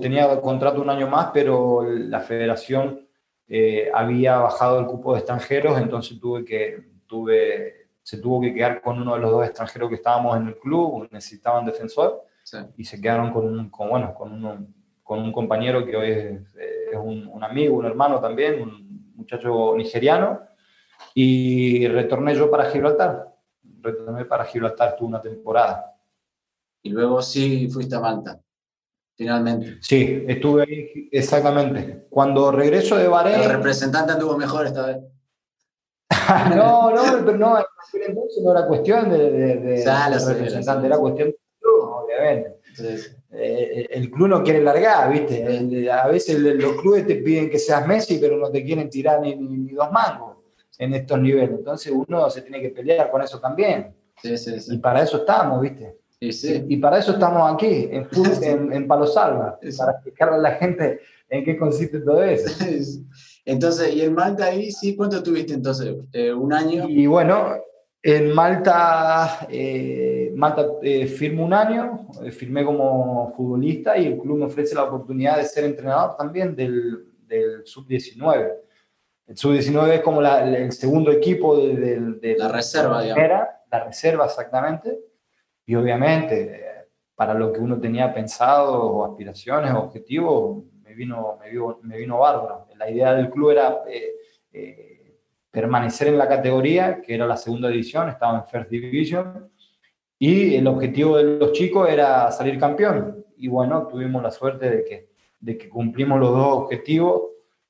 Tenía 0.00 0.40
contrato 0.40 0.80
un 0.80 0.90
año 0.90 1.08
más, 1.08 1.30
pero 1.32 1.84
la 1.84 2.20
federación 2.20 3.06
eh, 3.48 3.90
había 3.92 4.38
bajado 4.38 4.80
el 4.80 4.86
cupo 4.86 5.12
de 5.12 5.18
extranjeros, 5.18 5.78
entonces 5.78 6.18
tuve 6.20 6.44
que, 6.44 6.90
tuve, 7.06 7.88
se 8.02 8.18
tuvo 8.18 8.40
que 8.40 8.54
quedar 8.54 8.80
con 8.80 9.00
uno 9.00 9.14
de 9.14 9.20
los 9.20 9.30
dos 9.30 9.44
extranjeros 9.44 9.88
que 9.88 9.96
estábamos 9.96 10.36
en 10.36 10.48
el 10.48 10.58
club, 10.58 11.08
necesitaban 11.10 11.66
defensor 11.66 12.24
Sí. 12.42 12.58
y 12.78 12.84
se 12.84 13.00
quedaron 13.00 13.32
con, 13.32 13.46
un, 13.46 13.70
con, 13.70 13.90
bueno, 13.90 14.14
con, 14.14 14.32
uno, 14.32 14.66
con 15.10 15.18
un 15.18 15.32
compañero 15.32 15.84
que 15.84 15.96
hoy 15.96 16.10
es, 16.12 16.54
es 16.54 16.96
un, 16.96 17.26
un, 17.26 17.42
amigo, 17.42 17.76
un 17.76 17.84
hermano 17.84 18.20
también, 18.20 18.62
un 18.62 19.12
muchacho 19.16 19.74
nigeriano, 19.76 20.40
y 21.14 21.88
retorné 21.88 22.32
yo 22.36 22.48
para 22.48 22.70
Gibraltar. 22.70 23.26
Retorné 23.80 24.24
para 24.26 24.44
Gibraltar, 24.44 24.94
tuve 24.94 25.08
una 25.08 25.20
temporada. 25.20 25.96
Y 26.80 26.90
luego 26.90 27.20
sí 27.22 27.68
fuiste 27.68 27.96
a 27.96 27.98
Malta, 27.98 28.40
finalmente. 29.16 29.78
Sí, 29.80 30.24
estuve 30.28 30.62
ahí, 30.62 31.08
exactamente. 31.10 32.06
Cuando 32.08 32.52
regreso 32.52 32.96
de 32.96 33.08
Bahrein... 33.08 33.40
El 33.40 33.50
representante 33.50 34.12
anduvo 34.12 34.38
mejor 34.38 34.66
esta 34.66 34.86
vez. 34.86 34.98
no, 36.54 36.94
no, 36.94 37.02
pero 37.26 37.36
no, 37.36 37.58
entonces 37.58 38.44
no 38.44 38.52
era 38.52 38.64
cuestión 38.64 39.10
de, 39.10 39.18
de, 39.18 39.56
de, 39.56 39.84
de 39.84 40.34
representante, 40.34 40.86
era 40.86 40.98
cuestión 40.98 41.34
obviamente. 41.62 42.60
Sí. 42.76 43.19
Eh, 43.32 43.86
el 43.90 44.10
club 44.10 44.28
no 44.28 44.42
quiere 44.42 44.60
largar, 44.60 45.12
¿viste? 45.12 45.88
a 45.90 46.08
veces 46.08 46.40
los 46.40 46.80
clubes 46.80 47.06
te 47.06 47.16
piden 47.16 47.48
que 47.48 47.60
seas 47.60 47.86
Messi, 47.86 48.18
pero 48.18 48.36
no 48.36 48.50
te 48.50 48.64
quieren 48.64 48.90
tirar 48.90 49.20
ni, 49.20 49.36
ni, 49.36 49.56
ni 49.56 49.72
dos 49.72 49.90
mangos 49.92 50.38
en 50.78 50.94
estos 50.94 51.20
niveles. 51.20 51.58
Entonces 51.58 51.92
uno 51.94 52.28
se 52.28 52.42
tiene 52.42 52.60
que 52.60 52.70
pelear 52.70 53.10
con 53.10 53.22
eso 53.22 53.38
también. 53.38 53.94
Sí, 54.20 54.36
sí, 54.36 54.58
sí. 54.58 54.74
Y 54.74 54.78
para 54.78 55.02
eso 55.02 55.18
estamos, 55.18 55.60
¿viste? 55.60 55.96
Sí, 56.32 56.66
y 56.68 56.76
para 56.76 56.98
eso 56.98 57.12
estamos 57.12 57.50
aquí, 57.50 57.88
en, 57.90 58.06
en, 58.42 58.72
en 58.74 58.86
Palo 58.86 59.06
Salva, 59.06 59.58
para 59.78 59.92
explicarle 59.92 60.34
a 60.34 60.38
la 60.38 60.50
gente 60.52 61.00
en 61.30 61.44
qué 61.44 61.56
consiste 61.56 62.00
todo 62.00 62.22
eso. 62.22 62.52
Entonces, 63.46 63.94
¿y 63.94 64.02
en 64.02 64.14
Malta 64.14 64.46
ahí 64.46 64.70
sí? 64.70 64.94
¿Cuánto 64.94 65.22
tuviste 65.22 65.54
entonces? 65.54 65.96
Eh, 66.12 66.30
¿Un 66.32 66.52
año? 66.52 66.86
Y 66.88 67.06
bueno, 67.06 67.54
en 68.02 68.32
Malta, 68.32 69.46
eh, 69.50 70.32
Malta 70.34 70.66
eh, 70.82 71.06
firmo 71.06 71.44
un 71.44 71.52
año, 71.52 72.06
eh, 72.24 72.30
firmé 72.30 72.64
como 72.64 73.32
futbolista 73.36 73.98
y 73.98 74.06
el 74.06 74.18
club 74.18 74.38
me 74.38 74.46
ofrece 74.46 74.74
la 74.74 74.84
oportunidad 74.84 75.36
de 75.36 75.44
ser 75.44 75.64
entrenador 75.64 76.16
también 76.16 76.56
del, 76.56 77.04
del 77.26 77.66
sub-19. 77.66 78.52
El 79.26 79.36
sub-19 79.36 79.88
es 79.90 80.00
como 80.00 80.22
la, 80.22 80.44
el 80.44 80.72
segundo 80.72 81.12
equipo 81.12 81.56
de, 81.58 81.76
de, 81.76 82.00
de 82.14 82.36
la 82.38 82.48
reserva, 82.48 83.02
digamos. 83.02 83.22
Era, 83.22 83.62
la 83.70 83.84
reserva 83.84 84.24
exactamente. 84.24 84.98
Y 85.66 85.74
obviamente, 85.74 86.88
para 87.14 87.34
lo 87.34 87.52
que 87.52 87.60
uno 87.60 87.78
tenía 87.78 88.12
pensado, 88.12 88.82
o 88.82 89.04
aspiraciones, 89.04 89.72
objetivos, 89.72 90.64
me 90.82 90.94
vino, 90.94 91.38
me 91.40 91.50
vino, 91.50 91.78
me 91.82 91.98
vino 91.98 92.18
bárbaro. 92.18 92.66
La 92.76 92.90
idea 92.90 93.14
del 93.14 93.30
club 93.30 93.50
era 93.50 93.82
permanecer 95.50 96.08
en 96.08 96.18
la 96.18 96.28
categoría, 96.28 97.00
que 97.00 97.14
era 97.14 97.26
la 97.26 97.36
segunda 97.36 97.68
división, 97.68 98.08
estaba 98.08 98.38
en 98.38 98.46
First 98.46 98.70
Division, 98.70 99.50
y 100.18 100.54
el 100.54 100.66
objetivo 100.66 101.16
de 101.16 101.38
los 101.38 101.52
chicos 101.52 101.88
era 101.88 102.30
salir 102.30 102.58
campeón. 102.58 103.24
Y 103.36 103.48
bueno, 103.48 103.86
tuvimos 103.86 104.22
la 104.22 104.30
suerte 104.30 104.68
de 104.68 104.84
que, 104.84 105.10
de 105.40 105.56
que 105.56 105.68
cumplimos 105.68 106.20
los 106.20 106.30
dos 106.30 106.64
objetivos 106.64 107.22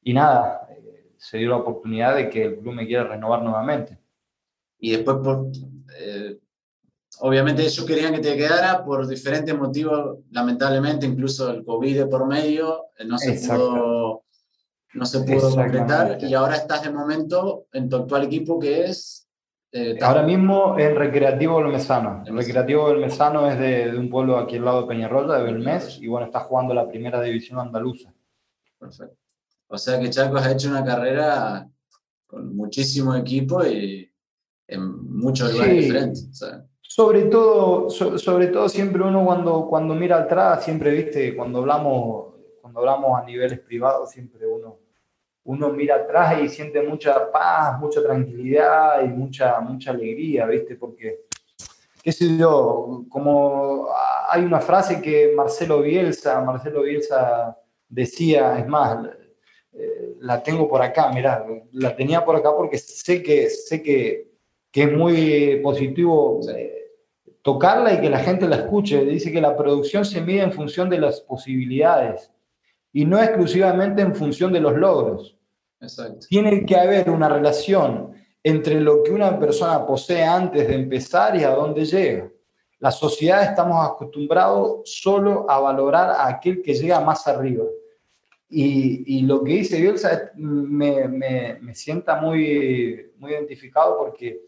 y 0.02 0.12
nada, 0.12 0.66
eh, 0.70 1.12
se 1.16 1.38
dio 1.38 1.50
la 1.50 1.58
oportunidad 1.58 2.16
de 2.16 2.28
que 2.28 2.44
el 2.44 2.58
club 2.58 2.74
me 2.74 2.86
quiera 2.86 3.04
renovar 3.04 3.42
nuevamente. 3.42 3.98
Y 4.80 4.90
después, 4.90 5.18
por, 5.18 5.46
eh, 6.00 6.38
obviamente 7.20 7.62
ellos 7.62 7.84
querían 7.84 8.14
que 8.14 8.20
te 8.20 8.36
quedara 8.36 8.84
por 8.84 9.06
diferentes 9.06 9.56
motivos, 9.56 10.18
lamentablemente, 10.30 11.06
incluso 11.06 11.50
el 11.50 11.64
COVID 11.64 12.08
por 12.08 12.26
medio, 12.26 12.86
eh, 12.98 13.04
no 13.04 13.16
se 13.16 13.34
pudo 13.46 14.24
no 14.94 15.06
se 15.06 15.20
pudo 15.20 15.54
concretar 15.54 16.18
y 16.22 16.34
ahora 16.34 16.56
estás 16.56 16.82
de 16.82 16.90
momento 16.90 17.66
en 17.72 17.88
tu 17.88 17.96
actual 17.96 18.24
equipo 18.24 18.58
que 18.58 18.84
es... 18.84 19.28
Eh, 19.72 19.96
ahora 20.02 20.24
mismo 20.24 20.76
en 20.78 20.96
Recreativo 20.96 21.58
del 21.62 21.70
Mesano. 21.70 22.24
El 22.26 22.36
Recreativo 22.36 22.88
del 22.88 22.98
Mesano 22.98 23.48
es 23.48 23.56
de, 23.56 23.92
de, 23.92 23.96
un 23.98 24.10
pueblo 24.10 24.36
aquí 24.36 24.56
al 24.56 24.64
lado 24.64 24.82
de 24.82 24.88
Peñarroya, 24.88 25.38
de 25.38 25.44
Belmés, 25.44 25.98
y 26.00 26.08
bueno, 26.08 26.26
está 26.26 26.40
jugando 26.40 26.74
la 26.74 26.88
primera 26.88 27.22
división 27.22 27.60
andaluza. 27.60 28.12
Perfecto. 28.80 29.16
O 29.68 29.78
sea 29.78 30.00
que 30.00 30.10
Chacos 30.10 30.42
ha 30.42 30.50
hecho 30.50 30.68
una 30.68 30.84
carrera 30.84 31.68
con 32.26 32.56
muchísimo 32.56 33.14
equipo 33.14 33.64
y 33.64 34.10
en 34.66 35.18
muchos 35.18 35.52
lugares 35.52 35.84
diferentes. 35.84 36.44
Sobre 36.82 37.22
todo, 37.24 37.88
sobre 37.88 38.48
todo 38.48 38.68
siempre 38.68 39.02
uno 39.04 39.24
cuando, 39.24 39.66
cuando 39.68 39.94
mira 39.94 40.18
atrás, 40.18 40.64
siempre, 40.64 40.90
viste, 40.90 41.36
cuando 41.36 41.60
hablamos, 41.60 42.34
cuando 42.72 42.90
hablamos 42.90 43.20
a 43.20 43.24
niveles 43.24 43.58
privados, 43.58 44.10
siempre 44.10 44.46
uno, 44.46 44.78
uno 45.44 45.70
mira 45.70 45.96
atrás 45.96 46.40
y 46.40 46.48
siente 46.48 46.80
mucha 46.82 47.30
paz, 47.30 47.78
mucha 47.80 48.02
tranquilidad 48.02 49.02
y 49.04 49.08
mucha, 49.08 49.60
mucha 49.60 49.90
alegría, 49.90 50.46
viste, 50.46 50.76
porque, 50.76 51.22
qué 52.02 52.12
sé 52.12 52.36
yo, 52.36 53.04
como 53.08 53.88
hay 54.28 54.44
una 54.44 54.60
frase 54.60 55.02
que 55.02 55.32
Marcelo 55.34 55.82
Bielsa, 55.82 56.40
Marcelo 56.42 56.82
Bielsa 56.82 57.58
decía, 57.88 58.58
es 58.58 58.68
más, 58.68 59.04
eh, 59.72 60.14
la 60.20 60.40
tengo 60.40 60.68
por 60.68 60.82
acá, 60.82 61.10
mirá, 61.12 61.44
la 61.72 61.96
tenía 61.96 62.24
por 62.24 62.36
acá 62.36 62.54
porque 62.54 62.78
sé 62.78 63.20
que, 63.20 63.50
sé 63.50 63.82
que, 63.82 64.30
que 64.70 64.84
es 64.84 64.92
muy 64.92 65.60
positivo. 65.62 66.40
Eh, 66.54 66.76
tocarla 67.42 67.94
y 67.94 68.02
que 68.02 68.10
la 68.10 68.18
gente 68.18 68.46
la 68.46 68.56
escuche. 68.56 69.02
Dice 69.02 69.32
que 69.32 69.40
la 69.40 69.56
producción 69.56 70.04
se 70.04 70.20
mide 70.20 70.42
en 70.42 70.52
función 70.52 70.90
de 70.90 70.98
las 70.98 71.22
posibilidades 71.22 72.30
y 72.92 73.04
no 73.04 73.22
exclusivamente 73.22 74.02
en 74.02 74.14
función 74.14 74.52
de 74.52 74.60
los 74.60 74.76
logros. 74.76 75.36
Tiene 76.28 76.64
que 76.64 76.76
haber 76.76 77.10
una 77.10 77.28
relación 77.28 78.12
entre 78.42 78.80
lo 78.80 79.02
que 79.02 79.12
una 79.12 79.38
persona 79.38 79.86
posee 79.86 80.22
antes 80.22 80.66
de 80.68 80.74
empezar 80.74 81.36
y 81.36 81.44
a 81.44 81.50
dónde 81.50 81.84
llega. 81.84 82.30
La 82.78 82.90
sociedad 82.90 83.42
estamos 83.42 83.86
acostumbrados 83.86 84.82
solo 84.84 85.50
a 85.50 85.60
valorar 85.60 86.10
a 86.10 86.28
aquel 86.28 86.62
que 86.62 86.74
llega 86.74 87.00
más 87.00 87.26
arriba. 87.28 87.64
Y, 88.48 89.18
y 89.18 89.22
lo 89.22 89.44
que 89.44 89.52
dice 89.52 89.80
Bielsa 89.80 90.32
me, 90.34 91.06
me, 91.06 91.58
me 91.60 91.74
sienta 91.74 92.20
muy, 92.20 93.12
muy 93.18 93.32
identificado 93.32 93.96
porque 93.98 94.40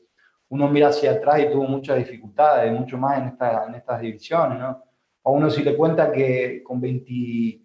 uno 0.49 0.69
mira 0.69 0.89
hacia 0.89 1.13
atrás 1.13 1.41
y 1.41 1.51
tuvo 1.51 1.65
muchas 1.65 1.97
dificultades, 1.99 2.73
mucho 2.73 2.99
más 2.99 3.19
en, 3.19 3.29
esta, 3.29 3.67
en 3.67 3.75
estas 3.75 4.01
divisiones, 4.01 4.59
¿no? 4.59 4.85
A 5.25 5.31
uno 5.31 5.49
si 5.49 5.63
le 5.63 5.77
cuenta 5.77 6.11
que 6.11 6.63
con 6.63 6.81
20, 6.81 7.62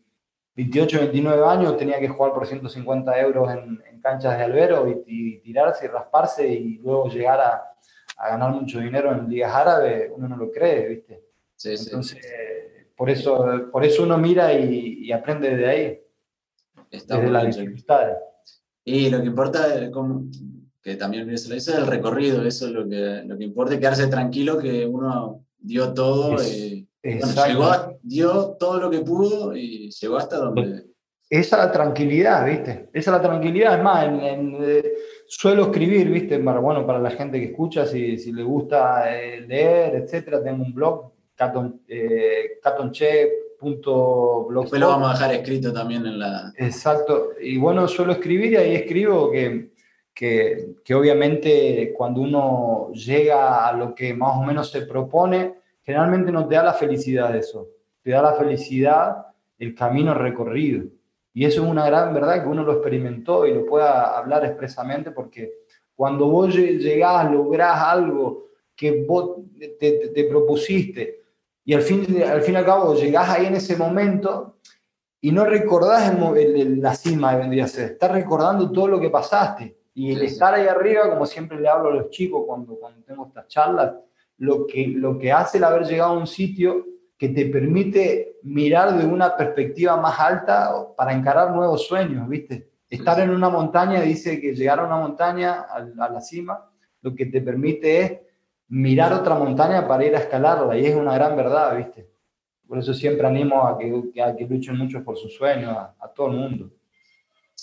28, 0.58 1.00
29 1.02 1.46
años 1.46 1.78
tenía 1.78 2.00
que 2.00 2.10
jugar 2.10 2.34
por 2.34 2.48
150 2.48 3.20
euros 3.22 3.54
en, 3.54 3.80
canchas 4.02 4.38
de 4.38 4.44
albero 4.44 4.88
y, 5.06 5.40
tirarse 5.40 5.86
y 5.86 5.90
rasparse 5.90 6.48
y 6.48 6.78
luego 6.78 7.10
llegar 7.10 7.40
a, 7.42 7.64
a, 8.18 8.30
ganar 8.30 8.52
mucho 8.54 8.80
dinero 8.80 9.12
en 9.12 9.28
ligas 9.28 9.54
árabes, 9.54 10.10
uno 10.16 10.30
no 10.30 10.38
lo 10.38 10.52
cree, 10.52 10.88
¿viste? 10.88 11.24
Sí, 11.56 11.76
Entonces, 11.78 12.20
Por, 12.96 13.10
eso, 13.10 13.70
por 13.72 13.84
eso 13.84 14.04
uno 14.04 14.18
mira 14.18 14.54
y, 14.54 15.12
aprende 15.12 15.56
de 15.56 15.68
ahí, 15.68 16.02
Está 16.90 17.18
desde 17.18 17.32
las 17.32 17.56
dificultades. 17.56 18.18
Y 18.86 19.10
lo 19.10 19.20
que 19.20 19.28
importa 19.28 19.76
es 19.76 19.90
cómo, 19.90 20.24
que 20.82 20.96
también 20.96 21.38
se 21.38 21.50
lo 21.50 21.56
dice, 21.56 21.76
el 21.76 21.86
recorrido, 21.86 22.44
eso 22.44 22.68
es 22.68 22.72
lo 22.72 22.88
que, 22.88 23.24
lo 23.26 23.38
que 23.38 23.44
importa, 23.44 23.78
quedarse 23.78 24.08
tranquilo 24.08 24.58
que 24.58 24.86
uno 24.86 25.46
dio 25.60 25.94
todo, 25.94 26.42
y, 26.42 26.88
llegó, 27.16 28.00
dio 28.02 28.56
todo 28.60 28.80
lo 28.80 28.90
que 28.90 29.00
pudo 29.00 29.56
y 29.56 29.90
llegó 29.92 30.18
hasta 30.18 30.38
donde... 30.38 30.86
Esa 31.30 31.58
la 31.58 31.72
tranquilidad, 31.72 32.46
¿viste? 32.46 32.90
Esa 32.94 33.12
la 33.12 33.22
tranquilidad, 33.22 33.78
es 33.78 33.84
más, 33.84 34.08
eh, 34.22 34.94
suelo 35.28 35.64
escribir, 35.64 36.10
¿viste? 36.10 36.40
Para, 36.40 36.60
bueno, 36.60 36.86
para 36.86 37.00
la 37.00 37.12
gente 37.12 37.40
que 37.40 37.48
escucha, 37.48 37.86
si, 37.86 38.18
si 38.18 38.32
le 38.32 38.44
gusta 38.44 39.14
eh, 39.14 39.42
leer, 39.42 39.96
etcétera, 39.96 40.42
tengo 40.42 40.64
un 40.64 40.74
blog, 40.74 41.12
caton, 41.36 41.82
eh, 41.88 42.60
Después 43.60 44.80
lo 44.80 44.88
vamos 44.88 45.10
a 45.10 45.14
dejar 45.14 45.34
escrito 45.34 45.74
también 45.74 46.06
en 46.06 46.20
la... 46.20 46.54
Exacto, 46.58 47.32
y 47.42 47.58
bueno, 47.58 47.88
suelo 47.88 48.14
escribir 48.14 48.54
y 48.54 48.56
ahí 48.56 48.76
escribo 48.76 49.32
que 49.32 49.72
que, 50.18 50.96
obviamente 50.96 51.94
cuando 51.96 52.22
uno 52.22 52.92
llega 52.92 53.68
a 53.68 53.74
lo 53.74 53.94
que 53.94 54.16
más 54.16 54.36
o 54.36 54.44
menos 54.44 54.72
se 54.72 54.82
propone, 54.82 55.54
generalmente 55.88 56.34
no 56.34 56.46
te 56.46 56.56
da 56.56 56.64
la 56.64 56.74
felicidad 56.74 57.34
eso, 57.34 57.70
te 58.04 58.12
da 58.12 58.22
la 58.22 58.34
felicidad 58.34 59.26
el 59.58 59.74
camino 59.74 60.14
recorrido. 60.14 60.84
Y 61.34 61.46
eso 61.46 61.64
es 61.64 61.70
una 61.70 61.86
gran 61.86 62.14
verdad 62.14 62.44
que 62.44 62.50
uno 62.50 62.64
lo 62.64 62.74
experimentó 62.74 63.48
y 63.48 63.54
lo 63.54 63.66
pueda 63.66 64.18
hablar 64.18 64.44
expresamente 64.44 65.12
porque 65.12 65.54
cuando 65.96 66.28
vos 66.28 66.54
llegás, 66.54 67.32
lográs 67.32 67.82
algo 67.82 68.48
que 68.76 69.06
vos 69.06 69.38
te, 69.80 70.28
propusiste 70.30 71.22
y 71.64 71.74
al 71.74 71.82
fin, 71.82 72.22
al 72.22 72.42
fin 72.42 72.56
y 72.56 72.58
al 72.58 72.66
cabo 72.66 72.94
llegás 72.94 73.30
ahí 73.30 73.46
en 73.46 73.56
ese 73.56 73.78
momento 73.78 74.58
y 75.22 75.32
no 75.32 75.46
recordás 75.46 76.14
la 76.20 76.96
cima 76.96 77.32
de 77.32 77.40
vendría 77.40 77.64
a 77.64 77.70
ser, 77.70 77.92
estás 77.92 78.12
recordando 78.12 78.72
todo 78.74 78.90
lo 78.90 79.00
que 79.00 79.10
pasaste 79.10 79.78
y 79.94 80.12
el 80.12 80.22
estar 80.24 80.54
ahí 80.54 80.68
arriba, 80.68 81.10
como 81.10 81.26
siempre 81.26 81.60
le 81.60 81.70
hablo 81.70 81.90
a 81.90 81.96
los 81.96 82.10
chicos 82.10 82.44
cuando, 82.46 82.76
cuando 82.76 83.02
tengo 83.04 83.28
estas 83.28 83.48
charlas, 83.48 83.94
lo 84.38 84.68
que, 84.68 84.88
lo 84.88 85.18
que 85.18 85.32
hace 85.32 85.58
el 85.58 85.64
haber 85.64 85.86
llegado 85.86 86.14
a 86.14 86.18
un 86.18 86.28
sitio 86.28 86.86
que 87.18 87.30
te 87.30 87.46
permite 87.48 88.38
mirar 88.44 88.98
de 88.98 89.06
una 89.06 89.36
perspectiva 89.36 89.98
más 89.98 90.20
alta 90.20 90.72
para 90.96 91.14
encarar 91.14 91.56
nuevos 91.56 91.88
sueños, 91.88 92.28
¿viste? 92.30 92.70
Estar 92.90 93.20
en 93.20 93.32
una 93.32 93.50
montaña, 93.50 94.02
dice 94.02 94.40
que 94.40 94.54
llegar 94.54 94.80
a 94.80 94.86
una 94.86 94.98
montaña, 94.98 95.62
a, 95.62 95.82
la 95.82 96.22
cima, 96.22 96.70
lo 97.02 97.14
que 97.16 97.26
te 97.26 97.42
permite 97.42 98.02
es 98.02 98.20
mirar 98.70 99.14
otra 99.14 99.36
montaña 99.36 99.88
para 99.88 100.06
ir 100.06 100.16
a 100.16 100.20
escalarla, 100.20 100.78
y 100.78 100.86
es 100.86 100.96
una 100.96 101.14
gran 101.16 101.36
verdad, 101.36 101.76
¿viste? 101.76 102.10
Por 102.68 102.78
eso 102.78 102.94
siempre 102.94 103.26
animo 103.26 103.66
a 103.66 103.78
que, 103.78 104.22
a 104.22 104.36
que 104.36 104.46
luchen 104.46 104.78
mucho 104.78 105.04
por 105.04 105.18
sus 105.18 105.34
sueños, 105.36 105.72
a, 105.76 105.96
a 106.00 106.08
todo 106.14 106.28
el 106.28 106.38
mundo 106.38 106.72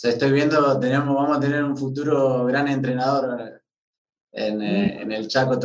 estoy 0.02 0.32
viendo, 0.32 0.78
tenemos, 0.78 1.14
vamos 1.14 1.36
a 1.36 1.40
tener 1.40 1.64
un 1.64 1.76
futuro 1.76 2.44
gran 2.46 2.68
entrenador 2.68 3.62
en, 4.32 4.62
eh, 4.62 5.02
en 5.02 5.12
el 5.12 5.28
Chaco 5.28 5.58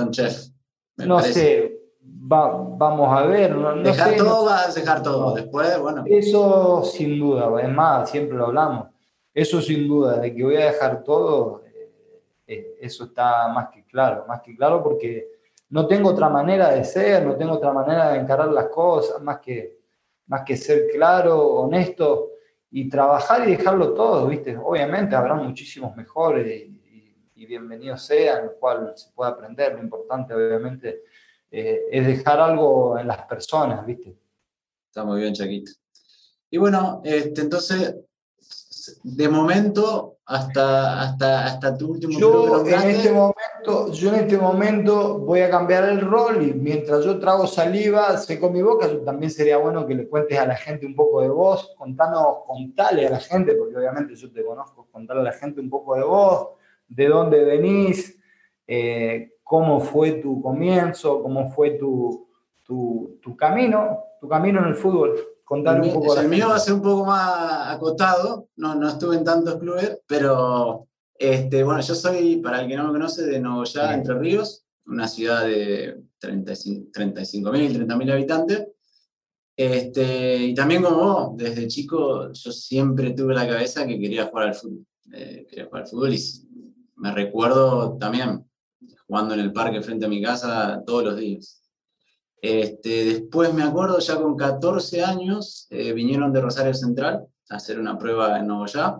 No 1.05 1.19
sé, 1.19 1.79
vamos 2.01 3.17
a 3.17 3.23
ver. 3.25 3.55
No, 3.55 3.75
dejar 3.75 4.15
todo, 4.15 4.45
vas 4.45 4.69
a 4.75 4.79
dejar 4.79 5.03
todo. 5.03 5.33
Después, 5.33 5.79
bueno. 5.79 6.03
Eso 6.05 6.83
sin 6.83 7.19
duda, 7.19 7.61
es 7.61 7.69
más, 7.69 8.09
siempre 8.09 8.37
lo 8.37 8.47
hablamos. 8.47 8.87
Eso 9.33 9.61
sin 9.61 9.87
duda, 9.87 10.19
de 10.19 10.33
que 10.33 10.43
voy 10.43 10.57
a 10.57 10.65
dejar 10.65 11.03
todo, 11.03 11.63
eh, 11.65 11.91
eh, 12.47 12.77
eso 12.81 13.05
está 13.05 13.47
más 13.49 13.69
que 13.69 13.85
claro, 13.85 14.25
más 14.27 14.41
que 14.41 14.55
claro 14.55 14.83
porque 14.83 15.27
no 15.69 15.87
tengo 15.87 16.09
otra 16.09 16.29
manera 16.29 16.71
de 16.71 16.83
ser, 16.83 17.25
no 17.25 17.35
tengo 17.35 17.53
otra 17.53 17.71
manera 17.71 18.11
de 18.11 18.19
encarar 18.19 18.51
las 18.51 18.67
cosas, 18.67 19.21
más 19.21 19.39
que, 19.39 19.77
más 20.27 20.41
que 20.43 20.57
ser 20.57 20.87
claro, 20.91 21.45
honesto 21.45 22.31
y 22.71 22.89
trabajar 22.89 23.47
y 23.47 23.55
dejarlo 23.55 23.93
todo, 23.93 24.27
¿viste? 24.27 24.57
Obviamente 24.57 25.15
habrá 25.15 25.35
muchísimos 25.35 25.95
mejores 25.95 26.69
y, 27.39 27.45
bienvenidos 27.45 28.01
sean, 28.01 28.43
el 28.43 28.51
cual 28.59 28.93
se 28.95 29.11
puede 29.11 29.31
aprender. 29.31 29.73
Lo 29.73 29.81
importante, 29.81 30.33
obviamente, 30.33 31.03
eh, 31.49 31.85
es 31.89 32.05
dejar 32.05 32.39
algo 32.39 32.97
en 32.99 33.07
las 33.07 33.25
personas, 33.25 33.85
¿viste? 33.85 34.15
Está 34.87 35.05
muy 35.05 35.21
bien, 35.21 35.33
Chaquito. 35.33 35.71
Y 36.49 36.57
bueno, 36.57 37.01
este, 37.03 37.41
entonces, 37.41 37.95
de 39.03 39.29
momento, 39.29 40.17
hasta, 40.25 41.01
hasta, 41.01 41.45
hasta 41.45 41.77
tu 41.77 41.91
último 41.91 42.19
yo 42.19 42.65
en 42.65 42.89
este 42.89 43.11
momento 43.11 43.91
Yo 43.93 44.09
en 44.09 44.15
este 44.15 44.37
momento 44.37 45.19
voy 45.19 45.41
a 45.41 45.49
cambiar 45.49 45.85
el 45.85 46.01
rol 46.01 46.43
y 46.43 46.53
mientras 46.53 47.05
yo 47.05 47.19
trago 47.19 47.47
saliva, 47.47 48.17
seco 48.17 48.49
mi 48.49 48.61
boca, 48.61 48.87
también 49.05 49.31
sería 49.31 49.57
bueno 49.57 49.87
que 49.87 49.95
le 49.95 50.07
cuentes 50.07 50.37
a 50.37 50.45
la 50.45 50.55
gente 50.55 50.85
un 50.85 50.95
poco 50.95 51.21
de 51.21 51.29
vos, 51.29 51.73
contanos, 51.77 52.39
contale 52.45 53.07
a 53.07 53.11
la 53.11 53.19
gente, 53.19 53.53
porque 53.53 53.77
obviamente 53.77 54.15
yo 54.15 54.31
te 54.31 54.43
conozco, 54.43 54.87
contarle 54.91 55.21
a 55.21 55.31
la 55.31 55.33
gente 55.33 55.61
un 55.61 55.69
poco 55.69 55.95
de 55.95 56.03
vos, 56.03 56.58
de 56.89 57.07
dónde 57.07 57.45
venís, 57.45 58.19
eh, 58.67 59.33
cómo 59.43 59.79
fue 59.79 60.13
tu 60.13 60.41
comienzo, 60.41 61.23
cómo 61.23 61.49
fue 61.51 61.71
tu, 61.71 62.27
tu, 62.63 63.17
tu 63.21 63.37
camino, 63.37 63.99
tu 64.19 64.27
camino 64.27 64.59
en 64.59 64.65
el 64.65 64.75
fútbol 64.75 65.15
el, 65.57 65.81
un 65.81 65.93
poco. 65.93 66.19
El 66.19 66.29
mío 66.29 66.49
va 66.49 66.55
a 66.55 66.59
ser 66.59 66.73
un 66.73 66.81
poco 66.81 67.05
más 67.05 67.75
acotado, 67.75 68.49
no, 68.57 68.75
no 68.75 68.89
estuve 68.89 69.15
en 69.17 69.23
tantos 69.23 69.57
clubes, 69.57 69.99
pero 70.05 70.87
este, 71.15 71.63
bueno, 71.63 71.81
yo 71.81 71.95
soy, 71.95 72.37
para 72.37 72.61
el 72.61 72.67
que 72.67 72.75
no 72.75 72.85
me 72.85 72.91
conoce, 72.91 73.25
de 73.25 73.39
Nogoyá, 73.39 73.93
Entre 73.93 74.17
Ríos, 74.17 74.65
una 74.85 75.07
ciudad 75.07 75.45
de 75.45 76.01
35.000, 76.21 76.91
35 76.91 77.51
30.000 77.51 78.11
habitantes. 78.11 78.67
Este, 79.55 80.37
y 80.37 80.53
también 80.53 80.83
como 80.83 80.97
vos, 80.97 81.37
desde 81.37 81.67
chico 81.67 82.31
yo 82.31 82.51
siempre 82.51 83.11
tuve 83.11 83.33
la 83.33 83.45
cabeza 83.45 83.85
que 83.85 83.99
quería 83.99 84.27
jugar 84.27 84.49
al 84.49 84.55
fútbol. 84.55 84.85
Eh, 85.11 85.45
quería 85.49 85.65
jugar 85.65 85.83
al 85.83 85.89
fútbol 85.89 86.13
y 86.13 86.17
me 86.99 87.11
recuerdo 87.11 87.97
también 87.97 88.45
jugando 89.07 89.33
en 89.33 89.39
el 89.39 89.51
parque 89.51 89.81
frente 89.81 90.05
a 90.05 90.09
mi 90.09 90.21
casa 90.21 90.83
todos 90.85 91.03
los 91.03 91.17
días. 91.17 91.63
Este, 92.41 93.05
después 93.05 93.53
me 93.53 93.63
acuerdo, 93.63 93.99
ya 93.99 94.15
con 94.17 94.37
14 94.37 95.03
años, 95.03 95.67
eh, 95.69 95.91
vinieron 95.93 96.31
de 96.31 96.41
Rosario 96.41 96.73
Central 96.73 97.25
a 97.49 97.55
hacer 97.55 97.79
una 97.79 97.97
prueba 97.97 98.39
en 98.39 98.47
Nogoyá. 98.47 98.97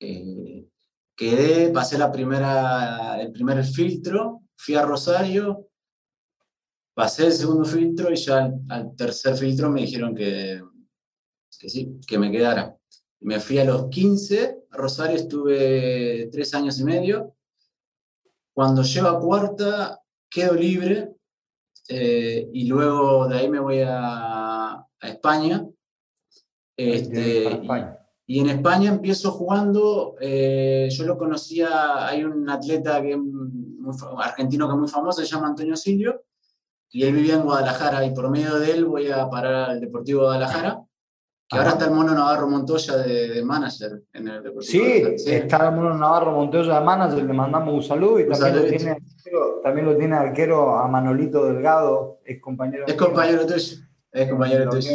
Eh, 0.00 0.66
quedé, 1.14 1.70
pasé 1.70 1.98
la 1.98 2.10
primera, 2.10 3.20
el 3.20 3.32
primer 3.32 3.62
filtro, 3.64 4.42
fui 4.56 4.76
a 4.76 4.82
Rosario, 4.82 5.68
pasé 6.94 7.26
el 7.26 7.32
segundo 7.32 7.64
filtro 7.64 8.10
y 8.10 8.16
ya 8.16 8.50
al, 8.68 8.96
tercer 8.96 9.36
filtro 9.36 9.70
me 9.70 9.82
dijeron 9.82 10.14
que, 10.14 10.62
que 11.58 11.68
sí, 11.68 12.00
que 12.06 12.18
me 12.18 12.30
quedara. 12.30 12.74
Me 13.24 13.40
fui 13.40 13.58
a 13.58 13.64
los 13.64 13.88
15, 13.88 14.66
a 14.70 14.76
Rosario 14.76 15.16
estuve 15.16 16.28
tres 16.30 16.52
años 16.52 16.78
y 16.78 16.84
medio. 16.84 17.34
Cuando 18.52 18.82
llego 18.82 19.08
a 19.08 19.18
cuarta, 19.18 20.02
quedo 20.28 20.52
libre 20.52 21.14
eh, 21.88 22.50
y 22.52 22.66
luego 22.66 23.26
de 23.26 23.38
ahí 23.38 23.48
me 23.48 23.60
voy 23.60 23.80
a, 23.82 24.86
España. 25.00 25.66
Este, 26.76 27.62
Y, 28.26 28.40
en 28.40 28.50
España 28.50 28.90
empiezo 28.90 29.32
jugando, 29.32 30.16
eh, 30.20 30.88
yo 30.90 31.04
lo 31.04 31.16
conocía, 31.16 32.06
hay 32.06 32.24
un 32.24 32.48
atleta 32.50 33.00
que, 33.00 33.18
argentino 34.18 34.66
que 34.66 34.74
es 34.74 34.80
muy 34.80 34.88
famoso, 34.88 35.22
se 35.22 35.26
llama 35.26 35.48
Antonio 35.48 35.76
Silvio, 35.76 36.24
y 36.90 37.04
él 37.04 37.14
vivía 37.14 37.36
en 37.36 37.42
Guadalajara, 37.42 38.04
y 38.04 38.14
por 38.14 38.30
medio 38.30 38.58
de 38.58 38.70
él 38.72 38.84
voy 38.84 39.10
a 39.10 39.28
parar 39.30 39.70
al 39.70 39.80
Deportivo 39.80 40.22
Guadalajara, 40.22 40.84
que 41.48 41.58
ahora 41.58 41.70
está 41.70 41.84
el 41.86 41.90
Mono 41.90 42.14
Navarro 42.14 42.48
Montoya 42.48 42.96
de, 42.96 43.42
manager 43.44 44.02
en 44.12 44.28
el 44.28 44.42
Deportivo. 44.42 44.84
Sí, 44.84 45.18
sí, 45.18 45.30
está 45.32 45.68
el 45.68 45.74
Mono 45.74 45.94
Navarro 45.94 46.32
Montoya 46.32 46.78
de 46.78 46.84
manager, 46.84 47.24
le 47.24 47.32
mandamos 47.32 47.74
un 47.74 47.82
saludo, 47.82 48.20
y 48.20 48.28
también, 48.28 48.56
lo 48.56 48.64
tiene, 48.64 48.96
también 49.62 49.86
lo 49.86 49.96
tiene 49.96 50.16
arquero 50.16 50.76
a 50.76 50.88
Manolito 50.88 51.44
Delgado, 51.44 52.20
es 52.24 52.40
compañero. 52.40 52.84
Es 52.86 52.94
compañero 52.94 53.46
tuyo, 53.46 53.76
es 54.12 54.30
compañero 54.30 54.70
tuyo. 54.70 54.90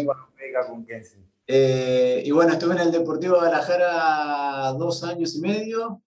Eh, 1.52 2.22
y 2.26 2.32
bueno, 2.32 2.54
estuve 2.54 2.76
en 2.76 2.82
el 2.82 2.92
Deportivo 2.92 3.36
Guadalajara 3.36 4.72
dos 4.74 5.04
años 5.04 5.36
y 5.36 5.42
medio, 5.42 6.02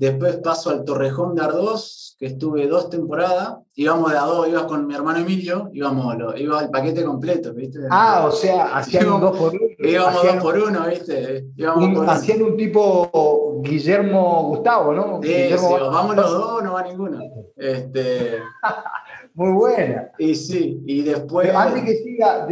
Después 0.00 0.36
paso 0.36 0.70
al 0.70 0.82
Torrejón 0.82 1.34
de 1.34 1.42
Ardós, 1.42 2.16
que 2.18 2.24
estuve 2.24 2.66
dos 2.66 2.88
temporadas. 2.88 3.58
Íbamos 3.74 4.10
de 4.10 4.16
a 4.16 4.22
dos, 4.22 4.48
ibas 4.48 4.62
con 4.62 4.86
mi 4.86 4.94
hermano 4.94 5.18
Emilio, 5.18 5.68
íbamos 5.74 6.16
lo, 6.16 6.34
iba 6.38 6.58
al 6.58 6.70
paquete 6.70 7.04
completo, 7.04 7.52
¿viste? 7.52 7.80
Ah, 7.90 8.24
o 8.26 8.32
sea, 8.32 8.78
hacían 8.78 9.20
dos 9.20 9.36
por 9.36 9.52
uno. 9.52 9.60
Íbamos 9.78 10.22
dos 10.22 10.36
por 10.36 10.56
uno, 10.56 10.86
¿viste? 10.88 11.44
un, 11.76 12.08
hacían 12.08 12.42
un 12.42 12.56
tipo 12.56 13.60
Guillermo 13.62 14.44
Gustavo, 14.48 14.94
¿no? 14.94 15.20
Sí, 15.22 15.50
vamos 15.68 16.16
los 16.16 16.30
dos, 16.30 16.64
no 16.64 16.72
va 16.72 16.82
ninguno. 16.82 17.20
Este... 17.54 18.38
Muy 19.34 19.52
buena. 19.52 20.10
Y 20.18 20.34
sí, 20.34 20.82
y 20.86 21.02
después. 21.02 21.54
antes 21.54 21.84
que 21.84 21.96
siga, 21.96 22.48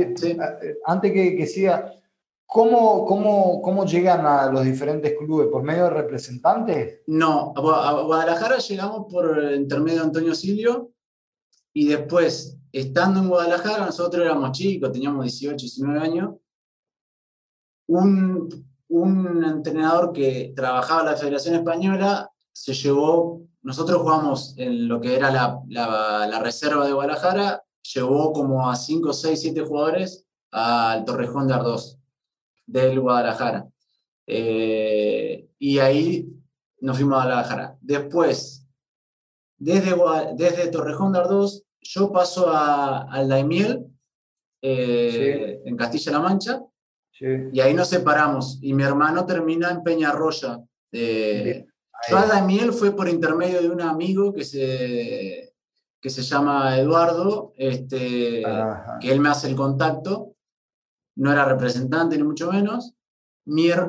antes 0.85 1.13
que, 1.13 1.37
que 1.37 1.47
siga, 1.47 1.93
¿Cómo, 2.51 3.05
cómo, 3.05 3.61
¿Cómo 3.61 3.85
llegan 3.85 4.25
a 4.25 4.51
los 4.51 4.65
diferentes 4.65 5.15
clubes? 5.19 5.49
¿Por 5.49 5.63
medio 5.63 5.85
de 5.85 5.91
representantes? 5.91 7.03
No, 7.07 7.53
a 7.55 8.01
Guadalajara 8.01 8.57
llegamos 8.57 9.05
por 9.13 9.53
intermedio 9.53 9.99
de 9.99 10.05
Antonio 10.07 10.35
Silvio 10.35 10.93
y 11.75 11.89
después, 11.89 12.57
estando 12.73 13.21
en 13.21 13.29
Guadalajara, 13.29 13.85
nosotros 13.85 14.25
éramos 14.25 14.53
chicos, 14.53 14.91
teníamos 14.91 15.25
18, 15.25 15.57
19 15.57 16.01
años, 16.01 16.37
un, 17.87 18.49
un 18.89 19.45
entrenador 19.45 20.15
que 20.15 20.55
trabajaba 20.57 21.01
en 21.01 21.07
la 21.09 21.17
Federación 21.19 21.55
Española 21.57 22.33
se 22.51 22.73
llevó, 22.73 23.43
nosotros 23.61 24.01
jugamos 24.01 24.55
en 24.57 24.89
lo 24.89 25.03
que 25.03 25.17
era 25.17 25.31
la, 25.31 25.61
la, 25.69 26.27
la 26.27 26.41
reserva 26.41 26.87
de 26.87 26.95
Guadalajara, 26.95 27.63
llevó 27.95 28.33
como 28.33 28.71
a 28.71 28.75
5, 28.75 29.13
6, 29.13 29.39
7 29.39 29.61
jugadores 29.67 30.25
al 30.51 31.05
Torrejón 31.05 31.47
de 31.47 31.53
Ardós 31.53 31.98
del 32.69 33.01
Guadalajara. 33.01 33.67
Eh, 34.27 35.49
y 35.59 35.79
ahí 35.79 36.29
nos 36.81 36.97
fuimos 36.97 37.19
a 37.19 37.25
Guadalajara. 37.25 37.77
Después, 37.81 38.67
desde, 39.57 39.97
desde 40.37 40.69
Torrejón 40.69 41.13
de 41.13 41.19
Ardós, 41.19 41.65
yo 41.81 42.13
paso 42.13 42.49
a, 42.49 43.11
al 43.11 43.29
Daimiel, 43.29 43.87
eh, 44.61 45.63
en 45.65 45.77
Castilla-La 45.77 46.21
Mancha, 46.21 46.63
y 47.21 47.59
ahí 47.61 47.75
nos 47.75 47.89
separamos. 47.89 48.59
Y 48.63 48.75
mi 48.75 48.85
hermano 48.85 49.27
termina 49.27 49.71
en 49.71 49.83
Peñarroya. 49.83 50.61
Eh, 50.93 51.67
yo 52.09 52.17
a 52.17 52.27
Daimiel 52.27 52.73
fue 52.73 52.95
por 52.95 53.09
intermedio 53.09 53.61
de 53.61 53.71
un 53.71 53.81
amigo 53.81 54.33
que 54.33 54.45
se, 54.45 55.53
que 56.01 56.11
se 56.11 56.23
llama 56.23 56.79
Eduardo, 56.79 57.55
este, 57.57 58.45
que 59.01 59.11
él 59.11 59.19
me 59.19 59.31
hace 59.31 59.49
el 59.49 59.57
contacto 59.57 60.37
no 61.19 61.33
era 61.33 61.45
representante 61.45 62.17
ni 62.17 62.23
mucho 62.23 62.51
menos. 62.51 62.95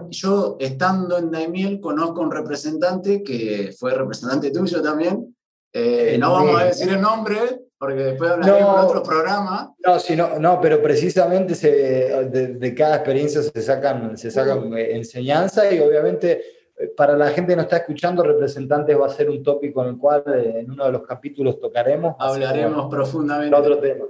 yo, 0.09 0.57
estando 0.59 1.17
en 1.17 1.31
Daimiel, 1.31 1.79
conozco 1.79 2.21
a 2.21 2.25
un 2.25 2.31
representante 2.31 3.23
que 3.23 3.73
fue 3.77 3.93
representante 3.93 4.51
tuyo 4.51 4.81
también. 4.81 5.35
Eh, 5.71 6.17
no 6.19 6.33
vamos 6.33 6.59
a 6.59 6.65
decir 6.65 6.89
el 6.89 6.99
nombre, 6.99 7.37
porque 7.77 8.01
después 8.01 8.31
hablaremos 8.31 8.61
en 8.61 8.85
otro 8.85 9.03
programa. 9.03 9.73
No, 9.85 9.99
sino, 9.99 10.39
no, 10.39 10.59
pero 10.59 10.81
precisamente 10.81 11.53
se, 11.53 11.69
de, 11.69 12.75
cada 12.75 12.95
experiencia 12.95 13.43
se 13.43 13.61
sacan, 13.61 14.17
se 14.17 14.31
sacan 14.31 14.73
eh, 14.73 14.95
enseñanza 14.95 15.71
y 15.71 15.79
obviamente 15.79 16.41
eh, 16.75 16.87
para 16.97 17.15
la 17.15 17.29
gente 17.29 17.51
que 17.51 17.57
nos 17.57 17.65
está 17.65 17.77
escuchando, 17.77 18.23
representante 18.23 18.95
va 18.95 19.05
a 19.05 19.09
ser 19.09 19.29
un 19.29 19.43
tópico 19.43 19.83
en 19.83 19.89
el 19.89 19.97
cual 19.99 20.23
en 20.25 20.71
uno 20.71 20.85
de 20.85 20.91
los 20.91 21.03
capítulos 21.03 21.59
tocaremos. 21.59 22.15
Hablaremos 22.17 22.89
profundamente. 22.89 23.55
Otro 23.55 23.77
tema. 23.77 24.05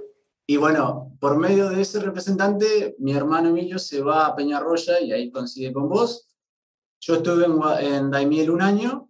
Y 0.50 0.56
bueno, 0.56 1.16
por 1.20 1.38
medio 1.38 1.70
de 1.70 1.80
ese 1.80 2.00
representante, 2.00 2.96
mi 2.98 3.12
hermano 3.12 3.50
Emilio 3.50 3.78
se 3.78 4.02
va 4.02 4.26
a 4.26 4.34
Peñarroya 4.34 5.00
y 5.00 5.12
ahí 5.12 5.30
coincide 5.30 5.72
con 5.72 5.88
vos. 5.88 6.28
Yo 6.98 7.14
estuve 7.14 7.46
en, 7.86 8.10
Daimiel 8.10 8.50
un 8.50 8.60
año, 8.60 9.08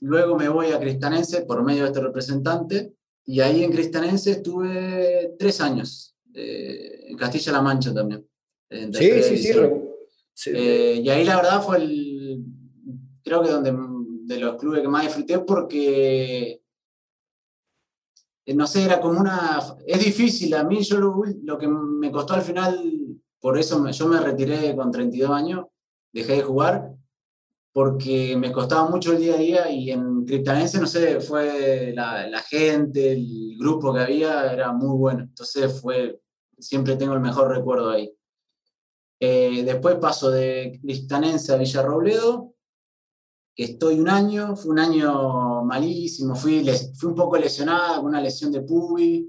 luego 0.00 0.38
me 0.38 0.48
voy 0.48 0.68
a 0.68 0.80
Cristanense 0.80 1.42
por 1.42 1.62
medio 1.62 1.82
de 1.82 1.88
este 1.88 2.00
representante, 2.00 2.94
y 3.26 3.40
ahí 3.40 3.62
en 3.62 3.70
Cristanense 3.70 4.30
estuve 4.30 5.34
tres 5.38 5.60
años, 5.60 6.16
eh, 6.32 7.08
en 7.08 7.18
Castilla-La 7.18 7.60
Mancha 7.60 7.92
también. 7.92 8.26
Sí, 8.70 9.22
sí, 9.22 9.52
sí, 10.32 10.50
eh, 10.54 11.02
y 11.04 11.10
ahí 11.10 11.22
la 11.22 11.36
verdad 11.36 11.62
fue 11.62 11.76
el, 11.76 12.42
creo 13.22 13.42
que 13.42 13.50
donde 13.50 13.74
de 14.24 14.40
los 14.40 14.56
clubes 14.56 14.80
que 14.80 14.88
más 14.88 15.04
disfruté 15.04 15.40
porque 15.40 16.62
no 18.46 18.66
sé, 18.66 18.84
era 18.84 19.00
como 19.00 19.20
una... 19.20 19.60
Es 19.86 20.04
difícil, 20.04 20.54
a 20.54 20.64
mí 20.64 20.82
yo 20.82 20.98
lo, 20.98 21.58
que 21.58 21.68
me 21.68 22.10
costó 22.10 22.34
al 22.34 22.42
final, 22.42 22.92
por 23.40 23.58
eso 23.58 23.88
yo 23.88 24.08
me 24.08 24.20
retiré 24.20 24.74
con 24.74 24.90
32 24.90 25.30
años, 25.30 25.66
dejé 26.12 26.36
de 26.36 26.42
jugar, 26.42 26.94
porque 27.72 28.36
me 28.36 28.50
costaba 28.50 28.88
mucho 28.88 29.12
el 29.12 29.18
día 29.18 29.34
a 29.34 29.38
día 29.38 29.70
y 29.70 29.90
en 29.90 30.24
Criptanense, 30.24 30.80
no 30.80 30.86
sé, 30.86 31.20
fue 31.20 31.92
la, 31.94 32.42
gente, 32.48 33.12
el 33.12 33.56
grupo 33.58 33.94
que 33.94 34.00
había, 34.00 34.52
era 34.52 34.72
muy 34.72 34.96
bueno. 34.96 35.22
Entonces 35.22 35.80
fue, 35.80 36.20
siempre 36.58 36.96
tengo 36.96 37.14
el 37.14 37.20
mejor 37.20 37.48
recuerdo 37.48 37.90
ahí. 37.90 38.12
Eh, 39.20 39.62
después 39.64 39.96
paso 39.96 40.30
de 40.30 40.80
Criptanense 40.82 41.52
a 41.52 41.56
Villarrobledo, 41.56 42.54
que 43.54 43.64
estoy 43.64 44.00
un 44.00 44.08
año, 44.08 44.56
fue 44.56 44.70
un 44.72 44.78
año 44.78 45.64
malísimo, 45.64 46.34
fui, 46.34 46.64
fui 46.94 47.08
un 47.08 47.14
poco 47.14 47.36
lesionada 47.36 47.96
con 47.96 48.06
una 48.06 48.20
lesión 48.20 48.52
de 48.52 48.62
pubi. 48.62 49.28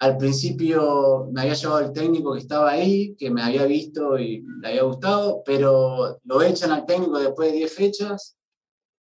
Al 0.00 0.16
principio 0.16 1.28
me 1.32 1.42
había 1.42 1.54
llevado 1.54 1.80
el 1.80 1.92
técnico 1.92 2.34
que 2.34 2.40
estaba 2.40 2.70
ahí, 2.70 3.14
que 3.16 3.30
me 3.30 3.42
había 3.42 3.64
visto 3.64 4.18
y 4.18 4.44
le 4.60 4.68
había 4.68 4.82
gustado, 4.82 5.42
pero 5.44 6.18
lo 6.24 6.42
echan 6.42 6.72
al 6.72 6.84
técnico 6.84 7.18
después 7.18 7.52
de 7.52 7.58
10 7.58 7.72
fechas. 7.72 8.36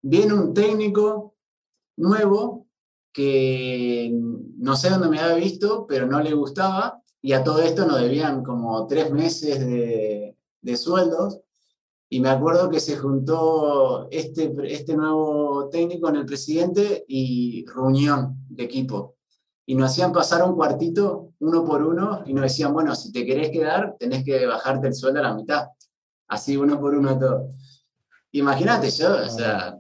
Viene 0.03 0.35
un 0.35 0.53
técnico 0.53 1.35
nuevo 1.97 2.67
que 3.13 4.11
no 4.59 4.77
sé 4.77 4.91
dónde 4.91 5.09
me 5.09 5.21
había 5.21 5.37
visto, 5.37 5.87
pero 5.87 6.07
no 6.07 6.21
le 6.21 6.35
gustaba, 6.35 7.01
y 7.23 7.33
a 7.33 7.43
todo 7.43 7.63
esto 7.63 7.87
nos 7.87 8.01
debían 8.01 8.43
como 8.43 8.87
tres 8.87 9.11
meses 9.11 9.61
de, 9.61 10.37
de 10.61 10.77
sueldos 10.77 11.44
y 12.15 12.21
me 12.21 12.29
acuerdo 12.29 12.71
que 12.71 12.79
se 12.79 12.97
juntó 12.97 14.07
este, 14.09 14.55
este 14.67 14.97
nuevo 14.97 15.69
técnico 15.69 16.03
con 16.03 16.15
el 16.15 16.25
presidente 16.25 17.05
y 17.09 17.67
reunión 17.67 18.37
de 18.51 18.62
equipo. 18.62 19.17
Y 19.67 19.75
nos 19.75 19.91
hacían 19.91 20.12
pasar 20.12 20.49
un 20.49 20.55
cuartito 20.55 21.33
uno 21.41 21.65
por 21.65 21.83
uno 21.83 22.23
y 22.25 22.33
nos 22.33 22.45
decían, 22.45 22.73
bueno, 22.73 22.95
si 22.95 23.11
te 23.11 23.27
querés 23.27 23.51
quedar, 23.51 23.97
tenés 23.99 24.25
que 24.25 24.47
bajarte 24.47 24.87
el 24.87 24.95
sueldo 24.95 25.19
a 25.19 25.23
la 25.25 25.35
mitad. 25.35 25.67
Así 26.29 26.57
uno 26.57 26.79
por 26.79 26.95
uno 26.95 27.19
todo. 27.19 27.49
Imagínate, 28.31 28.91
yo, 28.91 29.17
o 29.17 29.29
sea, 29.29 29.77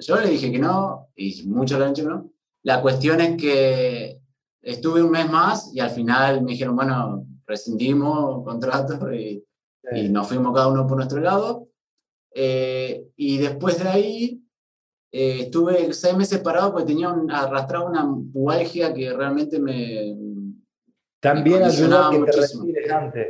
yo 0.00 0.20
le 0.20 0.30
dije 0.30 0.50
que 0.50 0.58
no, 0.58 1.08
y 1.14 1.46
muchos 1.48 1.78
le 1.78 1.84
han 1.84 1.92
dicho 1.92 2.08
que 2.08 2.14
no. 2.14 2.30
La 2.62 2.80
cuestión 2.80 3.20
es 3.20 3.36
que 3.36 4.22
estuve 4.62 5.02
un 5.02 5.10
mes 5.10 5.30
más 5.30 5.70
y 5.74 5.80
al 5.80 5.90
final 5.90 6.40
me 6.40 6.52
dijeron, 6.52 6.74
bueno, 6.74 7.26
rescindimos 7.46 8.42
contrato 8.42 9.12
y 9.12 9.44
y 9.92 10.08
nos 10.08 10.28
fuimos 10.28 10.54
cada 10.54 10.68
uno 10.68 10.86
por 10.86 10.96
nuestro 10.96 11.20
lado. 11.20 11.68
Eh, 12.34 13.08
y 13.16 13.38
después 13.38 13.82
de 13.82 13.88
ahí 13.88 14.42
eh, 15.10 15.40
estuve 15.42 15.92
seis 15.92 16.16
meses 16.16 16.40
parado 16.40 16.72
porque 16.72 16.86
tenía 16.86 17.08
un, 17.08 17.30
arrastrado 17.30 17.86
una 17.86 18.06
pubalgia 18.32 18.92
que 18.92 19.12
realmente 19.12 19.58
me. 19.58 20.16
También 21.20 21.62
ayudó 21.62 22.10
que 22.10 22.30
te 22.30 22.92
antes, 22.92 23.26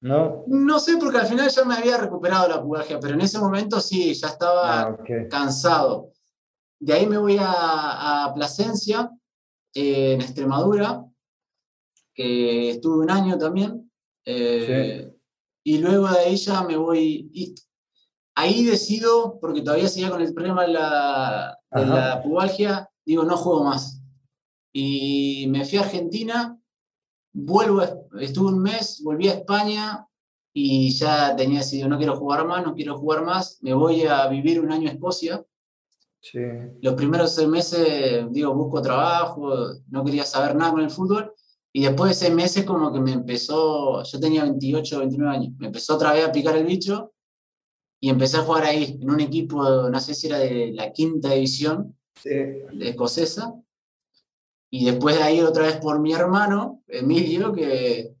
¿no? 0.00 0.44
No 0.46 0.78
sé, 0.78 0.96
porque 0.98 1.18
al 1.18 1.26
final 1.26 1.48
ya 1.48 1.64
me 1.64 1.74
había 1.74 1.96
recuperado 1.96 2.48
la 2.48 2.62
pubalgia, 2.62 3.00
pero 3.00 3.14
en 3.14 3.22
ese 3.22 3.38
momento 3.38 3.80
sí, 3.80 4.14
ya 4.14 4.28
estaba 4.28 4.82
ah, 4.82 4.98
cansado. 5.28 6.12
De 6.78 6.92
ahí 6.92 7.06
me 7.06 7.18
voy 7.18 7.38
a, 7.40 8.26
a 8.26 8.34
Plasencia, 8.34 9.10
eh, 9.74 10.12
en 10.12 10.20
Extremadura, 10.20 11.04
que 12.14 12.70
estuve 12.70 12.98
un 13.02 13.10
año 13.10 13.38
también. 13.38 13.90
Sí 14.24 15.15
y 15.66 15.78
luego 15.78 16.06
de 16.06 16.36
ya 16.36 16.62
me 16.62 16.76
voy. 16.76 17.28
Y 17.32 17.52
ahí 18.36 18.64
decido, 18.64 19.36
porque 19.40 19.62
todavía 19.62 19.88
seguía 19.88 20.10
con 20.10 20.22
el 20.22 20.32
problema 20.32 20.62
de 20.62 20.68
la, 20.68 21.58
de 21.72 21.86
la 21.86 22.22
pubalgia, 22.22 22.88
digo, 23.04 23.24
no 23.24 23.36
juego 23.36 23.64
más. 23.64 24.00
Y 24.72 25.46
me 25.48 25.64
fui 25.64 25.78
a 25.78 25.80
Argentina, 25.80 26.56
vuelvo, 27.32 27.82
estuve 28.20 28.52
un 28.52 28.62
mes, 28.62 29.02
volví 29.02 29.26
a 29.26 29.32
España 29.32 30.06
y 30.52 30.92
ya 30.92 31.34
tenía 31.34 31.58
decidido, 31.58 31.88
no 31.88 31.98
quiero 31.98 32.16
jugar 32.16 32.46
más, 32.46 32.64
no 32.64 32.72
quiero 32.72 32.96
jugar 32.96 33.24
más, 33.24 33.58
me 33.60 33.74
voy 33.74 34.04
a 34.04 34.28
vivir 34.28 34.60
un 34.60 34.70
año 34.70 34.88
a 34.88 34.92
Escocia. 34.92 35.44
Sí. 36.20 36.38
Los 36.80 36.94
primeros 36.94 37.34
seis 37.34 37.48
meses, 37.48 38.24
digo, 38.30 38.54
busco 38.54 38.80
trabajo, 38.80 39.52
no 39.88 40.04
quería 40.04 40.24
saber 40.24 40.54
nada 40.54 40.70
con 40.70 40.82
el 40.82 40.90
fútbol. 40.90 41.34
Y 41.76 41.82
después 41.82 42.08
de 42.08 42.14
seis 42.14 42.34
meses 42.34 42.64
como 42.64 42.90
que 42.90 43.00
me 43.00 43.12
empezó, 43.12 44.02
yo 44.02 44.18
tenía 44.18 44.44
28, 44.44 44.98
29 44.98 45.36
años, 45.36 45.52
me 45.58 45.66
empezó 45.66 45.96
otra 45.96 46.14
vez 46.14 46.24
a 46.24 46.32
picar 46.32 46.56
el 46.56 46.64
bicho 46.64 47.12
y 48.00 48.08
empecé 48.08 48.38
a 48.38 48.44
jugar 48.44 48.64
ahí, 48.64 48.98
en 48.98 49.10
un 49.10 49.20
equipo, 49.20 49.62
no 49.90 50.00
sé 50.00 50.14
si 50.14 50.28
era 50.28 50.38
de 50.38 50.72
la 50.72 50.90
quinta 50.90 51.32
división 51.34 51.94
de 52.24 52.66
escocesa. 52.80 53.52
Y 54.70 54.86
después 54.86 55.18
de 55.18 55.24
ahí 55.24 55.42
otra 55.42 55.64
vez 55.64 55.76
por 55.76 56.00
mi 56.00 56.14
hermano, 56.14 56.82
Emilio, 56.88 57.52
que 57.52 58.14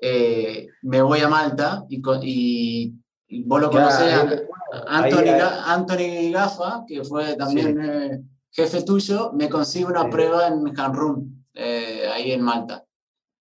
eh, 0.00 0.68
me 0.80 1.02
voy 1.02 1.20
a 1.20 1.28
Malta 1.28 1.84
y, 1.90 2.00
y, 3.28 3.42
vos 3.42 3.60
lo 3.60 3.70
conocés, 3.70 4.14
Anthony, 4.86 5.28
Anthony 5.66 6.32
Gaffa, 6.32 6.84
que 6.88 7.04
fue 7.04 7.36
también 7.36 7.78
eh, 7.84 8.22
jefe 8.50 8.80
tuyo, 8.80 9.30
me 9.34 9.50
consigue 9.50 9.84
una 9.84 10.08
prueba 10.08 10.48
en 10.48 10.72
Cancún, 10.72 11.44
eh, 11.52 12.08
ahí 12.10 12.32
en 12.32 12.40
Malta 12.40 12.82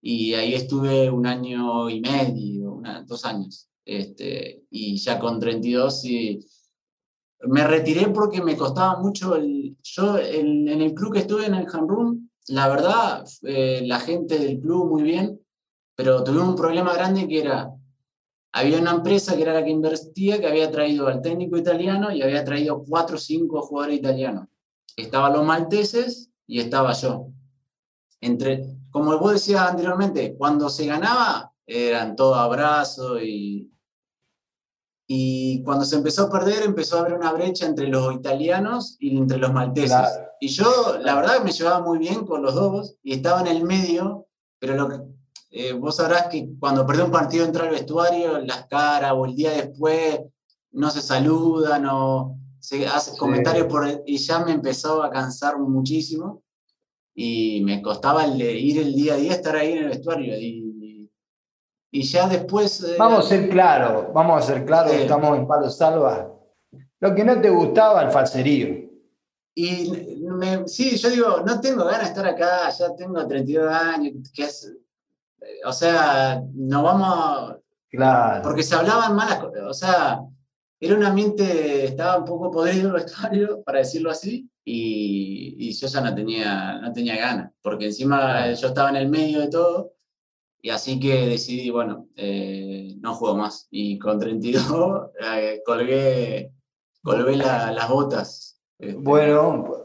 y 0.05 0.33
ahí 0.33 0.53
estuve 0.53 1.09
un 1.09 1.25
año 1.25 1.89
y 1.89 2.01
medio, 2.01 2.81
dos 3.05 3.23
años. 3.23 3.69
Este, 3.85 4.65
y 4.69 4.97
ya 4.97 5.17
con 5.17 5.39
32 5.39 6.05
y 6.05 6.45
me 7.47 7.65
retiré 7.65 8.09
porque 8.09 8.41
me 8.41 8.57
costaba 8.57 8.99
mucho. 8.99 9.35
El, 9.35 9.77
yo 9.81 10.19
en, 10.19 10.67
el 10.67 10.93
club 10.93 11.13
que 11.13 11.19
estuve 11.19 11.45
en 11.45 11.53
el 11.53 11.67
Hanrum, 11.71 12.27
la 12.49 12.67
verdad, 12.67 13.25
eh, 13.43 13.83
la 13.85 14.01
gente 14.01 14.37
del 14.39 14.59
club 14.59 14.89
muy 14.89 15.03
bien, 15.03 15.39
pero 15.95 16.21
tuvimos 16.21 16.49
un 16.49 16.55
problema 16.57 16.93
grande 16.93 17.25
que 17.25 17.39
era, 17.39 17.71
había 18.51 18.79
una 18.79 18.91
empresa 18.91 19.37
que 19.37 19.43
era 19.43 19.53
la 19.53 19.63
que 19.63 19.71
invertía, 19.71 20.37
que 20.37 20.47
había 20.47 20.69
traído 20.69 21.07
al 21.07 21.21
técnico 21.21 21.55
italiano 21.55 22.11
y 22.11 22.21
había 22.21 22.43
traído 22.43 22.83
cuatro 22.83 23.15
o 23.15 23.19
cinco 23.19 23.61
jugadores 23.61 23.99
italianos. 23.99 24.49
Estaban 24.97 25.31
los 25.31 25.45
malteses 25.45 26.29
y 26.45 26.59
estaba 26.59 26.91
yo. 26.91 27.29
Entre, 28.19 28.82
como 28.93 29.17
vos 29.17 29.33
decías 29.33 29.67
anteriormente, 29.67 30.35
cuando 30.37 30.69
se 30.69 30.85
ganaba 30.85 31.51
eran 31.65 32.15
todo 32.15 32.35
abrazos 32.35 33.23
y, 33.23 33.71
y 35.07 35.63
cuando 35.63 35.83
se 35.83 35.95
empezó 35.95 36.25
a 36.25 36.29
perder 36.29 36.61
empezó 36.61 36.97
a 36.97 36.99
haber 37.01 37.15
una 37.15 37.31
brecha 37.31 37.65
entre 37.65 37.87
los 37.87 38.13
italianos 38.13 38.95
y 38.99 39.17
entre 39.17 39.39
los 39.39 39.51
malteses. 39.51 39.97
Y 40.39 40.49
yo, 40.49 40.99
la 41.01 41.15
verdad, 41.15 41.43
me 41.43 41.51
llevaba 41.51 41.83
muy 41.83 41.97
bien 41.97 42.23
con 42.23 42.43
los 42.43 42.53
dos 42.53 42.95
y 43.01 43.13
estaba 43.13 43.41
en 43.41 43.47
el 43.47 43.63
medio, 43.63 44.27
pero 44.59 44.75
lo 44.75 44.87
que, 44.87 44.97
eh, 45.49 45.73
vos 45.73 45.95
sabrás 45.95 46.27
que 46.27 46.49
cuando 46.59 46.85
perdí 46.85 47.01
un 47.01 47.11
partido 47.11 47.45
entra 47.45 47.63
al 47.63 47.71
vestuario, 47.71 48.41
las 48.41 48.67
caras 48.67 49.13
o 49.15 49.25
el 49.25 49.35
día 49.35 49.51
después 49.53 50.19
no 50.71 50.91
se 50.91 51.01
saludan 51.01 51.87
o 51.87 52.37
se 52.59 52.85
hacen 52.85 53.17
comentarios 53.17 53.65
por, 53.65 54.03
y 54.05 54.17
ya 54.17 54.45
me 54.45 54.51
empezó 54.51 55.01
a 55.01 55.09
cansar 55.09 55.57
muchísimo 55.57 56.42
y 57.15 57.61
me 57.63 57.81
costaba 57.81 58.27
ir 58.27 58.79
el 58.79 58.93
día 58.93 59.13
a 59.13 59.17
día, 59.17 59.31
estar 59.33 59.55
ahí 59.55 59.73
en 59.73 59.77
el 59.79 59.89
vestuario. 59.89 60.35
Y, 60.37 61.11
y 61.91 62.01
ya 62.01 62.27
después... 62.27 62.83
Eh, 62.83 62.95
vamos 62.97 63.25
a 63.25 63.29
ser 63.29 63.49
claros, 63.49 64.07
vamos 64.13 64.43
a 64.43 64.47
ser 64.47 64.65
claros, 64.65 64.93
estamos 64.93 65.37
en 65.37 65.47
Palo 65.47 65.69
Salva. 65.69 66.31
Lo 66.99 67.13
que 67.13 67.23
no 67.23 67.39
te 67.39 67.49
gustaba, 67.49 68.01
el 68.01 68.11
falserío. 68.11 68.89
Y 69.55 69.91
me, 70.21 70.67
sí, 70.67 70.97
yo 70.97 71.09
digo, 71.09 71.43
no 71.45 71.61
tengo 71.61 71.85
ganas 71.85 72.01
de 72.01 72.07
estar 72.07 72.25
acá, 72.25 72.69
ya 72.69 72.95
tengo 72.95 73.27
32 73.27 73.71
años, 73.71 74.31
que 74.33 74.45
es, 74.45 74.73
o 75.65 75.71
sea, 75.71 76.41
no 76.53 76.81
vamos... 76.81 77.57
Claro. 77.89 78.41
Porque 78.41 78.63
se 78.63 78.73
hablaban 78.73 79.15
malas 79.15 79.37
cosas, 79.37 79.63
o 79.67 79.73
sea, 79.73 80.19
era 80.85 80.95
un 80.95 81.03
ambiente, 81.03 81.85
estaba 81.85 82.17
un 82.17 82.25
poco 82.25 82.51
podrido 82.51 82.87
el 82.87 82.93
vestuario, 82.93 83.61
para 83.65 83.79
decirlo 83.79 84.11
así, 84.11 84.49
y, 84.65 85.71
yo 85.73 85.87
ya 85.87 86.01
no 86.01 86.13
tenía, 86.13 86.79
no 86.79 86.93
tenía 86.93 87.17
ganas, 87.17 87.51
porque 87.61 87.85
encima 87.85 88.51
yo 88.53 88.67
estaba 88.67 88.89
en 88.89 88.97
el 88.97 89.09
medio 89.09 89.39
de 89.39 89.49
todo, 89.49 89.93
y 90.61 90.69
así 90.69 90.97
que 90.99 91.27
decidí, 91.27 91.69
bueno, 91.69 92.07
eh, 92.15 92.95
no 93.01 93.15
juego 93.15 93.35
más. 93.35 93.67
Y 93.69 93.99
con 93.99 94.17
32 94.17 95.11
eh, 95.19 95.61
colgué, 95.65 96.53
colgué 97.03 97.35
las 97.35 97.89
botas. 97.89 98.61
Este. 98.79 98.95
Bueno, 98.95 99.75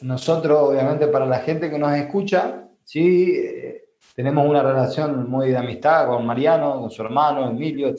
nosotros, 0.00 0.70
obviamente, 0.70 1.06
para 1.08 1.26
la 1.26 1.40
gente 1.40 1.70
que 1.70 1.78
nos 1.78 1.94
escucha, 1.94 2.66
sí, 2.82 3.34
eh, 3.36 3.84
tenemos 4.14 4.48
una 4.48 4.62
relación 4.62 5.28
muy 5.28 5.50
de 5.50 5.58
amistad 5.58 6.06
con 6.06 6.24
Mariano, 6.24 6.80
con 6.80 6.90
su 6.90 7.02
hermano, 7.02 7.50
Emilio, 7.50 7.94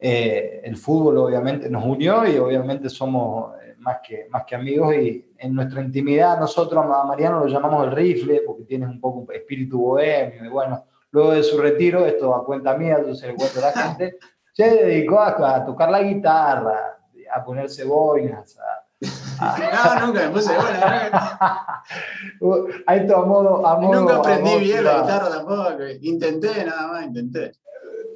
etc. 0.00 0.60
el 0.64 0.76
fútbol 0.76 1.18
obviamente 1.18 1.68
nos 1.68 1.84
unió 1.84 2.26
y 2.26 2.38
obviamente 2.38 2.88
somos 2.88 3.52
más 3.80 3.98
que, 4.06 4.26
más 4.30 4.44
que 4.44 4.54
amigos 4.54 4.94
y 4.94 5.32
en 5.38 5.54
nuestra 5.54 5.80
intimidad 5.80 6.38
nosotros 6.38 6.84
a 6.84 7.04
Mariano 7.04 7.40
lo 7.40 7.46
llamamos 7.46 7.86
el 7.86 7.92
rifle 7.92 8.42
porque 8.46 8.64
tiene 8.64 8.86
un 8.86 9.00
poco 9.00 9.20
un 9.20 9.32
espíritu 9.34 9.80
bohemio 9.80 10.44
y 10.44 10.48
bueno, 10.48 10.84
luego 11.10 11.32
de 11.32 11.42
su 11.42 11.58
retiro, 11.58 12.06
esto 12.06 12.34
a 12.34 12.44
cuenta 12.44 12.76
mía, 12.76 13.02
yo 13.06 13.14
se 13.14 13.28
le 13.28 13.34
cuento 13.34 13.58
a 13.58 13.62
la 13.62 13.72
gente, 13.72 14.18
se 14.52 14.70
dedicó 14.70 15.20
a, 15.20 15.64
tocar 15.64 15.90
la 15.90 16.02
guitarra, 16.02 16.98
a 17.32 17.44
ponerse 17.44 17.84
boinas, 17.84 18.58
No, 19.40 20.06
nunca 20.06 20.26
me 20.26 20.28
puse 20.28 20.52
a 20.52 20.56
esto 22.94 23.16
a 23.16 23.24
modo, 23.24 23.66
a 23.66 23.78
modo 23.78 24.00
Nunca 24.00 24.16
aprendí 24.16 24.58
bien 24.58 24.84
la 24.84 25.00
guitarra 25.00 25.30
tampoco. 25.30 25.86
Intenté, 26.02 26.66
nada 26.66 26.88
más, 26.88 27.06
intenté. 27.06 27.52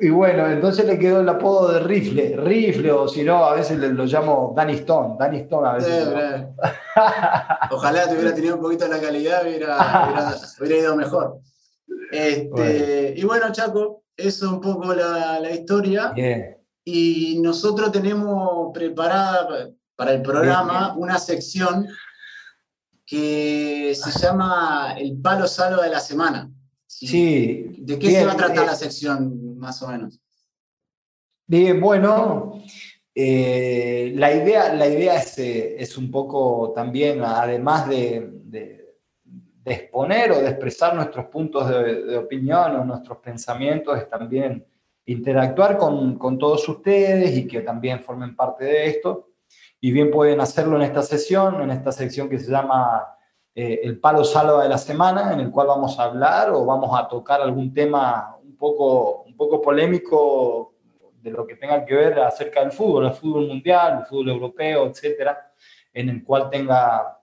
Y 0.00 0.10
bueno, 0.10 0.50
entonces 0.50 0.84
le 0.86 0.98
quedó 0.98 1.20
el 1.20 1.28
apodo 1.28 1.72
de 1.72 1.80
rifle, 1.80 2.36
rifle, 2.36 2.90
o 2.90 3.06
si 3.06 3.22
no, 3.22 3.44
a 3.44 3.54
veces 3.54 3.78
lo 3.78 4.04
llamo 4.04 4.52
Danny 4.56 4.74
Stone, 4.74 5.16
Danny 5.18 5.38
Stone 5.40 5.68
a 5.68 5.72
veces. 5.74 6.08
Ojalá 7.70 8.08
te 8.08 8.14
hubiera 8.14 8.34
tenido 8.34 8.56
un 8.56 8.62
poquito 8.62 8.88
la 8.88 9.00
calidad, 9.00 9.46
hubiera, 9.46 10.36
hubiera, 10.60 10.76
ido 10.76 10.96
mejor. 10.96 11.38
Este, 12.10 13.14
Y 13.16 13.24
bueno, 13.24 13.52
Chaco, 13.52 14.02
eso 14.16 14.46
es 14.46 14.52
un 14.52 14.60
poco 14.60 14.94
la, 14.94 15.38
la 15.40 15.50
historia. 15.50 16.12
Y 16.84 17.40
nosotros 17.40 17.92
tenemos 17.92 18.70
preparada 18.74 19.70
para 19.96 20.12
el 20.12 20.22
programa 20.22 20.94
una 20.96 21.18
sección 21.18 21.88
que 23.06 23.94
se 23.94 24.18
llama 24.18 24.94
El 24.98 25.20
Palo 25.20 25.46
Salvo 25.46 25.82
de 25.82 25.90
la 25.90 26.00
Semana. 26.00 26.50
Sí. 26.86 27.76
¿De 27.78 27.98
qué 27.98 28.10
se 28.10 28.26
va 28.26 28.32
a 28.32 28.36
tratar 28.36 28.66
la 28.66 28.74
sección, 28.74 29.43
más 29.64 29.82
o 29.82 29.88
menos? 29.88 30.20
Bien, 31.46 31.80
bueno, 31.80 32.62
eh, 33.14 34.12
la 34.14 34.32
idea, 34.32 34.72
la 34.74 34.86
idea 34.86 35.16
es, 35.16 35.38
eh, 35.38 35.76
es, 35.78 35.98
un 35.98 36.10
poco 36.10 36.72
también, 36.74 37.22
además 37.22 37.88
de, 37.88 38.30
exponer 39.66 40.30
o 40.30 40.42
de 40.42 40.50
expresar 40.50 40.94
nuestros 40.94 41.24
puntos 41.26 41.66
de, 41.66 42.18
opinión 42.18 42.76
o 42.76 42.84
nuestros 42.84 43.18
pensamientos, 43.18 43.96
es 43.96 44.08
también 44.10 44.66
interactuar 45.06 45.78
con, 45.78 46.18
con, 46.18 46.38
todos 46.38 46.68
ustedes 46.68 47.34
y 47.36 47.46
que 47.46 47.62
también 47.62 48.00
formen 48.00 48.36
parte 48.36 48.66
de 48.66 48.86
esto. 48.86 49.30
Y 49.80 49.90
bien 49.90 50.10
pueden 50.10 50.40
hacerlo 50.40 50.76
en 50.76 50.82
esta 50.82 51.02
sesión, 51.02 51.62
en 51.62 51.70
esta 51.70 51.92
sección 51.92 52.28
que 52.28 52.38
se 52.38 52.50
llama 52.50 53.14
eh, 53.56 53.80
el 53.84 54.00
palo 54.00 54.24
salva 54.24 54.64
de 54.64 54.68
la 54.68 54.78
semana, 54.78 55.32
en 55.32 55.38
el 55.38 55.50
cual 55.52 55.68
vamos 55.68 55.98
a 56.00 56.04
hablar 56.04 56.50
o 56.50 56.64
vamos 56.64 56.90
a 56.98 57.06
tocar 57.06 57.40
algún 57.40 57.72
tema 57.72 58.36
un 58.42 58.56
poco, 58.56 59.23
un 59.34 59.36
poco 59.36 59.60
polémico 59.60 60.74
de 61.20 61.32
lo 61.32 61.44
que 61.44 61.56
tenga 61.56 61.84
que 61.84 61.94
ver 61.94 62.20
acerca 62.20 62.60
del 62.60 62.70
fútbol, 62.70 63.06
el 63.06 63.12
fútbol 63.12 63.48
mundial, 63.48 63.98
el 64.00 64.06
fútbol 64.06 64.28
europeo, 64.28 64.86
etcétera, 64.86 65.52
en 65.92 66.08
el 66.08 66.22
cual 66.22 66.48
tenga, 66.50 67.18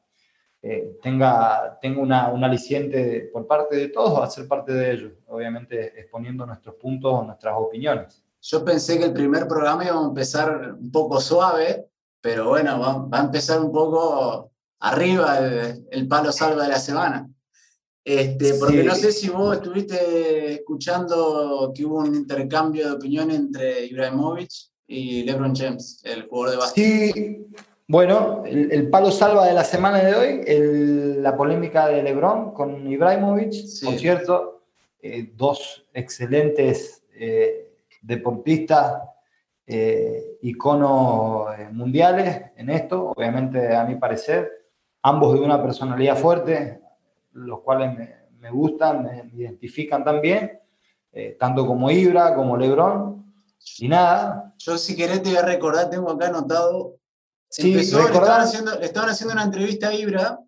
eh, 0.62 0.98
tenga, 1.02 1.80
tenga 1.82 2.02
una, 2.02 2.30
un 2.30 2.44
aliciente 2.44 3.30
por 3.32 3.48
parte 3.48 3.78
de 3.78 3.88
todos 3.88 4.22
a 4.22 4.30
ser 4.30 4.46
parte 4.46 4.74
de 4.74 4.92
ellos, 4.92 5.14
obviamente 5.28 5.98
exponiendo 5.98 6.46
nuestros 6.46 6.76
puntos 6.76 7.14
o 7.14 7.24
nuestras 7.24 7.56
opiniones. 7.58 8.26
Yo 8.42 8.66
pensé 8.66 8.98
que 8.98 9.06
el 9.06 9.14
primer 9.14 9.48
programa 9.48 9.86
iba 9.86 9.98
a 9.98 10.04
empezar 10.04 10.74
un 10.74 10.92
poco 10.92 11.22
suave, 11.22 11.88
pero 12.20 12.50
bueno, 12.50 12.78
va, 12.78 13.06
va 13.06 13.20
a 13.20 13.26
empezar 13.26 13.62
un 13.62 13.72
poco 13.72 14.52
arriba 14.80 15.38
el, 15.38 16.08
palo 16.10 16.32
salva 16.32 16.64
de 16.64 16.70
la 16.70 16.80
semana. 16.80 17.30
Este, 18.04 18.56
porque 18.56 18.84
no 18.84 18.96
sé 18.96 19.12
si 19.12 19.30
vos 19.30 19.56
estuviste 19.56 20.54
escuchando 20.54 21.72
que 21.76 21.86
hubo 21.86 22.00
un 22.00 22.16
intercambio 22.16 22.88
de 22.88 22.94
opinión 22.94 23.30
entre 23.30 23.86
Ibrahimovic 23.86 24.50
y 24.88 25.24
LeBron 25.24 25.56
James, 25.56 26.02
el 26.04 26.24
jugador 26.24 26.52
de 26.52 26.58
básquet. 26.58 27.14
Sí, 27.14 27.48
bueno, 27.88 28.44
el, 28.46 28.90
palo 28.90 29.12
salva 29.12 29.46
de 29.46 29.54
la 29.54 29.64
semana 29.64 30.00
de 30.00 30.16
hoy, 30.16 31.22
la 31.22 31.38
polémica 31.38 31.88
de 31.88 32.02
LeBron 32.02 32.54
con 32.54 32.90
Ibrahimovic, 32.90 33.54
por 33.84 33.94
cierto, 34.00 34.64
eh, 35.02 35.32
dos 35.36 35.86
excelentes 35.94 37.04
deportistas 38.02 38.94
iconos 40.42 41.48
mundiales 41.72 42.42
en 42.56 42.70
esto, 42.72 43.14
obviamente 43.16 43.76
a 43.76 43.86
mi 43.86 43.96
parecer, 43.96 44.50
ambos 45.04 45.34
de 45.34 45.46
una 45.46 45.62
personalidad 45.62 46.18
fuerte, 46.18 46.81
los 47.34 47.62
cuales 47.62 47.98
me, 48.40 48.52
gustan, 48.52 49.04
me, 49.04 49.32
identifican 49.34 50.04
también, 50.04 50.60
tanto 51.40 51.66
como 51.66 51.92
Ibra, 51.92 52.36
como 52.36 52.58
Lebron, 52.58 53.22
y 53.78 53.88
nada. 53.88 54.54
Yo 54.58 54.78
si 54.78 54.96
querés 54.96 55.22
te 55.22 55.30
voy 55.30 55.38
a 55.38 55.44
recordar, 55.44 55.90
tengo 55.90 56.10
acá 56.10 56.28
anotado. 56.28 56.98
Sí, 57.50 57.74
empezó, 57.74 58.00
le, 58.00 58.06
estaban 58.06 58.42
haciendo, 58.42 58.80
estaban 58.80 59.10
haciendo, 59.10 59.34
una 59.34 59.44
entrevista 59.44 59.90
a 59.90 59.94
Ibra, 59.94 60.40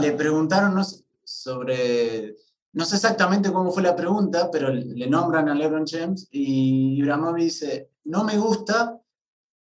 le 0.00 0.12
preguntaron 0.12 0.82
sobre, 1.24 2.34
no 2.72 2.84
sé 2.84 2.96
exactamente 2.96 3.52
cómo 3.52 3.70
fue 3.70 3.82
la 3.82 3.96
pregunta, 3.96 4.50
pero 4.50 4.68
le 4.68 5.06
nombran 5.08 5.48
a 5.48 5.54
LeBron 5.54 5.86
James 5.86 6.28
y 6.30 6.98
Ibrahimovic 6.98 7.44
dice, 7.44 7.90
no 8.04 8.24
me 8.24 8.36
gusta 8.36 9.00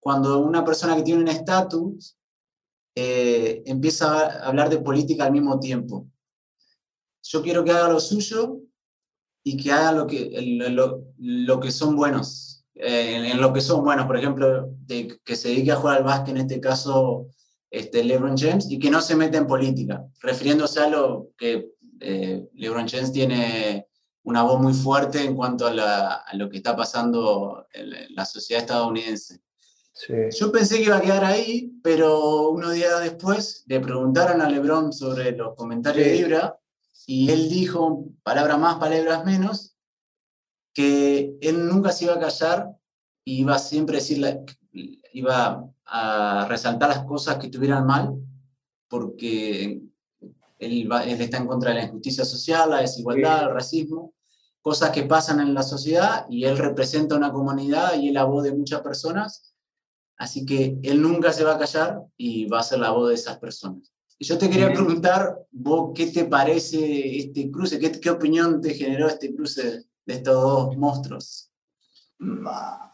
cuando 0.00 0.40
una 0.40 0.64
persona 0.64 0.96
que 0.96 1.02
tiene 1.02 1.22
un 1.22 1.28
estatus 1.28 2.16
eh, 2.94 3.62
empieza 3.66 4.26
a 4.26 4.48
hablar 4.48 4.70
de 4.70 4.78
política 4.78 5.24
al 5.24 5.32
mismo 5.32 5.60
tiempo. 5.60 6.06
Yo 7.28 7.42
quiero 7.42 7.64
que 7.64 7.72
haga 7.72 7.88
lo 7.88 8.00
suyo 8.00 8.58
y 9.44 9.56
que 9.56 9.72
haga 9.72 9.92
lo 9.92 10.06
que, 10.06 10.30
lo, 10.70 11.04
lo 11.18 11.60
que 11.60 11.70
son 11.70 11.96
buenos 11.96 12.56
en, 12.78 13.40
lo 13.40 13.52
que 13.52 13.60
son 13.60 13.84
buenos, 13.84 14.06
por 14.06 14.16
ejemplo, 14.16 14.68
de, 14.86 15.18
que 15.24 15.36
se 15.36 15.48
dedique 15.48 15.72
a 15.72 15.76
jugar 15.76 15.98
al 15.98 16.04
básquet, 16.04 16.34
en 16.34 16.42
este 16.42 16.60
caso 16.60 17.28
este, 17.70 18.04
LeBron 18.04 18.36
James, 18.36 18.70
y 18.70 18.78
que 18.78 18.90
no 18.90 19.00
se 19.00 19.16
mete 19.16 19.38
en 19.38 19.46
política, 19.46 20.04
refiriéndose 20.20 20.80
a 20.80 20.88
lo 20.88 21.30
que 21.36 21.70
eh, 22.00 22.46
LeBron 22.54 22.88
James 22.88 23.12
tiene 23.12 23.86
una 24.24 24.42
voz 24.42 24.60
muy 24.60 24.74
fuerte 24.74 25.24
en 25.24 25.34
cuanto 25.34 25.66
a, 25.66 26.22
lo 26.34 26.50
que 26.50 26.56
está 26.58 26.76
pasando 26.76 27.66
en 27.72 28.14
la 28.14 28.24
sociedad 28.24 28.62
estadounidense. 28.62 29.40
Yo 30.38 30.52
pensé 30.52 30.76
que 30.76 30.84
iba 30.84 30.98
a 30.98 31.00
quedar 31.00 31.24
ahí, 31.24 31.72
pero 31.82 32.50
unos 32.50 32.74
días 32.74 33.00
después 33.00 33.64
le 33.66 33.80
preguntaron 33.80 34.42
a 34.42 34.50
LeBron 34.50 34.92
sobre 34.92 35.32
los 35.32 35.54
comentarios 35.54 36.06
de 36.06 36.14
Libra 36.16 36.58
y 37.06 37.30
él 37.30 37.48
dijo 37.48 38.04
palabras 38.24 38.58
más, 38.58 38.76
palabras 38.76 39.24
menos, 39.24 39.76
que 40.74 41.38
él 41.40 41.66
nunca 41.68 41.92
se 41.92 42.04
iba 42.04 42.14
a 42.14 42.20
callar 42.20 42.76
y 43.24 43.40
iba 43.40 43.58
siempre 43.58 43.96
a 43.96 44.00
decir, 44.00 44.44
iba 45.12 45.64
a 45.86 46.46
resaltar 46.48 46.88
las 46.88 47.04
cosas 47.04 47.38
que 47.38 47.46
estuvieran 47.46 47.86
mal, 47.86 48.14
porque 48.88 49.80
él, 50.58 50.92
está 51.20 51.38
en 51.38 51.46
contra 51.46 51.70
de 51.70 51.76
la 51.76 51.84
injusticia 51.84 52.24
social, 52.24 52.70
la 52.70 52.80
desigualdad, 52.80 53.44
el 53.44 53.54
racismo, 53.54 54.12
cosas 54.60 54.90
que 54.90 55.04
pasan 55.04 55.40
en 55.40 55.54
la 55.54 55.62
sociedad 55.62 56.26
y 56.28 56.44
él 56.44 56.58
representa 56.58 57.16
una 57.16 57.32
comunidad 57.32 57.94
y 57.94 58.08
es 58.08 58.14
la 58.14 58.24
voz 58.24 58.42
de 58.42 58.52
muchas 58.52 58.80
personas, 58.80 59.54
así 60.18 60.44
que 60.44 60.76
él 60.82 61.00
nunca 61.00 61.32
se 61.32 61.44
va 61.44 61.54
a 61.54 61.58
callar 61.58 62.02
y 62.16 62.46
va 62.46 62.60
a 62.60 62.64
ser 62.64 62.80
la 62.80 62.90
voz 62.90 63.10
de 63.10 63.14
esas 63.14 63.38
personas. 63.38 63.95
Yo 64.18 64.38
te 64.38 64.48
quería 64.48 64.72
preguntar, 64.72 65.46
vos, 65.50 65.92
¿qué 65.94 66.06
te 66.06 66.24
parece 66.24 67.18
este 67.18 67.50
cruce? 67.50 67.78
¿Qué, 67.78 67.92
qué 68.00 68.10
opinión 68.10 68.62
te 68.62 68.72
generó 68.72 69.08
este 69.08 69.34
cruce 69.34 69.84
de 70.06 70.14
estos 70.14 70.34
dos 70.34 70.76
monstruos? 70.78 71.50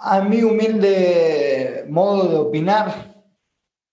A 0.00 0.26
mi 0.28 0.42
humilde 0.42 1.84
modo 1.88 2.28
de 2.28 2.36
opinar, 2.38 3.24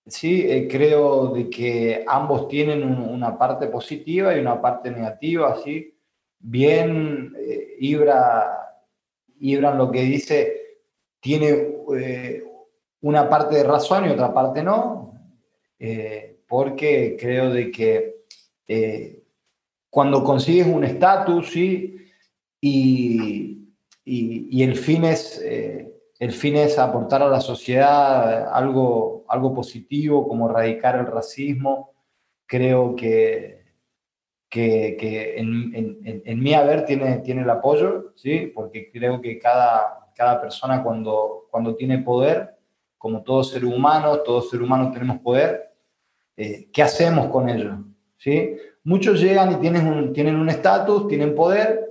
sí, 0.07 0.41
eh, 0.41 0.67
creo 0.67 1.27
de 1.27 1.51
que 1.51 2.03
ambos 2.07 2.47
tienen 2.47 2.83
una 2.83 3.37
parte 3.37 3.67
positiva 3.67 4.35
y 4.35 4.39
una 4.39 4.59
parte 4.59 4.89
negativa, 4.89 5.55
sí. 5.63 5.95
Bien, 6.39 7.31
eh, 7.37 7.75
Ibra, 7.79 8.75
Ibra 9.39 9.75
lo 9.75 9.91
que 9.91 10.01
dice 10.01 10.55
tiene 11.19 11.75
eh, 11.95 12.43
una 13.01 13.29
parte 13.29 13.57
de 13.57 13.63
razón 13.63 14.05
y 14.05 14.09
otra 14.09 14.33
parte 14.33 14.63
no, 14.63 15.13
porque 16.49 17.15
creo 17.17 17.51
de 17.51 17.71
que 17.71 18.15
cuando 19.89 20.23
consigues 20.23 20.67
un 20.67 20.83
estatus, 20.83 21.51
sí, 21.51 21.95
y, 22.61 23.69
y, 24.03 24.63
el, 24.63 24.75
fin 24.75 25.05
es, 25.05 25.41
eh, 25.43 25.93
el 26.19 26.31
fin 26.31 26.57
es 26.57 26.77
aportar 26.77 27.23
a 27.23 27.29
la 27.29 27.39
sociedad 27.39 28.53
algo, 28.53 29.25
algo 29.29 29.53
positivo, 29.53 30.27
como 30.27 30.49
erradicar 30.49 30.97
el 30.97 31.05
racismo. 31.05 31.93
Creo 32.45 32.95
que, 32.95 33.63
que, 34.49 34.97
que 34.99 35.37
en, 35.37 35.73
en, 35.73 36.21
en, 36.25 36.39
mi 36.39 36.53
haber 36.53 36.85
tiene, 36.85 37.19
tiene 37.19 37.43
el 37.43 37.49
apoyo, 37.49 38.13
¿sí? 38.15 38.51
porque 38.53 38.91
creo 38.91 39.21
que 39.21 39.39
cada, 39.39 40.11
cada 40.15 40.41
persona 40.41 40.83
cuando, 40.83 41.47
cuando 41.49 41.75
tiene 41.75 41.99
poder, 41.99 42.57
como 42.97 43.23
todo 43.23 43.43
ser 43.43 43.63
humano, 43.63 44.19
todos 44.19 44.49
ser 44.49 44.61
humanos 44.61 44.91
tenemos 44.91 45.19
poder, 45.19 45.68
eh, 46.39 46.69
¿qué 46.71 46.81
hacemos 46.81 47.27
con 47.27 47.49
ello? 47.49 47.83
¿Sí? 48.17 48.55
Muchos 48.83 49.19
llegan 49.19 49.51
y 49.51 49.55
tienen 49.55 49.85
un 49.87 50.13
tienen 50.13 50.37
un 50.37 50.49
estatus, 50.49 51.07
tienen 51.07 51.35
poder, 51.35 51.89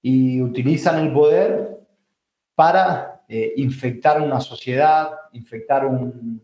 y 0.00 0.42
utilizan 0.42 0.98
el 1.04 1.12
poder 1.12 1.78
para 2.54 3.22
eh, 3.28 3.54
infectar 3.56 4.20
una 4.20 4.38
sociedad, 4.40 5.10
infectar 5.32 5.86
un, 5.86 6.42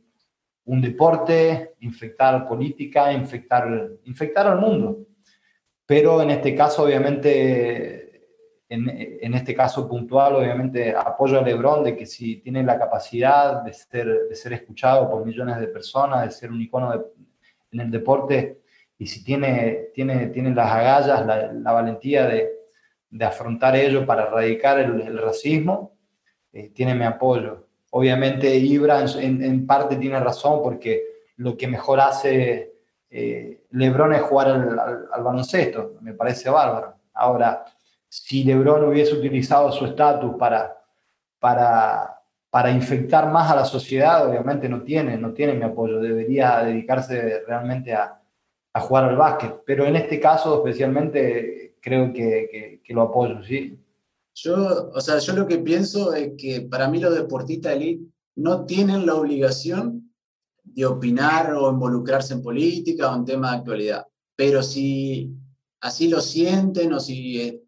un, 0.65 0.81
deporte, 0.81 1.75
infectar 1.81 2.49
política, 2.49 3.13
infectar, 3.13 3.91
infectar 4.05 4.47
al 4.47 4.59
mundo. 4.59 5.07
Pero 5.85 6.23
en 6.23 6.31
este 6.31 6.55
caso, 6.55 6.85
obviamente, 6.85 8.23
en, 8.69 8.89
en, 8.89 9.35
este 9.35 9.55
caso 9.55 9.87
puntual, 9.87 10.37
obviamente 10.37 10.95
apoyo 10.95 11.39
a 11.39 11.43
Lebron 11.43 11.85
de 11.85 11.97
que 11.97 12.07
si 12.07 12.37
tiene 12.37 12.63
la 12.63 12.79
capacidad 12.79 13.63
de 13.63 13.75
ser, 13.75 14.07
de 14.29 14.35
ser 14.35 14.55
escuchado 14.55 15.11
por 15.11 15.27
millones 15.27 15.59
de 15.59 15.67
personas, 15.67 16.25
de 16.25 16.31
ser 16.31 16.51
un 16.51 16.63
icono 16.63 17.05
en 17.73 17.81
el 17.81 17.91
deporte, 17.91 18.61
y 18.99 19.07
si 19.07 19.25
tiene, 19.25 19.89
tiene, 19.95 20.27
tiene 20.29 20.55
las 20.55 20.71
agallas, 20.71 21.25
la, 21.25 21.53
la 21.53 21.73
valentía 21.73 22.27
de, 22.27 22.61
de 23.11 23.25
afrontar 23.25 23.77
ello 23.77 24.07
para 24.07 24.25
erradicar 24.25 24.79
el, 24.79 25.19
racismo, 25.19 25.97
eh, 26.53 26.71
tiene 26.75 26.95
mi 26.95 27.05
apoyo. 27.05 27.67
Obviamente 27.91 28.55
Ibra 28.57 29.05
en, 29.05 29.67
parte 29.67 29.97
tiene 29.97 30.21
razón 30.21 30.63
porque 30.63 31.03
lo 31.37 31.57
que 31.57 31.67
mejor 31.67 32.01
hace 32.01 32.75
eh, 33.11 33.65
Lebron 33.71 34.15
es 34.15 34.23
jugar 34.23 34.49
al, 34.49 35.23
baloncesto, 35.25 35.97
me 36.01 36.15
parece 36.15 36.49
bárbaro. 36.51 36.95
Ahora, 37.15 37.65
si 38.09 38.45
Lebron 38.45 38.85
hubiese 38.85 39.15
utilizado 39.15 39.73
su 39.73 39.87
estatus 39.87 40.37
para, 40.37 40.77
para, 41.41 42.20
para 42.51 42.73
infectar 42.73 43.31
más 43.31 43.51
a 43.51 43.57
la 43.57 43.65
sociedad, 43.65 44.29
obviamente 44.29 44.69
no 44.69 44.83
tiene, 44.83 45.17
no 45.17 45.33
tiene 45.33 45.55
mi 45.55 45.63
apoyo, 45.63 46.01
debería 46.01 46.65
dedicarse 46.65 47.43
realmente 47.47 47.95
a, 47.95 48.21
a 48.73 48.81
jugar 48.81 49.05
al 49.05 49.17
básquet. 49.17 49.63
Pero 49.65 49.87
en 49.87 49.97
este 49.97 50.19
caso 50.19 50.57
especialmente 50.57 51.77
creo 51.81 52.13
que, 52.13 52.81
lo 52.89 53.03
apoyo, 53.03 53.43
¿sí? 53.45 53.79
Yo, 54.35 54.91
o 54.93 55.01
sea, 55.01 55.19
yo 55.19 55.35
lo 55.35 55.47
que 55.47 55.59
pienso 55.59 56.13
es 56.15 56.33
que 56.37 56.63
para 56.63 56.89
mí 56.89 56.99
los 56.99 57.15
deportistas 57.15 57.75
elite 57.75 58.05
no 58.37 58.65
tienen 58.65 59.07
la 59.07 59.15
obligación 59.15 60.13
de 60.63 60.87
opinar 60.87 61.55
o 61.55 61.71
involucrarse 61.71 62.35
en 62.35 62.43
política 62.43 63.11
o 63.11 63.17
en 63.17 63.25
temas 63.25 63.53
de 63.53 63.57
actualidad, 63.59 64.07
pero 64.37 64.63
si 64.63 65.33
así 65.81 66.09
lo 66.09 66.21
sienten 66.21 66.93
o 66.93 67.01
si 67.01 67.41
eh, 67.41 67.63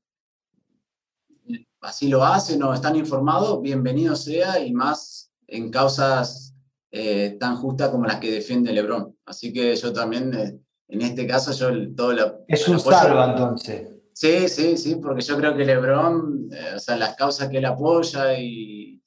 así 1.83 2.09
lo 2.09 2.25
hacen 2.25 2.63
o 2.63 2.73
están 2.73 2.97
informados, 2.97 3.61
bienvenido 3.61 4.17
sea 4.17 4.59
y 4.65 4.73
más 4.73 5.33
en 5.47 5.71
causas 5.71 6.55
eh, 6.91 7.37
tan 7.39 7.57
justas 7.57 7.91
como 7.91 8.07
las 8.07 8.21
que 8.21 8.31
defiende 8.31 8.73
Lebron. 8.73 9.17
Así 9.27 9.53
que 9.53 9.75
yo 9.77 9.93
también, 9.93 10.33
eh, 10.35 10.59
en 10.89 11.03
este 11.03 11.27
caso, 11.27 11.53
yo 11.53 11.95
todo 11.95 12.13
lo... 12.13 12.45
Es 12.49 12.67
un 12.69 12.79
salvo 12.79 13.23
entonces. 13.25 13.89
Sí, 14.15 14.49
sí, 14.49 14.77
sí, 14.77 14.97
porque 14.97 15.23
yo 15.23 15.37
creo 15.37 15.57
que 15.57 15.65
LeBron, 15.65 16.49
eh, 16.53 16.75
o 16.77 16.79
sea, 16.79 16.97
las 16.97 17.17
causas 17.17 17.49
que 17.49 17.59
él 17.59 17.65
apoya 17.65 18.39
y, 18.39 19.03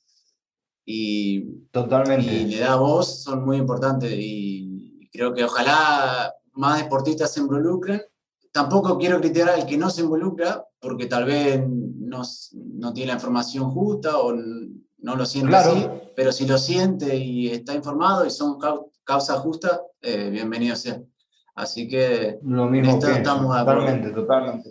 y, 0.84 1.46
Totalmente. 1.72 2.34
y 2.34 2.46
le 2.46 2.60
da 2.60 2.76
voz 2.76 3.24
son 3.24 3.46
muy 3.46 3.58
importantes 3.58 4.12
y 4.14 5.08
creo 5.14 5.34
que 5.34 5.44
ojalá 5.44 6.34
más 6.54 6.82
deportistas 6.82 7.34
se 7.34 7.40
involucren. 7.40 8.02
Tampoco 8.56 8.98
quiero 8.98 9.20
criticar 9.20 9.50
al 9.50 9.66
que 9.66 9.78
no 9.78 9.90
se 9.90 10.00
involucra 10.00 10.66
porque 10.80 11.08
tal 11.08 11.26
vez 11.26 11.62
no, 11.68 12.22
no 12.54 12.94
tiene 12.94 13.08
la 13.08 13.16
información 13.16 13.70
justa 13.70 14.18
o 14.18 14.34
no 14.34 15.16
lo 15.18 15.26
siente 15.26 15.54
así, 15.58 15.86
pero 16.16 16.32
si 16.32 16.48
lo 16.48 16.58
siente 16.58 17.18
y 17.18 17.50
está 17.50 17.74
informado 17.74 18.26
y 18.26 18.30
son 18.30 18.58
causas 19.04 19.40
justas, 19.40 19.82
eh, 20.02 20.30
bienvenido 20.30 20.78
sea. 20.78 21.02
Así 21.54 21.90
que 21.90 22.40
lo 22.44 22.68
mismo 22.68 22.98
que 22.98 23.12
estamos 23.12 23.54
totalmente, 23.58 24.12
totalmente. 24.12 24.70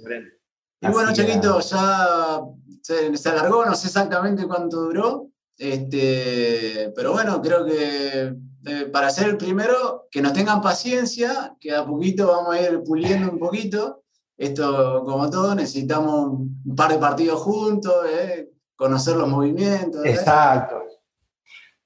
Y 0.80 0.88
bueno, 0.88 1.12
Chiquito, 1.12 1.60
ya 1.60 2.40
se, 2.80 3.28
alargó, 3.28 3.66
no 3.66 3.74
sé 3.74 3.88
exactamente 3.88 4.46
cuánto 4.46 4.80
duró, 4.80 5.28
este, 5.58 6.90
pero 6.96 7.12
bueno, 7.12 7.42
creo 7.42 7.66
que 7.66 8.34
eh, 8.66 8.86
para 8.92 9.10
ser 9.10 9.28
el 9.28 9.36
primero, 9.36 10.08
que 10.10 10.22
nos 10.22 10.32
tengan 10.32 10.60
paciencia, 10.60 11.56
que 11.60 11.74
a 11.74 11.84
poquito 11.84 12.28
vamos 12.28 12.54
a 12.54 12.60
ir 12.60 12.82
puliendo 12.84 13.30
un 13.30 13.38
poquito. 13.38 14.02
Esto, 14.36 15.02
como 15.04 15.30
todo, 15.30 15.54
necesitamos 15.54 16.40
un 16.64 16.74
par 16.76 16.92
de 16.92 16.98
partidos 16.98 17.40
juntos, 17.40 17.94
eh, 18.10 18.50
conocer 18.76 19.16
los 19.16 19.28
movimientos. 19.28 20.04
Exacto. 20.04 20.84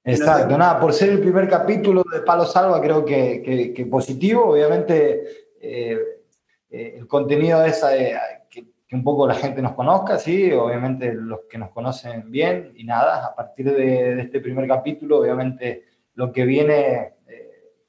Exacto, 0.03 0.57
nada, 0.57 0.79
por 0.79 0.93
ser 0.93 1.09
el 1.09 1.19
primer 1.19 1.47
capítulo 1.49 2.03
de 2.11 2.21
Palo 2.21 2.45
Salva 2.45 2.81
creo 2.81 3.03
que, 3.03 3.73
que, 3.75 3.85
positivo, 3.85 4.51
obviamente 4.51 5.23
eh, 5.61 5.97
eh, 6.69 6.95
el 6.97 7.07
contenido 7.07 7.63
es 7.63 7.83
que, 8.49 8.65
un 8.91 9.03
poco 9.03 9.27
la 9.27 9.35
gente 9.35 9.61
nos 9.61 9.73
conozca, 9.73 10.17
sí, 10.17 10.51
obviamente 10.51 11.13
los 11.13 11.41
que 11.49 11.59
nos 11.59 11.69
conocen 11.69 12.31
bien 12.31 12.73
y 12.75 12.85
nada, 12.85 13.27
a 13.27 13.35
partir 13.35 13.71
de, 13.71 14.21
este 14.21 14.39
primer 14.39 14.67
capítulo, 14.67 15.19
obviamente 15.19 15.83
lo 16.19 16.33
que 16.33 16.43
viene 16.43 17.15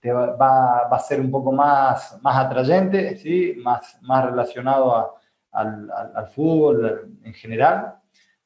te 0.01 0.13
va, 0.13 0.37
va, 0.37 0.97
a 0.97 1.01
ser 1.01 1.21
un 1.21 1.33
poco 1.33 1.51
más, 1.51 2.17
más 2.23 2.47
atrayente, 2.47 3.17
¿sí? 3.17 3.55
más, 3.59 3.99
más 4.03 4.25
relacionado 4.25 5.17
al, 5.51 5.91
al, 6.15 6.29
fútbol 6.29 7.19
en 7.25 7.35
general. 7.35 7.97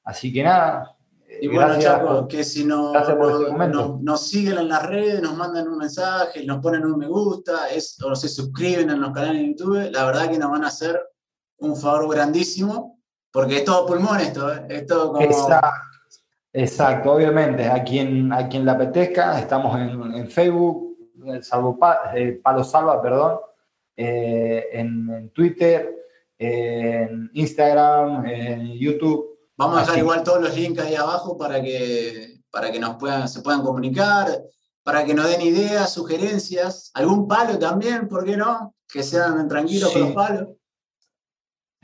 Así 0.02 0.32
que 0.32 0.42
nada. 0.42 0.96
Y 1.38 1.48
bueno, 1.48 1.78
Chaco, 1.78 2.26
que 2.26 2.44
si 2.44 2.64
no, 2.64 2.94
este 2.96 3.14
nos 4.00 4.26
siguen 4.26 4.56
en 4.56 4.68
las 4.70 4.86
redes, 4.86 5.20
nos 5.20 5.36
mandan 5.36 5.68
un 5.68 5.76
mensaje, 5.76 6.46
nos 6.46 6.62
ponen 6.62 6.86
un 6.86 6.96
me 6.96 7.06
gusta, 7.06 7.68
es, 7.68 8.00
o 8.02 8.16
se 8.16 8.28
suscriben 8.28 8.88
en 8.88 9.02
los 9.02 9.12
canales 9.12 9.42
de 9.42 9.48
YouTube, 9.48 9.90
la 9.92 10.06
verdad 10.06 10.30
que 10.30 10.38
nos 10.38 10.50
van 10.50 10.64
a 10.64 10.68
hacer 10.68 10.98
un 11.58 11.76
favor 11.76 12.14
grandísimo, 12.14 13.00
porque 13.30 13.58
es 13.58 13.64
todo 13.64 13.84
pulmón 13.84 14.20
esto, 14.20 14.50
¿eh? 14.50 14.64
es 14.70 14.86
todo 14.86 15.12
como... 15.12 15.20
Exacto. 15.20 15.93
Exacto, 16.56 17.10
obviamente, 17.10 17.66
a 17.66 17.82
quien, 17.82 18.32
a 18.32 18.48
quien 18.48 18.64
le 18.64 18.70
apetezca, 18.70 19.40
estamos 19.40 19.76
en, 19.76 20.14
en 20.14 20.30
Facebook, 20.30 20.96
salvo 21.42 21.76
eh, 22.14 22.40
Palo 22.40 22.62
Salva, 22.62 23.02
perdón, 23.02 23.40
eh, 23.96 24.68
en, 24.70 25.30
Twitter, 25.34 25.92
en 26.38 27.28
Instagram, 27.34 28.24
en 28.26 28.72
YouTube. 28.78 29.36
Vamos 29.56 29.78
a 29.78 29.80
dejar 29.80 29.98
igual 29.98 30.22
todos 30.22 30.42
los 30.42 30.54
links 30.54 30.80
ahí 30.80 30.94
abajo 30.94 31.36
para 31.36 31.60
que, 31.60 32.40
para 32.52 32.70
que 32.70 32.78
nos 32.78 32.94
puedan, 32.98 33.28
se 33.28 33.42
puedan 33.42 33.62
comunicar, 33.62 34.28
para 34.84 35.04
que 35.04 35.12
nos 35.12 35.26
den 35.28 35.42
ideas, 35.42 35.92
sugerencias, 35.92 36.92
algún 36.94 37.26
palo 37.26 37.58
también, 37.58 38.06
¿por 38.06 38.24
qué 38.24 38.36
no? 38.36 38.76
Que 38.86 39.02
sean 39.02 39.48
tranquilos 39.48 39.90
con 39.90 40.02
los 40.02 40.12
palos. 40.12 40.48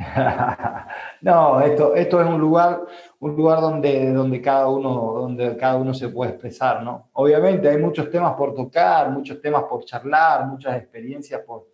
no, 1.21 1.61
esto, 1.61 1.95
esto 1.95 2.23
es 2.23 2.27
un 2.27 2.41
lugar, 2.41 2.87
un 3.19 3.37
lugar 3.37 3.61
donde, 3.61 4.13
donde, 4.13 4.41
cada 4.41 4.69
uno, 4.69 5.13
donde 5.15 5.57
cada 5.57 5.77
uno 5.77 5.93
se 5.93 6.09
puede 6.09 6.33
expresar, 6.33 6.83
¿no? 6.83 7.11
Obviamente 7.13 7.69
hay 7.69 7.77
muchos 7.77 8.11
temas 8.11 8.35
por 8.35 8.55
tocar, 8.55 9.11
muchos 9.11 9.41
temas 9.41 9.65
por 9.65 9.85
charlar, 9.85 10.47
muchas 10.47 10.77
experiencias 10.77 11.43
por, 11.47 11.69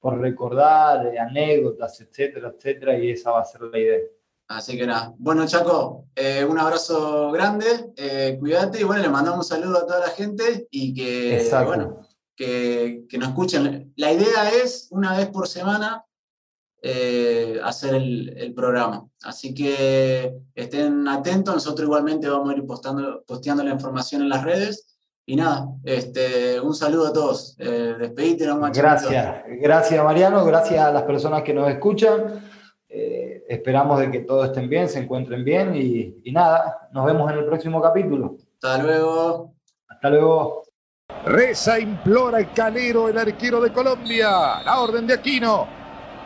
por 0.00 0.18
recordar, 0.18 1.06
eh, 1.06 1.18
anécdotas, 1.18 2.00
etcétera, 2.00 2.52
etcétera, 2.56 2.98
y 2.98 3.10
esa 3.10 3.30
va 3.30 3.40
a 3.40 3.44
ser 3.44 3.62
la 3.62 3.78
idea. 3.78 3.98
Así 4.48 4.76
que 4.76 4.86
nada. 4.86 5.14
Bueno, 5.18 5.46
Chaco, 5.46 6.06
eh, 6.16 6.44
un 6.44 6.58
abrazo 6.58 7.30
grande, 7.30 7.92
eh, 7.96 8.36
cuídate 8.40 8.80
y 8.80 8.84
bueno, 8.84 9.02
le 9.02 9.08
mandamos 9.08 9.50
un 9.50 9.56
saludo 9.56 9.78
a 9.78 9.86
toda 9.86 10.00
la 10.00 10.08
gente 10.08 10.66
y 10.70 10.94
que, 10.94 11.48
bueno, 11.64 12.00
que, 12.34 13.04
que 13.08 13.18
nos 13.18 13.28
escuchen. 13.28 13.92
La 13.96 14.10
idea 14.10 14.50
es 14.50 14.88
una 14.90 15.16
vez 15.16 15.28
por 15.28 15.46
semana 15.46 16.04
eh, 16.80 17.60
hacer 17.62 17.94
el, 17.94 18.52
programa. 18.54 19.06
Así 19.22 19.54
que 19.54 20.32
estén 20.54 21.08
atentos, 21.08 21.54
nosotros 21.54 21.86
igualmente 21.86 22.28
vamos 22.28 22.50
a 22.50 22.56
ir 22.56 22.64
postando, 22.66 23.22
posteando 23.26 23.64
la 23.64 23.72
información 23.72 24.22
en 24.22 24.28
las 24.28 24.44
redes. 24.44 24.96
Y 25.26 25.36
nada, 25.36 25.68
este, 25.84 26.60
un 26.60 26.74
saludo 26.74 27.08
a 27.08 27.12
todos. 27.12 27.56
Eh, 27.58 27.96
despedite, 27.98 28.46
Gracias, 28.72 29.44
gracias 29.60 30.04
Mariano, 30.04 30.44
gracias 30.44 30.84
a 30.84 30.92
las 30.92 31.02
personas 31.02 31.42
que 31.42 31.52
nos 31.52 31.68
escuchan. 31.68 32.42
Eh, 32.88 33.44
esperamos 33.48 34.00
de 34.00 34.10
que 34.10 34.20
todos 34.20 34.46
estén 34.46 34.68
bien, 34.68 34.88
se 34.88 35.00
encuentren 35.00 35.44
bien 35.44 35.74
y, 35.74 36.16
y 36.24 36.32
nada, 36.32 36.88
nos 36.92 37.04
vemos 37.04 37.30
en 37.30 37.38
el 37.38 37.44
próximo 37.44 37.82
capítulo. 37.82 38.36
Hasta 38.54 38.82
luego. 38.82 39.54
Hasta 39.88 40.10
luego. 40.10 40.62
Reza, 41.24 41.78
implora 41.78 42.38
el 42.38 42.52
calero, 42.52 43.08
el 43.08 43.18
arquero 43.18 43.60
de 43.60 43.72
Colombia. 43.72 44.62
La 44.64 44.80
orden 44.80 45.06
de 45.06 45.14
Aquino. 45.14 45.77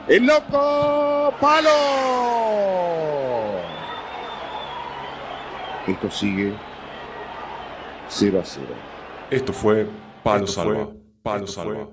El 0.09 0.27
loco 0.27 1.33
palo. 1.41 1.71
Esto 5.87 6.11
sigue 6.11 6.53
0 8.09 8.41
a 8.41 8.45
0. 8.45 8.67
Esto 9.31 9.53
fue 9.53 9.87
Palo 10.23 10.47
Salva. 10.47 10.89
Palo 11.23 11.47
Salva. 11.47 11.89